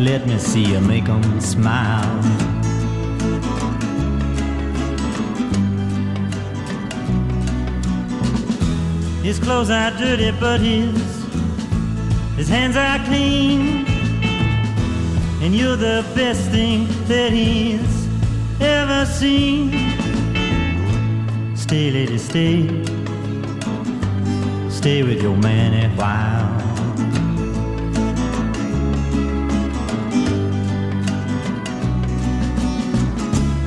[0.00, 2.20] Let me see you make them smile.
[9.22, 10.90] His clothes are dirty, but his
[12.36, 13.89] his hands are clean
[15.42, 18.08] and you're the best thing that he's
[18.60, 19.70] ever seen.
[21.56, 22.68] Stay, lady, stay.
[24.68, 26.48] Stay with your man a while.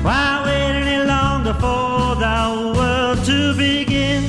[0.04, 4.22] Why wait any longer for the world to begin?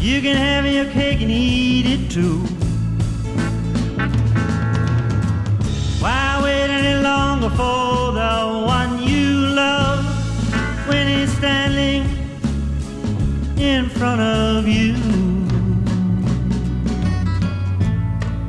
[0.00, 2.55] You can have your cake and eat it too.
[7.56, 10.04] For the one you love
[10.88, 12.02] when he's standing
[13.58, 14.92] in front of you.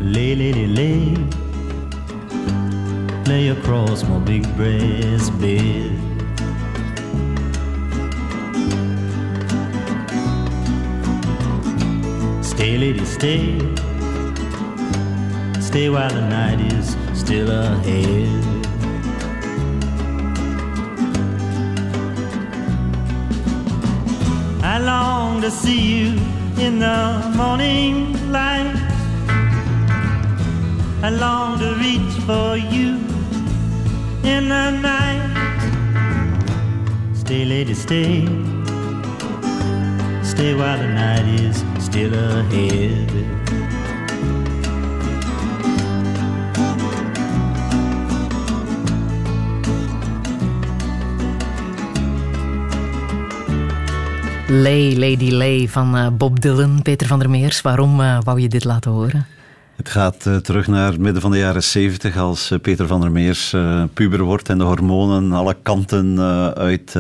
[0.02, 1.16] Lay, lay, lay,
[3.26, 5.92] lay across my big breast bed.
[12.44, 13.60] Stay, lady, stay.
[15.62, 18.57] Stay while the night is still ahead.
[24.78, 26.10] I long to see you
[26.60, 28.76] in the morning light.
[31.02, 33.00] I long to reach for you
[34.24, 35.24] in the night.
[37.16, 38.28] Stay, lady, stay.
[40.22, 43.37] Stay while the night is still ahead.
[54.50, 56.82] Lay, Lady Lay van eh, Bob Dylan.
[56.82, 59.26] Peter van der Meers, waarom uh, wou je dit laten horen?
[59.76, 63.12] Het gaat uh, terug naar het midden van de jaren 70 als Peter van der
[63.12, 63.56] Meers
[63.94, 66.20] puber wordt en de hormonen alle kanten
[66.56, 66.96] uit,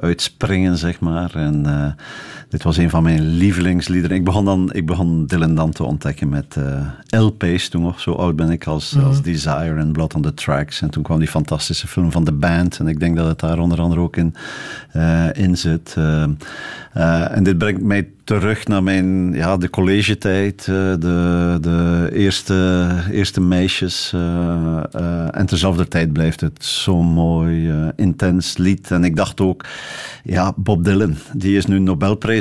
[0.00, 1.34] uitspringen, zeg maar.
[1.34, 1.66] En
[2.52, 4.16] dit was een van mijn lievelingsliederen.
[4.16, 6.56] Ik begon, dan, ik begon Dylan dan te ontdekken met
[7.08, 8.00] LP's toen nog.
[8.00, 9.04] Zo oud ben ik als, mm.
[9.04, 10.82] als Desire en Blood on the Tracks.
[10.82, 12.78] En toen kwam die fantastische film van The Band.
[12.78, 14.34] En ik denk dat het daar onder andere ook in,
[15.32, 15.96] in zit.
[16.92, 24.12] en dit brengt mij terug naar mijn, ja, de collegetijd, de, de eerste, eerste meisjes.
[24.14, 24.20] Uh,
[24.96, 28.90] uh, en tezelfde tijd blijft het zo'n mooi, uh, intens lied.
[28.90, 29.64] En ik dacht ook,
[30.24, 31.78] ja, Bob Dylan, die is nu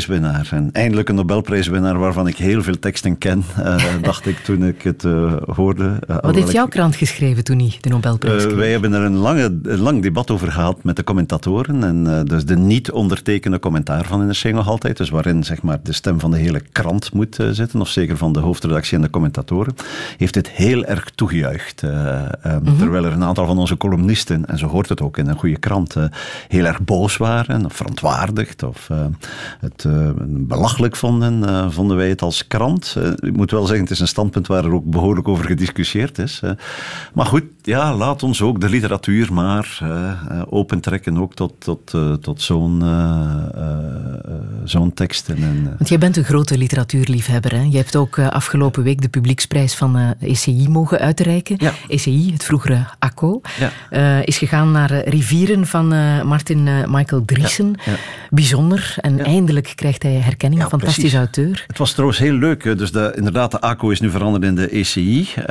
[0.08, 0.50] Nobelprijswinnaar.
[0.52, 3.44] En eindelijk een Nobelprijswinnaar waarvan ik heel veel teksten ken,
[4.02, 5.06] dacht ik toen ik het
[5.56, 6.00] hoorde.
[6.22, 8.56] Wat heeft jouw krant geschreven toen hij de Nobelprijs kreeg?
[8.56, 11.84] wij hebben er een, lange, een lang debat over gehad met de commentatoren.
[11.84, 14.98] En dus de niet ondertekende commentaar van NRC nog altijd.
[14.98, 18.34] Dus waarin zeg maar, de stem van de hele krant moet zitten, of zeker van
[18.34, 19.76] de hoofdredactie en de commentatoren
[20.18, 21.82] heeft dit heel erg toegejuicht.
[21.82, 21.92] Um,
[22.44, 22.78] mm-hmm.
[22.78, 25.58] Terwijl er een aantal van onze columnisten, en zo hoort het ook in een goede
[25.58, 25.96] krant,
[26.48, 28.90] heel erg boos waren, of verontwaardigd, of
[29.60, 29.86] het
[30.28, 32.98] belachelijk vonden, vonden wij het als krant.
[33.20, 36.42] ik moet wel zeggen, het is een standpunt waar er ook behoorlijk over gediscussieerd is.
[37.14, 39.80] maar goed, ja, laat ons ook de literatuur maar
[40.50, 42.84] opentrekken, ook tot, tot, tot zo'n
[44.64, 45.36] zo'n teksten.
[45.36, 47.52] En, Want jij bent een grote literatuurliefhebber.
[47.52, 47.62] Hè?
[47.62, 51.56] Je hebt ook afgelopen week de publieksprijs van ECI mogen uitreiken.
[51.60, 51.74] Ja.
[51.88, 53.42] ECI, het vroegere ACO,
[53.90, 54.22] ja.
[54.26, 55.88] is gegaan naar Rivieren van
[56.28, 57.76] Martin Michael Driesen.
[57.86, 57.96] Ja.
[58.30, 58.96] Bijzonder.
[58.98, 60.62] En eindelijk krijgt hij herkenning.
[60.62, 61.18] Fantastisch precies.
[61.18, 61.64] auteur.
[61.68, 62.78] Het was trouwens heel leuk.
[62.78, 65.28] Dus de, inderdaad, de ACO is nu veranderd in de ECI.
[65.38, 65.46] Um,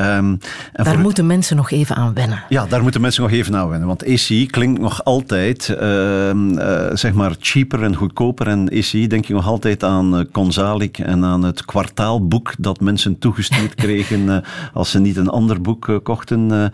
[0.73, 2.43] en daar moeten mensen nog even aan wennen.
[2.49, 3.89] Ja, daar moeten mensen nog even aan wennen.
[3.89, 6.55] Want ECI klinkt nog altijd, ehm,
[6.97, 8.47] zeg maar, cheaper en goedkoper.
[8.47, 13.75] En ECI denk je nog altijd aan Konzalik en aan het kwartaalboek dat mensen toegestuurd
[13.85, 14.37] kregen uh,
[14.73, 16.73] als ze niet een ander boek kochten.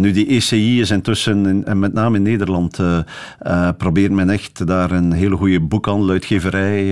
[0.00, 2.80] Nu, die ECI is intussen, in, en met name in Nederland,
[3.76, 6.87] probeert men echt daar een hele goede boekhandeluitgeverij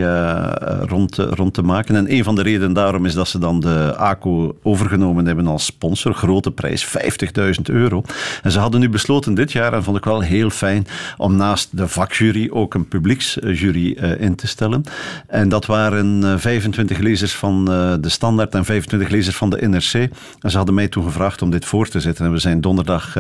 [0.80, 1.96] rond, rond te maken.
[1.96, 5.64] En een van de redenen daarom is dat ze dan de ACO overgenomen hebben als
[5.64, 6.14] sponsor.
[6.14, 8.02] Grote prijs, 50.000 euro.
[8.42, 10.86] En ze hadden nu besloten dit jaar, en vond ik wel heel fijn,
[11.16, 14.82] om naast de vakjury ook een publieksjury in te stellen.
[15.26, 17.64] En dat waren 25 lezers van
[18.00, 20.10] de Standaard en 25 lezers van de NRC.
[20.40, 22.24] En ze hadden mij toen gevraagd om dit voor te zetten.
[22.24, 23.16] En we zijn donderdag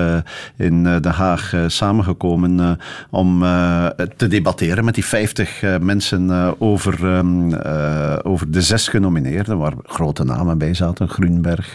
[0.56, 2.78] in Den Haag samengekomen
[3.10, 3.40] om
[4.16, 6.65] te debatteren met die 50 mensen over,
[7.02, 7.54] um,
[8.22, 11.08] over de zes genomineerden, waar grote namen bij zaten.
[11.08, 11.74] Grunberg,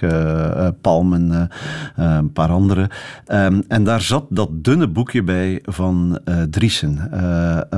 [0.81, 1.49] Palmen,
[1.95, 2.89] een paar andere.
[3.27, 6.19] Um, en daar zat dat dunne boekje bij van
[6.49, 7.09] Driesen,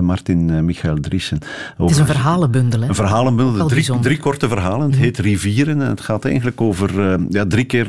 [0.01, 1.39] Martin Michael Driesen.
[1.77, 2.87] Het is een verhalenbundel, hè?
[2.87, 4.89] Een verhalenbundel, drie, drie, korte verhalen.
[4.89, 7.87] Het heet Rivieren en het gaat eigenlijk over ja, drie keer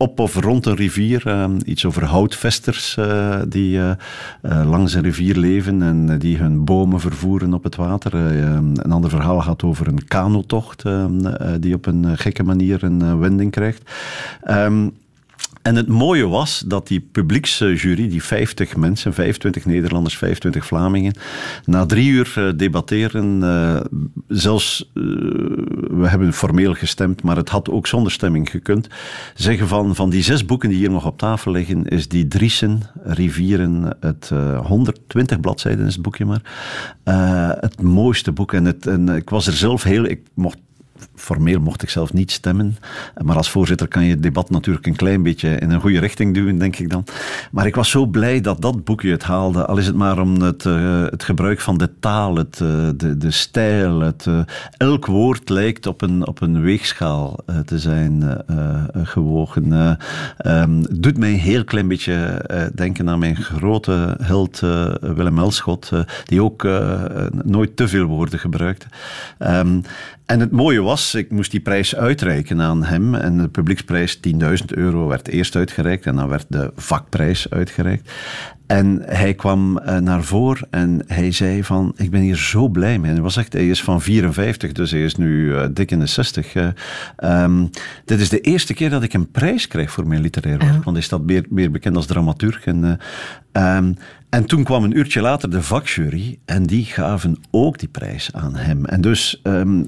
[0.00, 1.22] op of rond een rivier.
[1.26, 3.80] Uh, iets over houtvesters uh, die
[4.42, 8.14] langs een rivier leven en die hun bomen vervoeren op het water.
[8.14, 10.82] een ander verhaal gaat over een kanotocht
[11.60, 13.90] die op een gekke manier een wending krijgt.
[14.50, 14.92] Um,
[15.62, 21.14] en het mooie was dat die publieksjury, die 50 mensen, 25 Nederlanders, 25 Vlamingen,
[21.64, 23.80] na drie uur debatteren, uh,
[24.28, 25.04] zelfs, uh,
[25.90, 28.88] we hebben formeel gestemd, maar het had ook zonder stemming gekund,
[29.34, 32.82] zeggen van, van die zes boeken die hier nog op tafel liggen, is die Driesen,
[33.02, 36.42] Rivieren, het uh, 120 bladzijden is het boekje maar,
[37.60, 38.52] het mooiste boek.
[38.52, 40.58] En, het, en ik was er zelf heel, ik mocht
[41.14, 42.76] formeel mocht ik zelf niet stemmen.
[43.24, 46.34] Maar als voorzitter kan je het debat natuurlijk een klein beetje in een goede richting
[46.34, 47.04] duwen, denk ik dan.
[47.50, 49.66] Maar ik was zo blij dat dat boekje het haalde.
[49.66, 53.16] Al is het maar om het, uh, het gebruik van de taal, het, uh, de,
[53.16, 54.00] de stijl.
[54.00, 54.40] Het, uh,
[54.76, 58.44] elk woord lijkt op een, op een weegschaal te zijn
[59.02, 59.98] gewogen.
[60.46, 62.44] Um, doet mij een heel klein beetje
[62.74, 64.60] denken aan mijn grote held
[65.00, 65.90] Willem Elschot,
[66.24, 66.68] die ook
[67.44, 68.86] nooit te veel woorden gebruikte.
[69.38, 69.82] Um,
[70.30, 73.14] en het mooie was, ik moest die prijs uitreiken aan hem.
[73.14, 78.10] En de publieksprijs 10.000 euro werd eerst uitgereikt en dan werd de vakprijs uitgereikt.
[78.66, 82.98] En hij kwam uh, naar voren en hij zei van, ik ben hier zo blij
[82.98, 83.12] mee.
[83.12, 86.06] Hij, was echt, hij is van 54, dus hij is nu uh, dik in de
[86.06, 86.54] 60.
[86.54, 86.68] Uh,
[87.24, 87.70] um,
[88.04, 90.84] dit is de eerste keer dat ik een prijs krijg voor mijn literair werk.
[90.84, 92.64] Want hij staat meer, meer bekend als dramaturg.
[92.64, 92.98] En,
[93.52, 93.96] um,
[94.28, 98.56] en toen kwam een uurtje later de vakjury en die gaven ook die prijs aan
[98.56, 98.84] hem.
[98.84, 99.86] En dus um,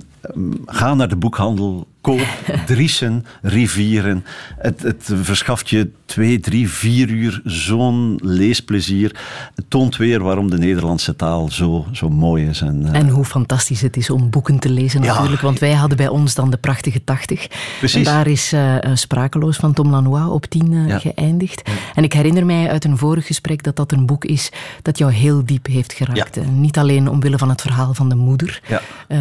[0.66, 2.27] ga naar de boekhandel, koop
[2.66, 4.24] Driesen, Rivieren.
[4.59, 9.16] Het, het verschaft je twee, drie, vier uur zo'n leesplezier.
[9.55, 12.61] Het toont weer waarom de Nederlandse taal zo, zo mooi is.
[12.61, 12.95] En, uh...
[12.95, 15.43] en hoe fantastisch het is om boeken te lezen natuurlijk.
[15.43, 17.49] Want wij hadden bij ons dan de prachtige 80.
[17.79, 17.95] Precies.
[17.95, 20.99] En daar is uh, Sprakeloos van Tom Lanois op 10 uh, ja.
[20.99, 21.62] geëindigd.
[21.65, 21.73] Ja.
[21.95, 24.53] En ik herinner mij uit een vorig gesprek dat dat een boek is
[24.83, 26.47] dat jou heel diep heeft geraakt.
[26.51, 28.61] Niet alleen omwille van het verhaal van de moeder,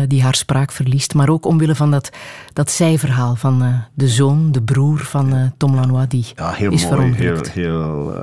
[0.07, 2.09] die haar spraak verliest, maar ook omwille van dat,
[2.53, 6.71] dat zijverhaal van uh, de zoon, de broer van uh, Tom Lanois, die ja, heel
[6.71, 8.13] is mooi, heel, heel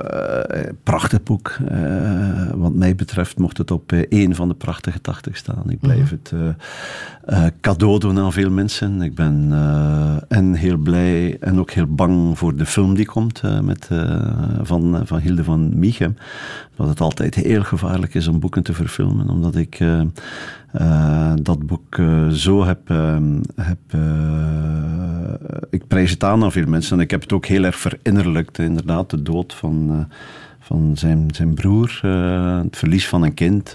[0.83, 1.57] prachtig boek.
[2.55, 5.63] wat mij betreft mocht het op één van de prachtige tachtig staan.
[5.67, 6.55] Ik blijf mm -hmm.
[7.25, 9.01] het cadeau doen aan veel mensen.
[9.01, 9.51] Ik ben
[10.27, 13.89] en heel blij en ook heel bang voor de film die komt met,
[14.61, 16.15] van, van Hilde van Miechem
[16.79, 20.01] dat het altijd heel gevaarlijk is om boeken te verfilmen, omdat ik uh,
[20.81, 22.87] uh, dat boek uh, zo heb.
[23.55, 23.79] heb
[25.69, 28.57] ik prijs het aan aan veel mensen en ik heb het ook heel erg verinnerlijkt.
[28.57, 30.07] Inderdaad, de dood van,
[30.59, 31.99] van zijn, zijn broer,
[32.63, 33.73] het verlies van een kind.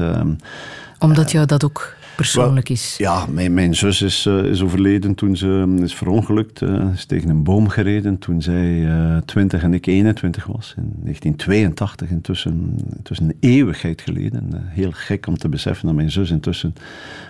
[0.98, 2.94] omdat jou dat ook persoonlijk is.
[2.96, 6.60] Ja, mijn, mijn zus is, uh, is overleden toen ze is verongelukt.
[6.60, 10.74] Uh, is tegen een boom gereden toen zij uh, 20 en ik 21 was.
[10.76, 14.50] In 1982, intussen, intussen een eeuwigheid geleden.
[14.52, 16.74] heel gek om te beseffen dat mijn zus intussen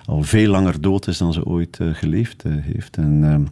[0.04, 2.96] al veel langer dood is dan ze ooit geleefd heeft.
[2.96, 3.48] En,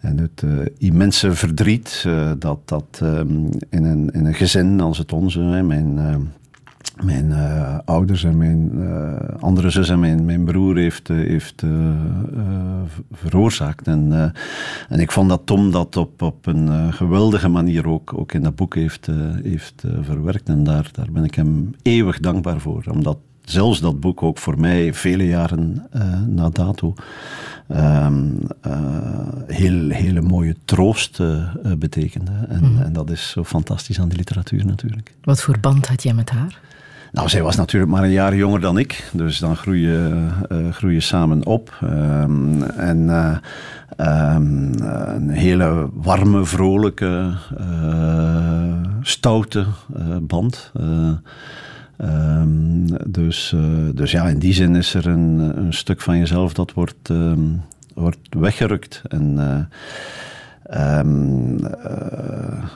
[0.00, 0.42] en het
[0.78, 2.06] immense verdriet
[2.38, 5.98] dat dat um, in, een, in een gezin als het onze, mijn
[7.04, 11.64] mijn uh, ouders en mijn uh, andere zus en mijn, mijn broer heeft, uh, heeft
[13.12, 13.86] veroorzaakt.
[13.86, 14.32] En,
[14.88, 18.56] en ik vond dat Tom dat op, op een geweldige manier ook, ook in dat
[18.56, 19.08] boek heeft,
[19.42, 20.48] heeft verwerkt.
[20.48, 22.84] En daar, daar ben ik hem eeuwig dankbaar voor.
[22.90, 25.86] Omdat zelfs dat boek ook voor mij vele jaren
[26.26, 26.94] na dato
[27.68, 28.38] um,
[29.46, 31.20] heel, hele mooie troost
[31.78, 32.32] betekende.
[32.48, 32.82] En, mm.
[32.82, 35.14] en dat is zo fantastisch aan de literatuur natuurlijk.
[35.22, 36.60] Wat voor band had jij met haar?
[37.12, 39.10] Nou, zij was natuurlijk maar een jaar jonger dan ik.
[39.12, 40.28] Dus dan groei je,
[40.70, 41.78] groei je samen op.
[41.82, 43.36] Um, en uh,
[44.34, 47.32] um, een hele warme, vrolijke,
[49.00, 49.66] stoute
[50.22, 50.72] band.
[52.00, 53.54] Um, dus,
[53.94, 57.10] dus ja, in die zin is er een, een stuk van jezelf dat wordt,
[57.94, 59.02] wordt weggerukt.
[59.08, 59.68] En
[60.76, 61.68] Um, uh,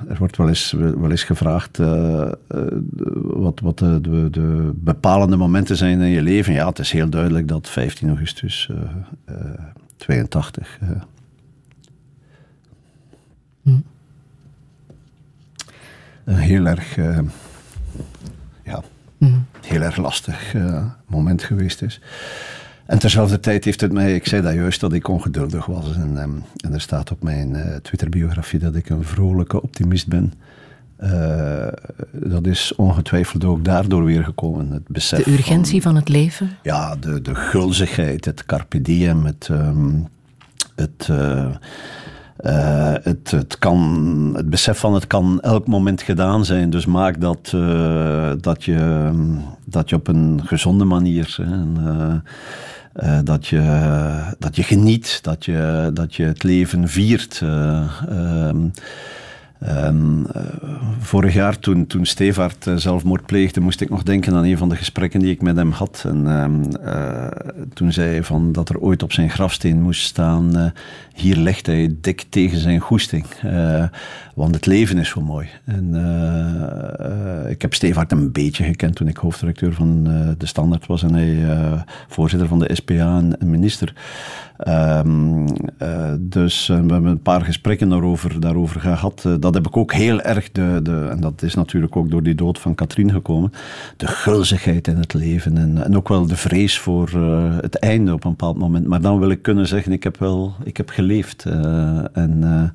[0.08, 2.66] er wordt wel eens, wel eens gevraagd uh, uh,
[3.22, 6.52] wat, wat de, de, de, bepalende momenten zijn in je leven.
[6.52, 8.70] Ja, het is heel duidelijk dat 15 augustus
[9.96, 10.78] 82.
[13.62, 13.78] Hm.
[16.24, 16.96] Een heel erg,
[18.64, 18.82] ja,
[19.18, 19.38] hm.
[19.60, 20.54] heel erg lastig
[21.06, 22.00] moment geweest is.
[22.86, 25.94] En terzelfde tijd heeft het mij, ik zei dat juist, dat ik ongeduldig was.
[25.94, 30.32] En, um, en er staat op mijn uh, Twitter-biografie dat ik een vrolijke optimist ben.
[31.00, 31.66] Uh,
[32.12, 34.70] dat is ongetwijfeld ook daardoor weer gekomen.
[34.70, 36.50] Het besef de urgentie van, van het leven?
[36.62, 39.48] Ja, de, de gulzigheid, het carpe diem, het...
[39.50, 40.08] Um,
[40.76, 41.46] het uh,
[42.40, 46.70] uh, het, het, kan, het besef van het kan elk moment gedaan zijn.
[46.70, 49.10] Dus maak dat, uh, dat, je,
[49.64, 51.36] dat je op een gezonde manier.
[51.38, 52.14] En, uh,
[53.02, 57.40] uh, dat, je, dat je geniet, dat je, dat je het leven viert.
[57.44, 58.72] Uh, um,
[59.66, 60.42] uh,
[60.98, 64.76] vorig jaar, toen, toen Stevaart zelfmoord pleegde, moest ik nog denken aan een van de
[64.76, 66.04] gesprekken die ik met hem had.
[66.06, 66.62] En ehm,
[67.74, 70.72] toen zei hij van dat er ooit op zijn grafsteen moest staan:
[71.14, 73.26] hier legt hij dik tegen zijn goesting.
[74.36, 75.48] Want het leven is zo mooi.
[75.64, 75.94] En
[77.48, 80.04] ik ik heb Stevaart een beetje gekend toen ik hoofddirecteur van
[80.38, 81.46] de Standaard was en hij
[82.08, 83.94] voorzitter van de SPA en, minister.
[84.56, 85.46] Ehm,
[86.20, 89.28] dus we hebben een paar gesprekken daarover, daarover gehad.
[89.40, 92.34] dat heb ik ook heel erg, de, de, en dat is natuurlijk ook door die
[92.34, 93.52] dood van Katrien gekomen,
[93.96, 97.08] de gulzigheid in het leven en, en ook wel de vrees voor
[97.60, 98.86] het einde op een bepaald moment.
[98.86, 101.44] Maar dan wil ik kunnen zeggen, ik heb wel ik heb geleefd.
[102.12, 102.72] en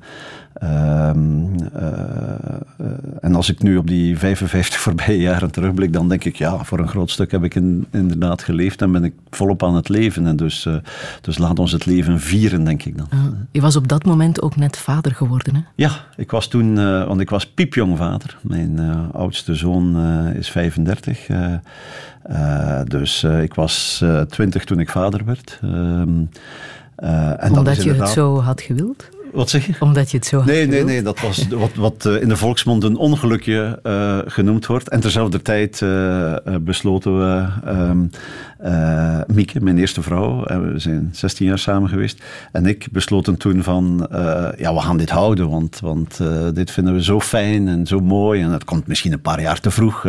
[0.62, 1.44] Ehm,
[1.74, 2.86] eh, eh,
[3.20, 6.78] en als ik nu op die 55 voorbije jaren terugblik, dan denk ik, ja, voor
[6.78, 10.26] een groot stuk heb ik in, inderdaad geleefd en ben ik volop aan het leven.
[10.26, 10.74] En dus, uh,
[11.20, 13.08] dus laat ons het leven vieren, denk ik dan.
[13.50, 15.60] Je was op dat moment ook net vader geworden, hè?
[15.74, 16.74] Ja, ik was toen,
[17.06, 18.38] want ik was piepjong vader.
[18.42, 18.80] Mijn
[19.12, 19.96] oudste zoon
[20.34, 21.26] is 35.
[22.84, 25.58] dus ik was 20 toen ik vader werd.
[25.62, 26.24] Ehm,
[27.36, 29.08] en Omdat je het zo had gewild?
[29.32, 29.74] Wat zeg je?
[29.80, 31.02] Omdat je het zo Nee, nee, nee.
[31.02, 34.88] Dat was wat, wat eh, in de volksmond een ongelukje uh, genoemd wordt.
[34.88, 37.46] En terzelfde tijd uh, besloten we...
[37.66, 38.10] Um,
[39.26, 42.22] Mieke, mijn eerste vrouw, we zijn 16 jaar samen geweest.
[42.52, 44.08] En ik besloten toen van...
[44.56, 46.20] ja, we gaan dit houden, want, want
[46.54, 48.42] dit vinden we zo fijn en zo mooi.
[48.42, 50.06] En het komt misschien een paar jaar te vroeg.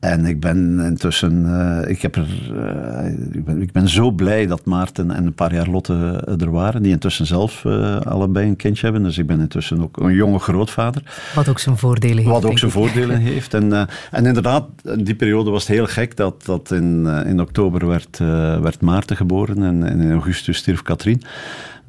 [0.00, 4.46] En ik ben intussen, uh, ik, heb er, uh, ik, ben, ik ben zo blij
[4.46, 8.56] dat Maarten en een paar jaar Lotte er waren, die intussen zelf uh, allebei een
[8.56, 9.02] kindje hebben.
[9.02, 11.02] Dus ik ben intussen ook een jonge grootvader.
[11.34, 12.28] Wat ook zijn voordelen heeft.
[12.28, 13.54] Wat ook zijn voordelen heeft.
[13.54, 17.86] En, en inderdaad, in die periode was het heel gek dat, dat in, in oktober
[17.86, 18.18] werd,
[18.62, 21.22] werd Maarten geboren en, en in augustus stierf Katrien.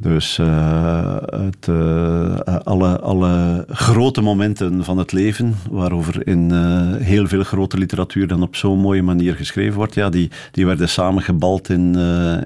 [0.02, 7.28] Dus uh, het, uh, alle, alle grote momenten van het leven, waarover in uh, heel
[7.28, 11.70] veel grote literatuur dan op zo'n mooie manier geschreven wordt, ja, die, die werden samengebald
[11.70, 11.96] in,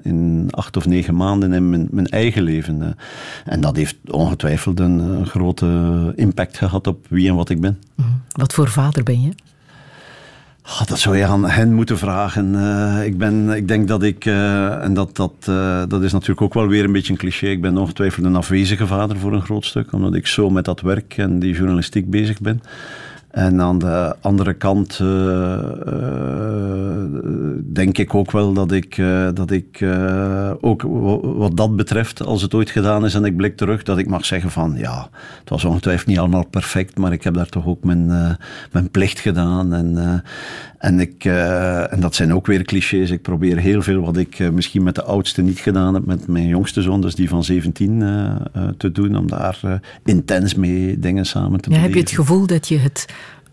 [0.02, 2.96] in acht of negen maanden in mijn, mijn eigen leven.
[3.44, 7.78] En dat heeft ongetwijfeld een, grote impact gehad op wie en wat ik ben.
[8.32, 9.32] Wat voor vader ben je?
[10.66, 12.54] Oh, dat zou je aan hen moeten vragen.
[12.54, 16.40] Uh, ik, ben, ik denk dat ik, uh, en dat, dat, uh, dat is natuurlijk
[16.40, 19.42] ook wel weer een beetje een cliché, ik ben ongetwijfeld een afwezige vader voor een
[19.42, 22.62] groot stuk, omdat ik zo met dat werk en die journalistiek bezig ben.
[23.34, 25.58] En aan de andere kant uh,
[27.72, 29.84] denk ik ook wel dat ik, uh, dat ik
[30.60, 30.82] ook
[31.22, 34.24] wat dat betreft, als het ooit gedaan is en ik blik terug, dat ik mag
[34.24, 35.08] zeggen van ja,
[35.40, 38.06] het was ongetwijfeld niet allemaal perfect, maar ik heb daar toch ook mijn,
[38.72, 39.74] mijn plicht gedaan.
[39.74, 40.22] En,
[40.84, 43.10] en, ik, en dat zijn ook weer clichés.
[43.10, 46.46] Ik probeer heel veel wat ik misschien met de oudste niet gedaan heb, met mijn
[46.46, 47.98] jongste zoon, dus die van 17,
[48.76, 51.70] te doen, om daar intens mee dingen samen te.
[51.70, 53.06] Ja, heb je het gevoel dat je het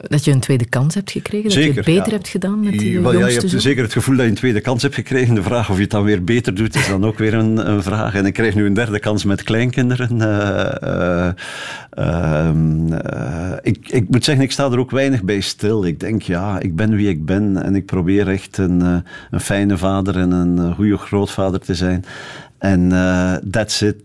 [0.08, 1.50] dat je een tweede kans hebt gekregen?
[1.50, 4.24] Dat je het beter hebt gedaan met die ja, Je hebt zeker het gevoel dat
[4.24, 5.36] je een tweede kans hebt gekregen.
[5.36, 7.84] De vraag of je het dan weer beter doet, is dan ook weer een, een
[7.84, 8.16] vraag.
[8.16, 10.16] En ik krijg nu een derde kans met kleinkinderen.
[10.22, 11.30] Uh,
[12.00, 12.50] uh,
[13.62, 15.86] ik, ik moet zeggen, ik sta er ook weinig bij stil.
[15.86, 17.64] Ik denk, ja, ik ben wie ik ben.
[17.64, 22.06] En ik probeer echt een, een fijne vader en een goede grootvader te zijn.
[22.58, 22.90] En
[23.52, 23.96] that's it.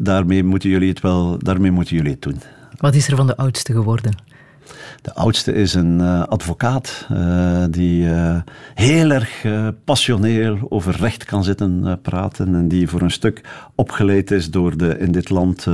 [0.00, 2.40] daarmee, moeten jullie het wel, daarmee moeten jullie het doen.
[2.76, 4.31] Wat is er van de oudste geworden?
[5.02, 8.40] De oudste is een uh, advocaat uh, die uh,
[8.74, 9.46] heel erg
[9.84, 13.40] passioneel over recht kan zitten praten en die voor een stuk
[13.74, 15.66] opgeleid is door de in dit land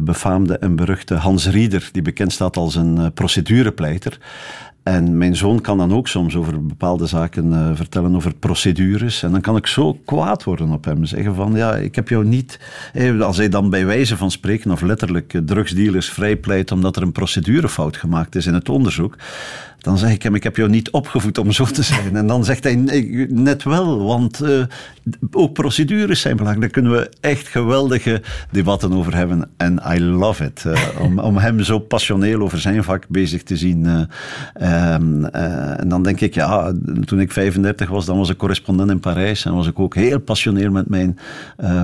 [0.00, 4.18] befaamde en beruchte Hans Rieder, die bekend staat als een procedurepleiter.
[4.86, 9.22] En mijn zoon kan dan ook soms over bepaalde zaken uh, vertellen, over procedures.
[9.22, 11.04] En dan kan ik zo kwaad worden op hem.
[11.04, 12.60] Zeggen van, ja, ik heb jou niet...
[13.20, 17.12] als hij dan bij wijze van spreken, of letterlijk uh, drugsdealers vrijpleit omdat er een
[17.12, 19.16] procedurefout gemaakt is in het onderzoek,
[19.86, 22.16] dan zeg ik hem, ik heb jou niet opgevoed om zo te zijn.
[22.16, 24.62] En dan zegt hij, nee, net wel, want uh,
[25.30, 26.72] ook procedures zijn belangrijk.
[26.72, 29.48] Daar kunnen we echt geweldige debatten over hebben.
[29.56, 30.64] En I love it.
[30.66, 33.84] Uh, om, om hem zo passioneel over zijn vak bezig te zien.
[33.84, 34.94] Uh,
[35.80, 36.72] en dan denk ik, ja,
[37.04, 39.44] toen ik 35 was, dan was ik correspondent in Parijs.
[39.44, 41.18] En was ik ook heel passioneel met mijn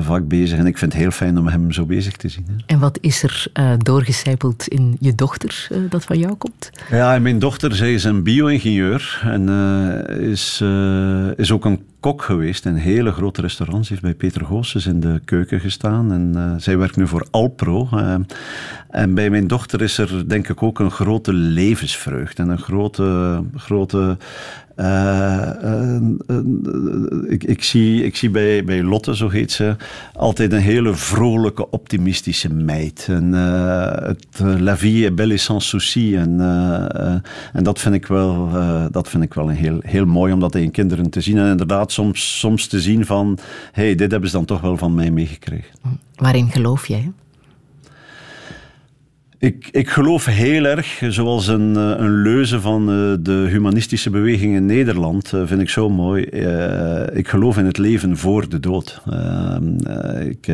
[0.02, 0.58] vak bezig.
[0.58, 2.46] En ik vind het heel fijn om hem zo bezig te zien.
[2.66, 3.46] En wat is er
[3.78, 6.70] doorgecijpeld in je dochter dat van jou komt?
[6.90, 12.22] Ja, mijn dochter, zij is een bio-ingenieur en uh, is, uh, is ook een kok
[12.22, 13.88] geweest in hele grote restaurants.
[13.88, 16.12] Heeft bij Peter Goossens in de keuken gestaan.
[16.12, 17.88] En uh, zij werkt nu voor Alpro.
[18.90, 23.40] en bij mijn dochter is er denk ik ook een grote levensvreugde en een grote,
[23.56, 24.16] grote
[24.76, 25.50] uh,
[27.28, 29.76] ik, ik, zie, ik zie bij, bij Lotte, zo heet ze,
[30.14, 33.06] altijd een hele vrolijke, optimistische meid.
[33.10, 34.26] En, het,
[34.58, 36.16] la vie est belle sans souci.
[36.16, 36.40] En,
[37.52, 38.48] en dat vind ik wel,
[38.90, 41.38] dat vind ik wel een heel, heel mooi om dat in kinderen te zien.
[41.38, 43.38] En inderdaad, soms, soms te zien van,
[43.72, 45.70] hey, dit hebben ze dan toch wel van mij meegekregen.
[46.16, 47.12] Waarin geloof jij?
[49.42, 54.54] Ik, ik geloof heel erg, zoals een, eh, een leuze van eh, de humanistische beweging
[54.54, 56.22] in Nederland, eh, vind ik zo mooi.
[57.12, 59.02] ik geloof in het leven voor de dood.
[59.10, 59.76] Ehm,
[60.28, 60.46] ik,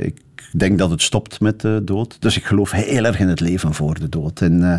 [0.00, 0.16] ik
[0.52, 2.16] denk dat het stopt met de dood.
[2.20, 4.40] Dus ik geloof heel erg in het leven voor de dood.
[4.40, 4.78] En uh,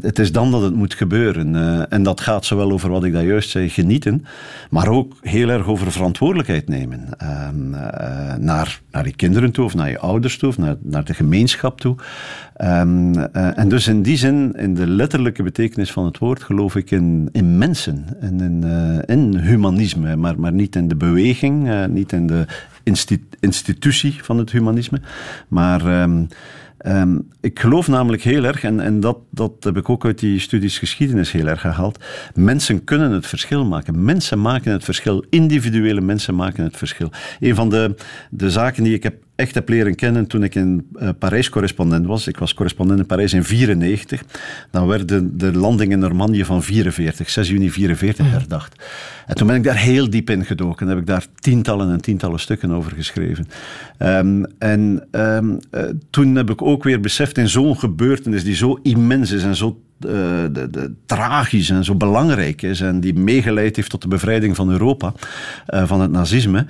[0.00, 1.54] het is dan dat het moet gebeuren.
[1.54, 4.24] Uh, en dat gaat zowel over wat ik daar juist zei, genieten,
[4.70, 7.08] maar ook heel erg over verantwoordelijkheid nemen.
[7.22, 7.48] Uh,
[8.38, 11.80] naar, naar je kinderen toe, of naar je ouders toe, of naar, naar de gemeenschap
[11.80, 11.96] toe.
[12.62, 16.90] Um, en dus in die zin, in de letterlijke betekenis van het woord, geloof ik
[16.90, 18.64] in, in mensen en in,
[19.06, 22.46] in humanisme, maar, maar niet in de beweging, niet in de
[23.40, 25.00] institutie van het humanisme.
[25.48, 26.28] Maar um,
[26.86, 30.38] um, ik geloof namelijk heel erg, en, en dat, dat heb ik ook uit die
[30.38, 32.04] studies geschiedenis heel erg gehaald,
[32.34, 34.04] mensen kunnen het verschil maken.
[34.04, 35.24] Mensen maken het verschil.
[35.30, 37.10] Individuele mensen maken het verschil.
[37.40, 37.94] Een van de,
[38.30, 42.06] de zaken die ik heb echt heb leren kennen toen ik in uh, Parijs correspondent
[42.06, 42.26] was.
[42.26, 44.22] Ik was correspondent in Parijs in 94.
[44.70, 48.84] Dan werd de, de landing in Normandië van 44, 6 juni 44 herdacht.
[49.26, 50.86] En toen ben ik daar heel diep in gedoken.
[50.86, 53.46] En heb ik daar tientallen en tientallen stukken over geschreven.
[53.98, 58.78] Um, en um, uh, toen heb ik ook weer beseft in zo'n gebeurtenis die zo
[58.82, 60.10] immens is en zo uh,
[60.52, 64.70] de, de, tragisch en zo belangrijk is en die meegeleid heeft tot de bevrijding van
[64.70, 65.12] Europa
[65.68, 66.66] uh, van het nazisme,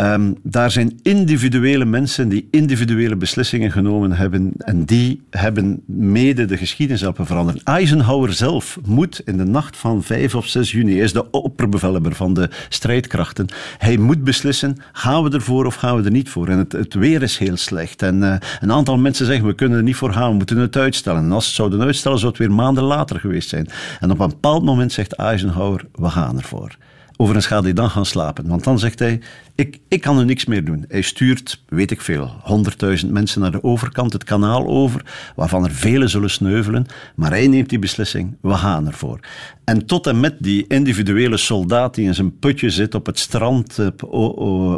[0.00, 6.56] Um, daar zijn individuele mensen die individuele beslissingen genomen hebben en die hebben mede de
[6.56, 7.60] geschiedenis helpen veranderen.
[7.64, 12.14] Eisenhower zelf moet in de nacht van 5 of 6 juni, hij is de opperbevelhebber
[12.14, 13.46] van de strijdkrachten,
[13.78, 16.48] hij moet beslissen, gaan we ervoor of gaan we er niet voor?
[16.48, 19.84] En het, weer is heel slecht en uh, een aantal mensen zeggen, we kunnen er
[19.84, 21.22] niet voor gaan, we moeten het uitstellen.
[21.22, 23.68] En als ze het zouden uitstellen, zou het weer maanden later geweest zijn.
[24.00, 26.76] En op een bepaald moment zegt Eisenhower, we gaan ervoor
[27.20, 28.48] over een schade dan gaan slapen.
[28.48, 29.20] Want dan zegt hij,
[29.60, 30.84] ik, ik kan er niks meer doen.
[30.88, 35.04] Hij stuurt, weet ik veel, honderdduizend mensen naar de overkant, het kanaal over,
[35.36, 36.86] waarvan er velen zullen sneuvelen.
[37.14, 39.20] Maar hij neemt die beslissing, we gaan ervoor.
[39.64, 43.78] En tot en met die individuele soldaat die in zijn putje zit op het strand
[43.78, 44.02] op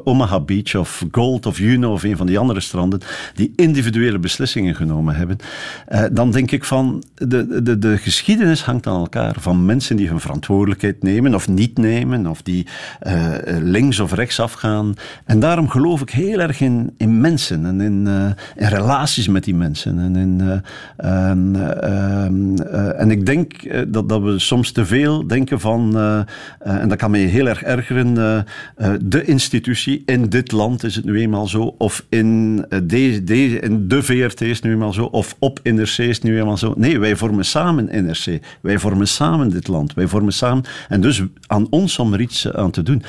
[0.04, 3.00] Omaha Beach of Gold of Juno of een van die andere stranden,
[3.34, 5.36] die individuele beslissingen genomen hebben,
[5.86, 10.08] eh, dan denk ik van, de, de, de geschiedenis hangt aan elkaar van mensen die
[10.08, 12.66] hun verantwoordelijkheid nemen of niet nemen, of die
[13.06, 14.71] uh, links of rechts afgaan.
[15.24, 18.24] En daarom geloof ik heel erg in, in mensen en in, uh,
[18.56, 19.98] in relaties met die mensen.
[19.98, 20.40] En, in,
[21.04, 23.52] uh, en ik denk
[23.92, 25.96] dat, dat we soms te veel denken van,
[26.58, 28.14] en dat kan mij heel erg ergeren,
[29.02, 33.88] de institutie in dit land is het nu eenmaal zo, of in, deze, deze, in
[33.88, 36.74] de VRT is het nu eenmaal zo, of op NRC is het nu eenmaal zo.
[36.76, 38.40] Nee, wij vormen samen NRC.
[38.60, 39.94] Wij vormen samen dit land.
[39.94, 40.64] Wij vormen samen.
[40.88, 43.02] En dus aan ons om er iets aan te doen.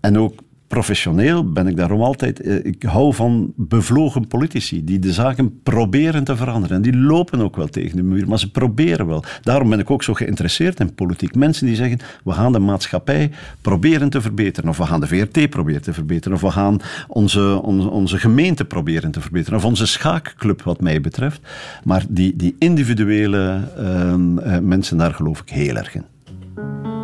[0.00, 2.40] En ook professioneel ben ik daarom altijd.
[2.40, 6.76] Eh, ik hou van bevlogen politici die de zaken proberen te veranderen.
[6.76, 9.24] En die lopen ook wel tegen de muur, maar ze proberen wel.
[9.42, 11.34] Daarom ben ik ook zo geïnteresseerd in politiek.
[11.34, 13.30] Mensen die zeggen: we gaan de maatschappij
[13.60, 17.60] proberen te verbeteren, of we gaan de VRT proberen te verbeteren, of we gaan onze,
[17.62, 21.40] onze, gemeente proberen te verbeteren, of onze schaakclub, wat mij betreft.
[21.84, 26.95] Maar die, die individuele uh, mensen, daar geloof ik heel erg in.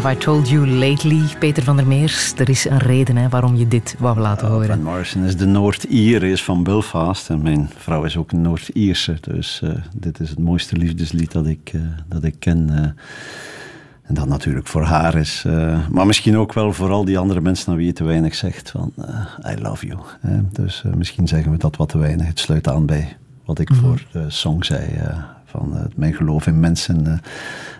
[0.00, 1.22] Have I Told You Lately?
[1.38, 4.66] Peter van der Meers, er is een reden hè, waarom je dit wou laten horen.
[4.66, 7.30] Van Morrison is de Noord-Ier, is van Belfast.
[7.30, 9.16] En mijn vrouw is ook een Noord-Ierse.
[9.20, 12.70] Dus eh, dit is het mooiste liefdeslied dat ik, eh, dat ik ken.
[12.70, 12.78] eh.
[14.02, 15.44] en dat natuurlijk voor haar is.
[15.90, 18.70] maar misschien ook wel voor al die andere mensen aan wie je te weinig zegt.
[18.70, 18.92] Van,
[19.56, 20.00] I love you.
[20.52, 22.26] dus misschien zeggen we dat wat te weinig.
[22.26, 23.80] Het sluit aan bij wat ik Mhm.
[23.80, 24.82] voor de song zei.
[25.44, 27.20] van mijn geloof in mensen.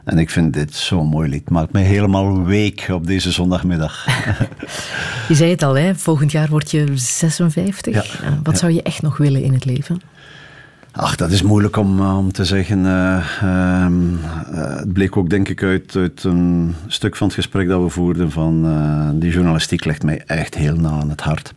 [0.04, 1.40] En ik vind dit zo'n mooi lied.
[1.40, 4.04] Het maakt mij helemaal week op deze zondagmiddag.
[5.28, 5.94] Je zei het al, hè?
[5.94, 7.94] volgend jaar word je 56.
[7.94, 8.26] Ja.
[8.26, 10.00] Eh, Wat zou je echt nog willen in het leven?
[10.92, 12.86] Ach, dat is moeilijk om, eh, om te zeggen.
[12.86, 13.92] eh, ehm,
[14.52, 17.88] eh, het bleek ook, denk ik, uit, uit een stuk van het gesprek dat we
[17.88, 18.30] voerden.
[18.30, 18.66] Van,
[19.20, 21.54] die journalistiek ligt mij echt heel na aan het hart.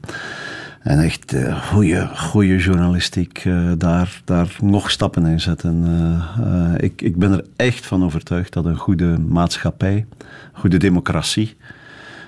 [0.84, 5.84] En echt eh, goede, goede journalistiek, eh, daar, daar nog stappen in zetten.
[5.86, 10.06] Eh, ik, ik ben er echt van overtuigd dat een goede maatschappij,
[10.54, 11.56] goede democratie,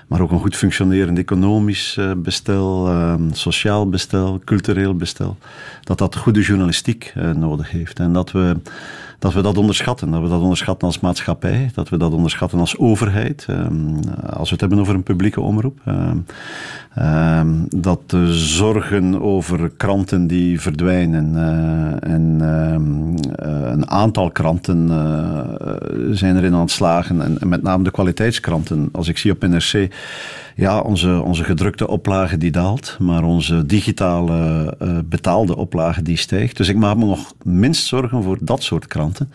[0.06, 5.36] maar ook een goed functionerend economisch bestel, eh, sociaal bestel, cultureel bestel,
[5.82, 7.98] dat dat goede journalistiek nodig heeft.
[7.98, 8.56] En dat we,
[9.18, 10.10] dat we dat onderschatten.
[10.10, 13.46] Dat we dat onderschatten als maatschappij, dat we dat onderschatten als overheid.
[13.48, 13.66] eh,
[14.32, 15.78] als we het hebben over een publieke omroep.
[15.84, 16.10] eh,
[16.94, 25.38] eh, dat de zorgen over kranten die verdwijnen eh, en eh, een aantal kranten eh,
[26.10, 27.20] zijn erin aan het slagen.
[27.22, 28.88] En, en met name de kwaliteitskranten.
[28.92, 29.88] Als ik zie op NRC,
[30.56, 36.56] ja, onze, onze gedrukte oplage die daalt, maar onze digitale eh, betaalde oplage die stijgt.
[36.56, 39.30] Dus ik maak me nog minst zorgen voor dat soort kranten.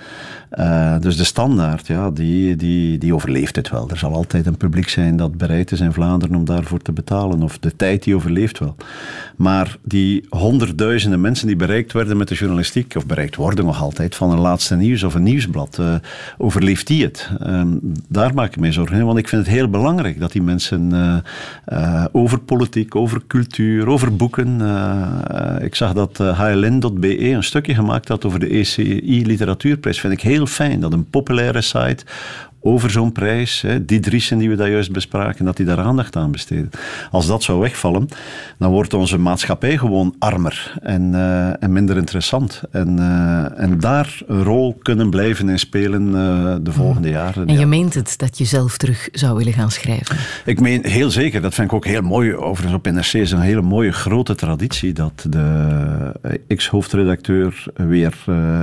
[0.50, 3.90] Eh, dus de standaard, ja, die, die, die overleeft het wel.
[3.90, 7.44] Er zal altijd een publiek zijn dat bereid is in Vlaanderen om daarvoor te betalen.
[7.44, 8.76] Of de tijd die overleeft wel.
[9.36, 14.16] Maar die honderdduizenden mensen die bereikt werden met de journalistiek, of bereikt worden nog altijd
[14.16, 15.96] van een laatste nieuws of een nieuwsblad, eh,
[16.38, 17.30] overleeft die het?
[17.40, 17.68] Ehm,
[18.08, 21.10] daar maak ik mij zorgen in, want ik vind het heel belangrijk dat die mensen
[22.12, 24.62] over politiek, over cultuur, over boeken.
[24.62, 30.00] eh, ik zag dat eh, HLN.be een stukje gemaakt had over de ECI Literatuurprijs.
[30.00, 32.06] Vind ik heel fijn dat een populaire site
[32.64, 36.16] over zo'n prijs, hè, die Driessen die we daar juist bespraken, dat die daar aandacht
[36.16, 36.70] aan besteden.
[37.12, 38.08] Als dat zou wegvallen,
[38.58, 42.62] dan wordt onze maatschappij gewoon armer en, eh, en minder interessant.
[42.72, 47.48] En, eh, en daar een rol kunnen blijven in spelen uh, de volgende jaren.
[47.48, 50.16] En je meent het dat je zelf terug zou willen gaan schrijven?
[50.46, 52.36] Ik meen heel zeker, dat vind ik ook heel mooi.
[52.36, 58.14] Overigens op NRC is een hele mooie grote traditie dat de ex-hoofdredacteur weer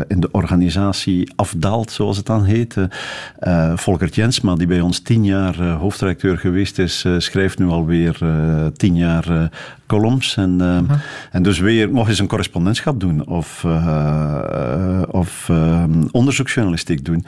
[0.09, 2.77] in de organisatie afdaalt, zoals het dan heet.
[3.89, 8.19] Volker Jensma, die bij ons tien jaar hoofdredacteur geweest is, schrijft nu alweer
[8.77, 9.51] tien jaar
[9.89, 10.37] columns.
[10.37, 10.79] En, uh,
[11.31, 17.25] en dus weer nog eens een correspondentschap doen of, uh, of uh, onderzoeksjournalistiek doen.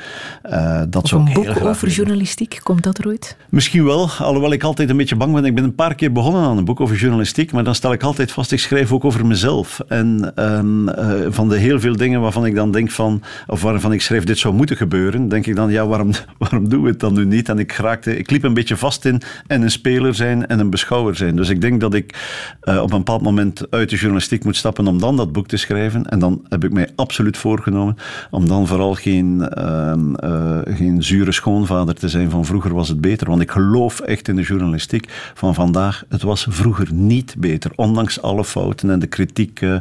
[0.88, 3.36] dat of een boek over journalistiek, komt dat er ooit?
[3.48, 5.44] Misschien wel, alhoewel ik altijd een beetje bang ben.
[5.44, 8.02] Ik ben een paar keer begonnen aan een boek over journalistiek, maar dan stel ik
[8.02, 9.80] altijd vast, ik schrijf ook over mezelf.
[9.88, 14.02] En ehm, van de heel veel dingen waarvan ik dan denk van, of waarvan ik
[14.02, 17.14] schrijf, dit zou moeten gebeuren, denk ik dan, ja, waarom, waarom doen we het dan
[17.14, 17.48] nu niet?
[17.48, 20.70] En ik raakte, ik liep een beetje vast in en een speler zijn en een
[20.70, 21.36] beschouwer zijn.
[21.36, 22.14] Dus ik denk dat ik
[22.64, 25.56] uh, op een bepaald moment uit de journalistiek moet stappen om dan dat boek te
[25.56, 26.06] schrijven.
[26.06, 27.96] En dan heb ik mij absoluut voorgenomen
[28.30, 29.92] om dan vooral geen, uh,
[30.24, 33.28] uh, geen zure schoonvader te zijn van vroeger was het beter.
[33.28, 36.04] Want ik geloof echt in de journalistiek van vandaag.
[36.08, 37.70] Het was vroeger niet beter.
[37.74, 39.78] Ondanks alle fouten en de kritiek, uh,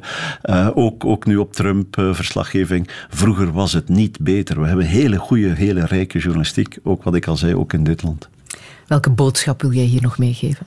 [0.73, 2.89] ook, ook nu op Trump-verslaggeving.
[3.09, 4.61] vroeger was het niet beter.
[4.61, 6.77] We hebben hele goede, hele rijke journalistiek.
[6.83, 8.29] Ook wat ik al zei, ook in dit land.
[8.87, 10.65] Welke boodschap wil jij hier nog meegeven?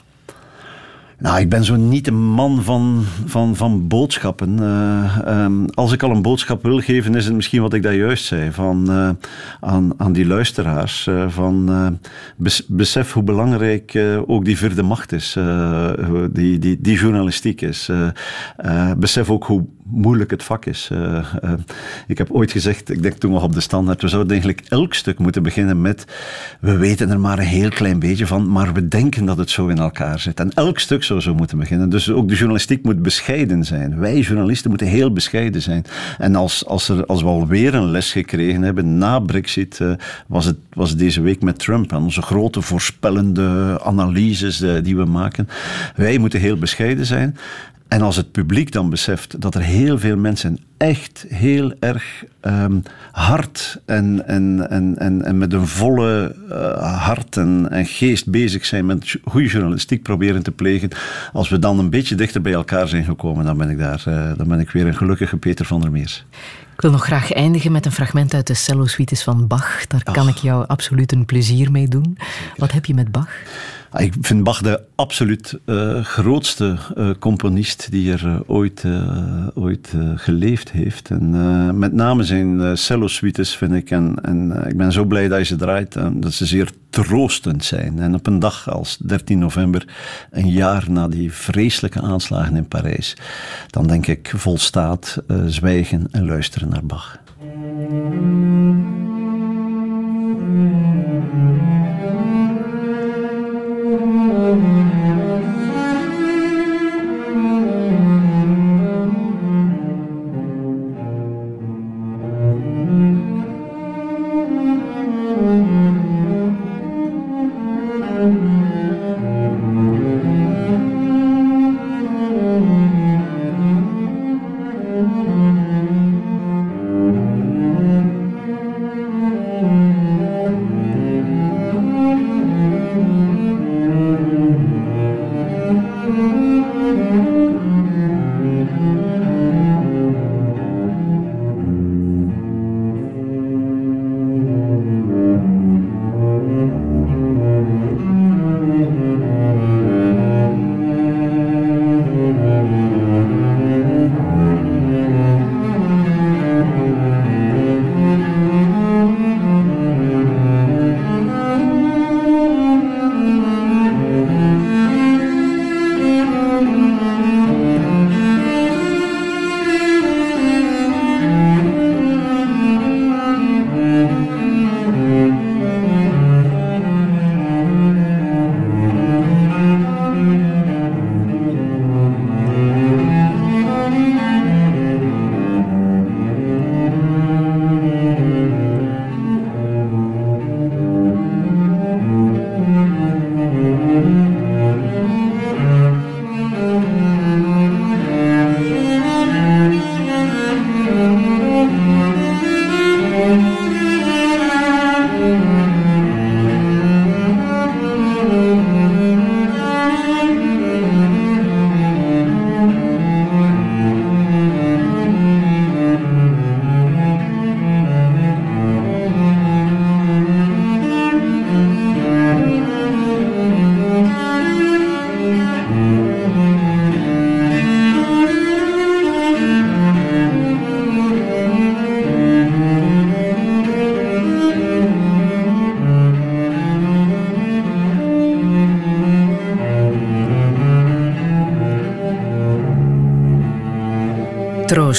[1.23, 4.59] Nou, ik ben zo niet een man van, van, van boodschappen.
[4.61, 7.95] Uh, um, als ik al een boodschap wil geven, is het misschien wat ik daar
[7.95, 8.51] juist zei.
[8.53, 9.11] Van, uh,
[9.61, 11.07] aan, aan die luisteraars.
[11.07, 11.71] Uh, van,
[12.37, 15.39] bes, besef hoe belangrijk ook die vierde macht is.
[16.33, 17.91] die, die, die journalistiek is.
[18.97, 20.91] besef ook hoe moeilijk het vak is.
[22.07, 24.95] ik heb ooit gezegd, ik denk toen nog op de standaard, we zouden eigenlijk elk
[24.95, 26.05] stuk moeten beginnen met
[26.61, 29.67] we weten er maar een heel klein beetje van, maar we denken dat het zo
[29.67, 30.41] in elkaar zit.
[30.41, 31.89] En elk stuk zo zou moeten beginnen.
[31.89, 33.99] Dus ook de journalistiek moet bescheiden zijn.
[33.99, 35.85] Wij journalisten moeten heel bescheiden zijn.
[36.19, 39.93] En als, als, er, als we alweer een les gekregen hebben na Brexit, uh,
[40.27, 45.49] was, het, was deze week met Trump en onze grote voorspellende analyses die we maken.
[45.97, 47.37] Wij moeten heel bescheiden zijn.
[47.93, 52.83] En als het publiek dan beseft dat er heel veel mensen echt heel erg um,
[53.11, 58.65] hard en, en, en, en, en met een volle uh, hart en, en, geest bezig
[58.65, 60.89] zijn met goede journalistiek proberen te plegen,
[61.33, 64.33] als we dan een beetje dichter bij elkaar zijn gekomen, dan ben ik, daar, uh,
[64.37, 66.25] dan ben ik weer een gelukkige Peter van der Meers.
[66.75, 69.87] Ik wil nog graag eindigen met een fragment uit de cello-suites van Bach.
[69.87, 72.19] Daar kan ik jou absoluut een plezier mee doen.
[72.57, 73.29] Wat heb je met Bach?
[73.91, 78.85] Ah, ik vind Bach de absoluut uh, grootste uh, componist die er uh, ooit,
[79.55, 81.11] ooit geleefd heeft.
[81.11, 85.45] En met name zijn cello-suites vind ik, en, en ik ben zo blij dat je
[85.45, 87.99] ze draait, dat ze zeer troostend zijn.
[87.99, 89.87] En op een dag als 13 november,
[90.31, 93.17] een jaar na die vreselijke aanslagen in Parijs,
[93.71, 97.21] dan denk ik volstaat zwijgen en luisteren naar Bach.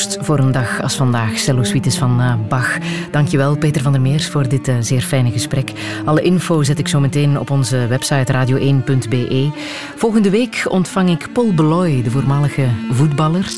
[0.04, 1.38] Troost voor een dag als vandaag.
[1.38, 2.78] Cello suites van uh, Bach.
[3.12, 5.72] Dankjewel Peter van der Meers voor dit uh, zeer fijne gesprek.
[6.06, 9.52] Alle info zet ik zo meteen op onze website radio1.be.
[9.96, 13.52] Volgende week ontvang ik Paul Beloy, de voormalige voetballer.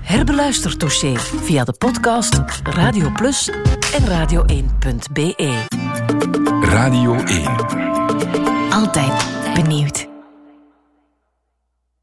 [0.00, 3.50] Herbeluister Touché via de podcast Radio Plus
[3.94, 5.64] en radio1.be.
[6.60, 7.42] Radio 1.
[8.70, 10.11] Altijd benieuwd.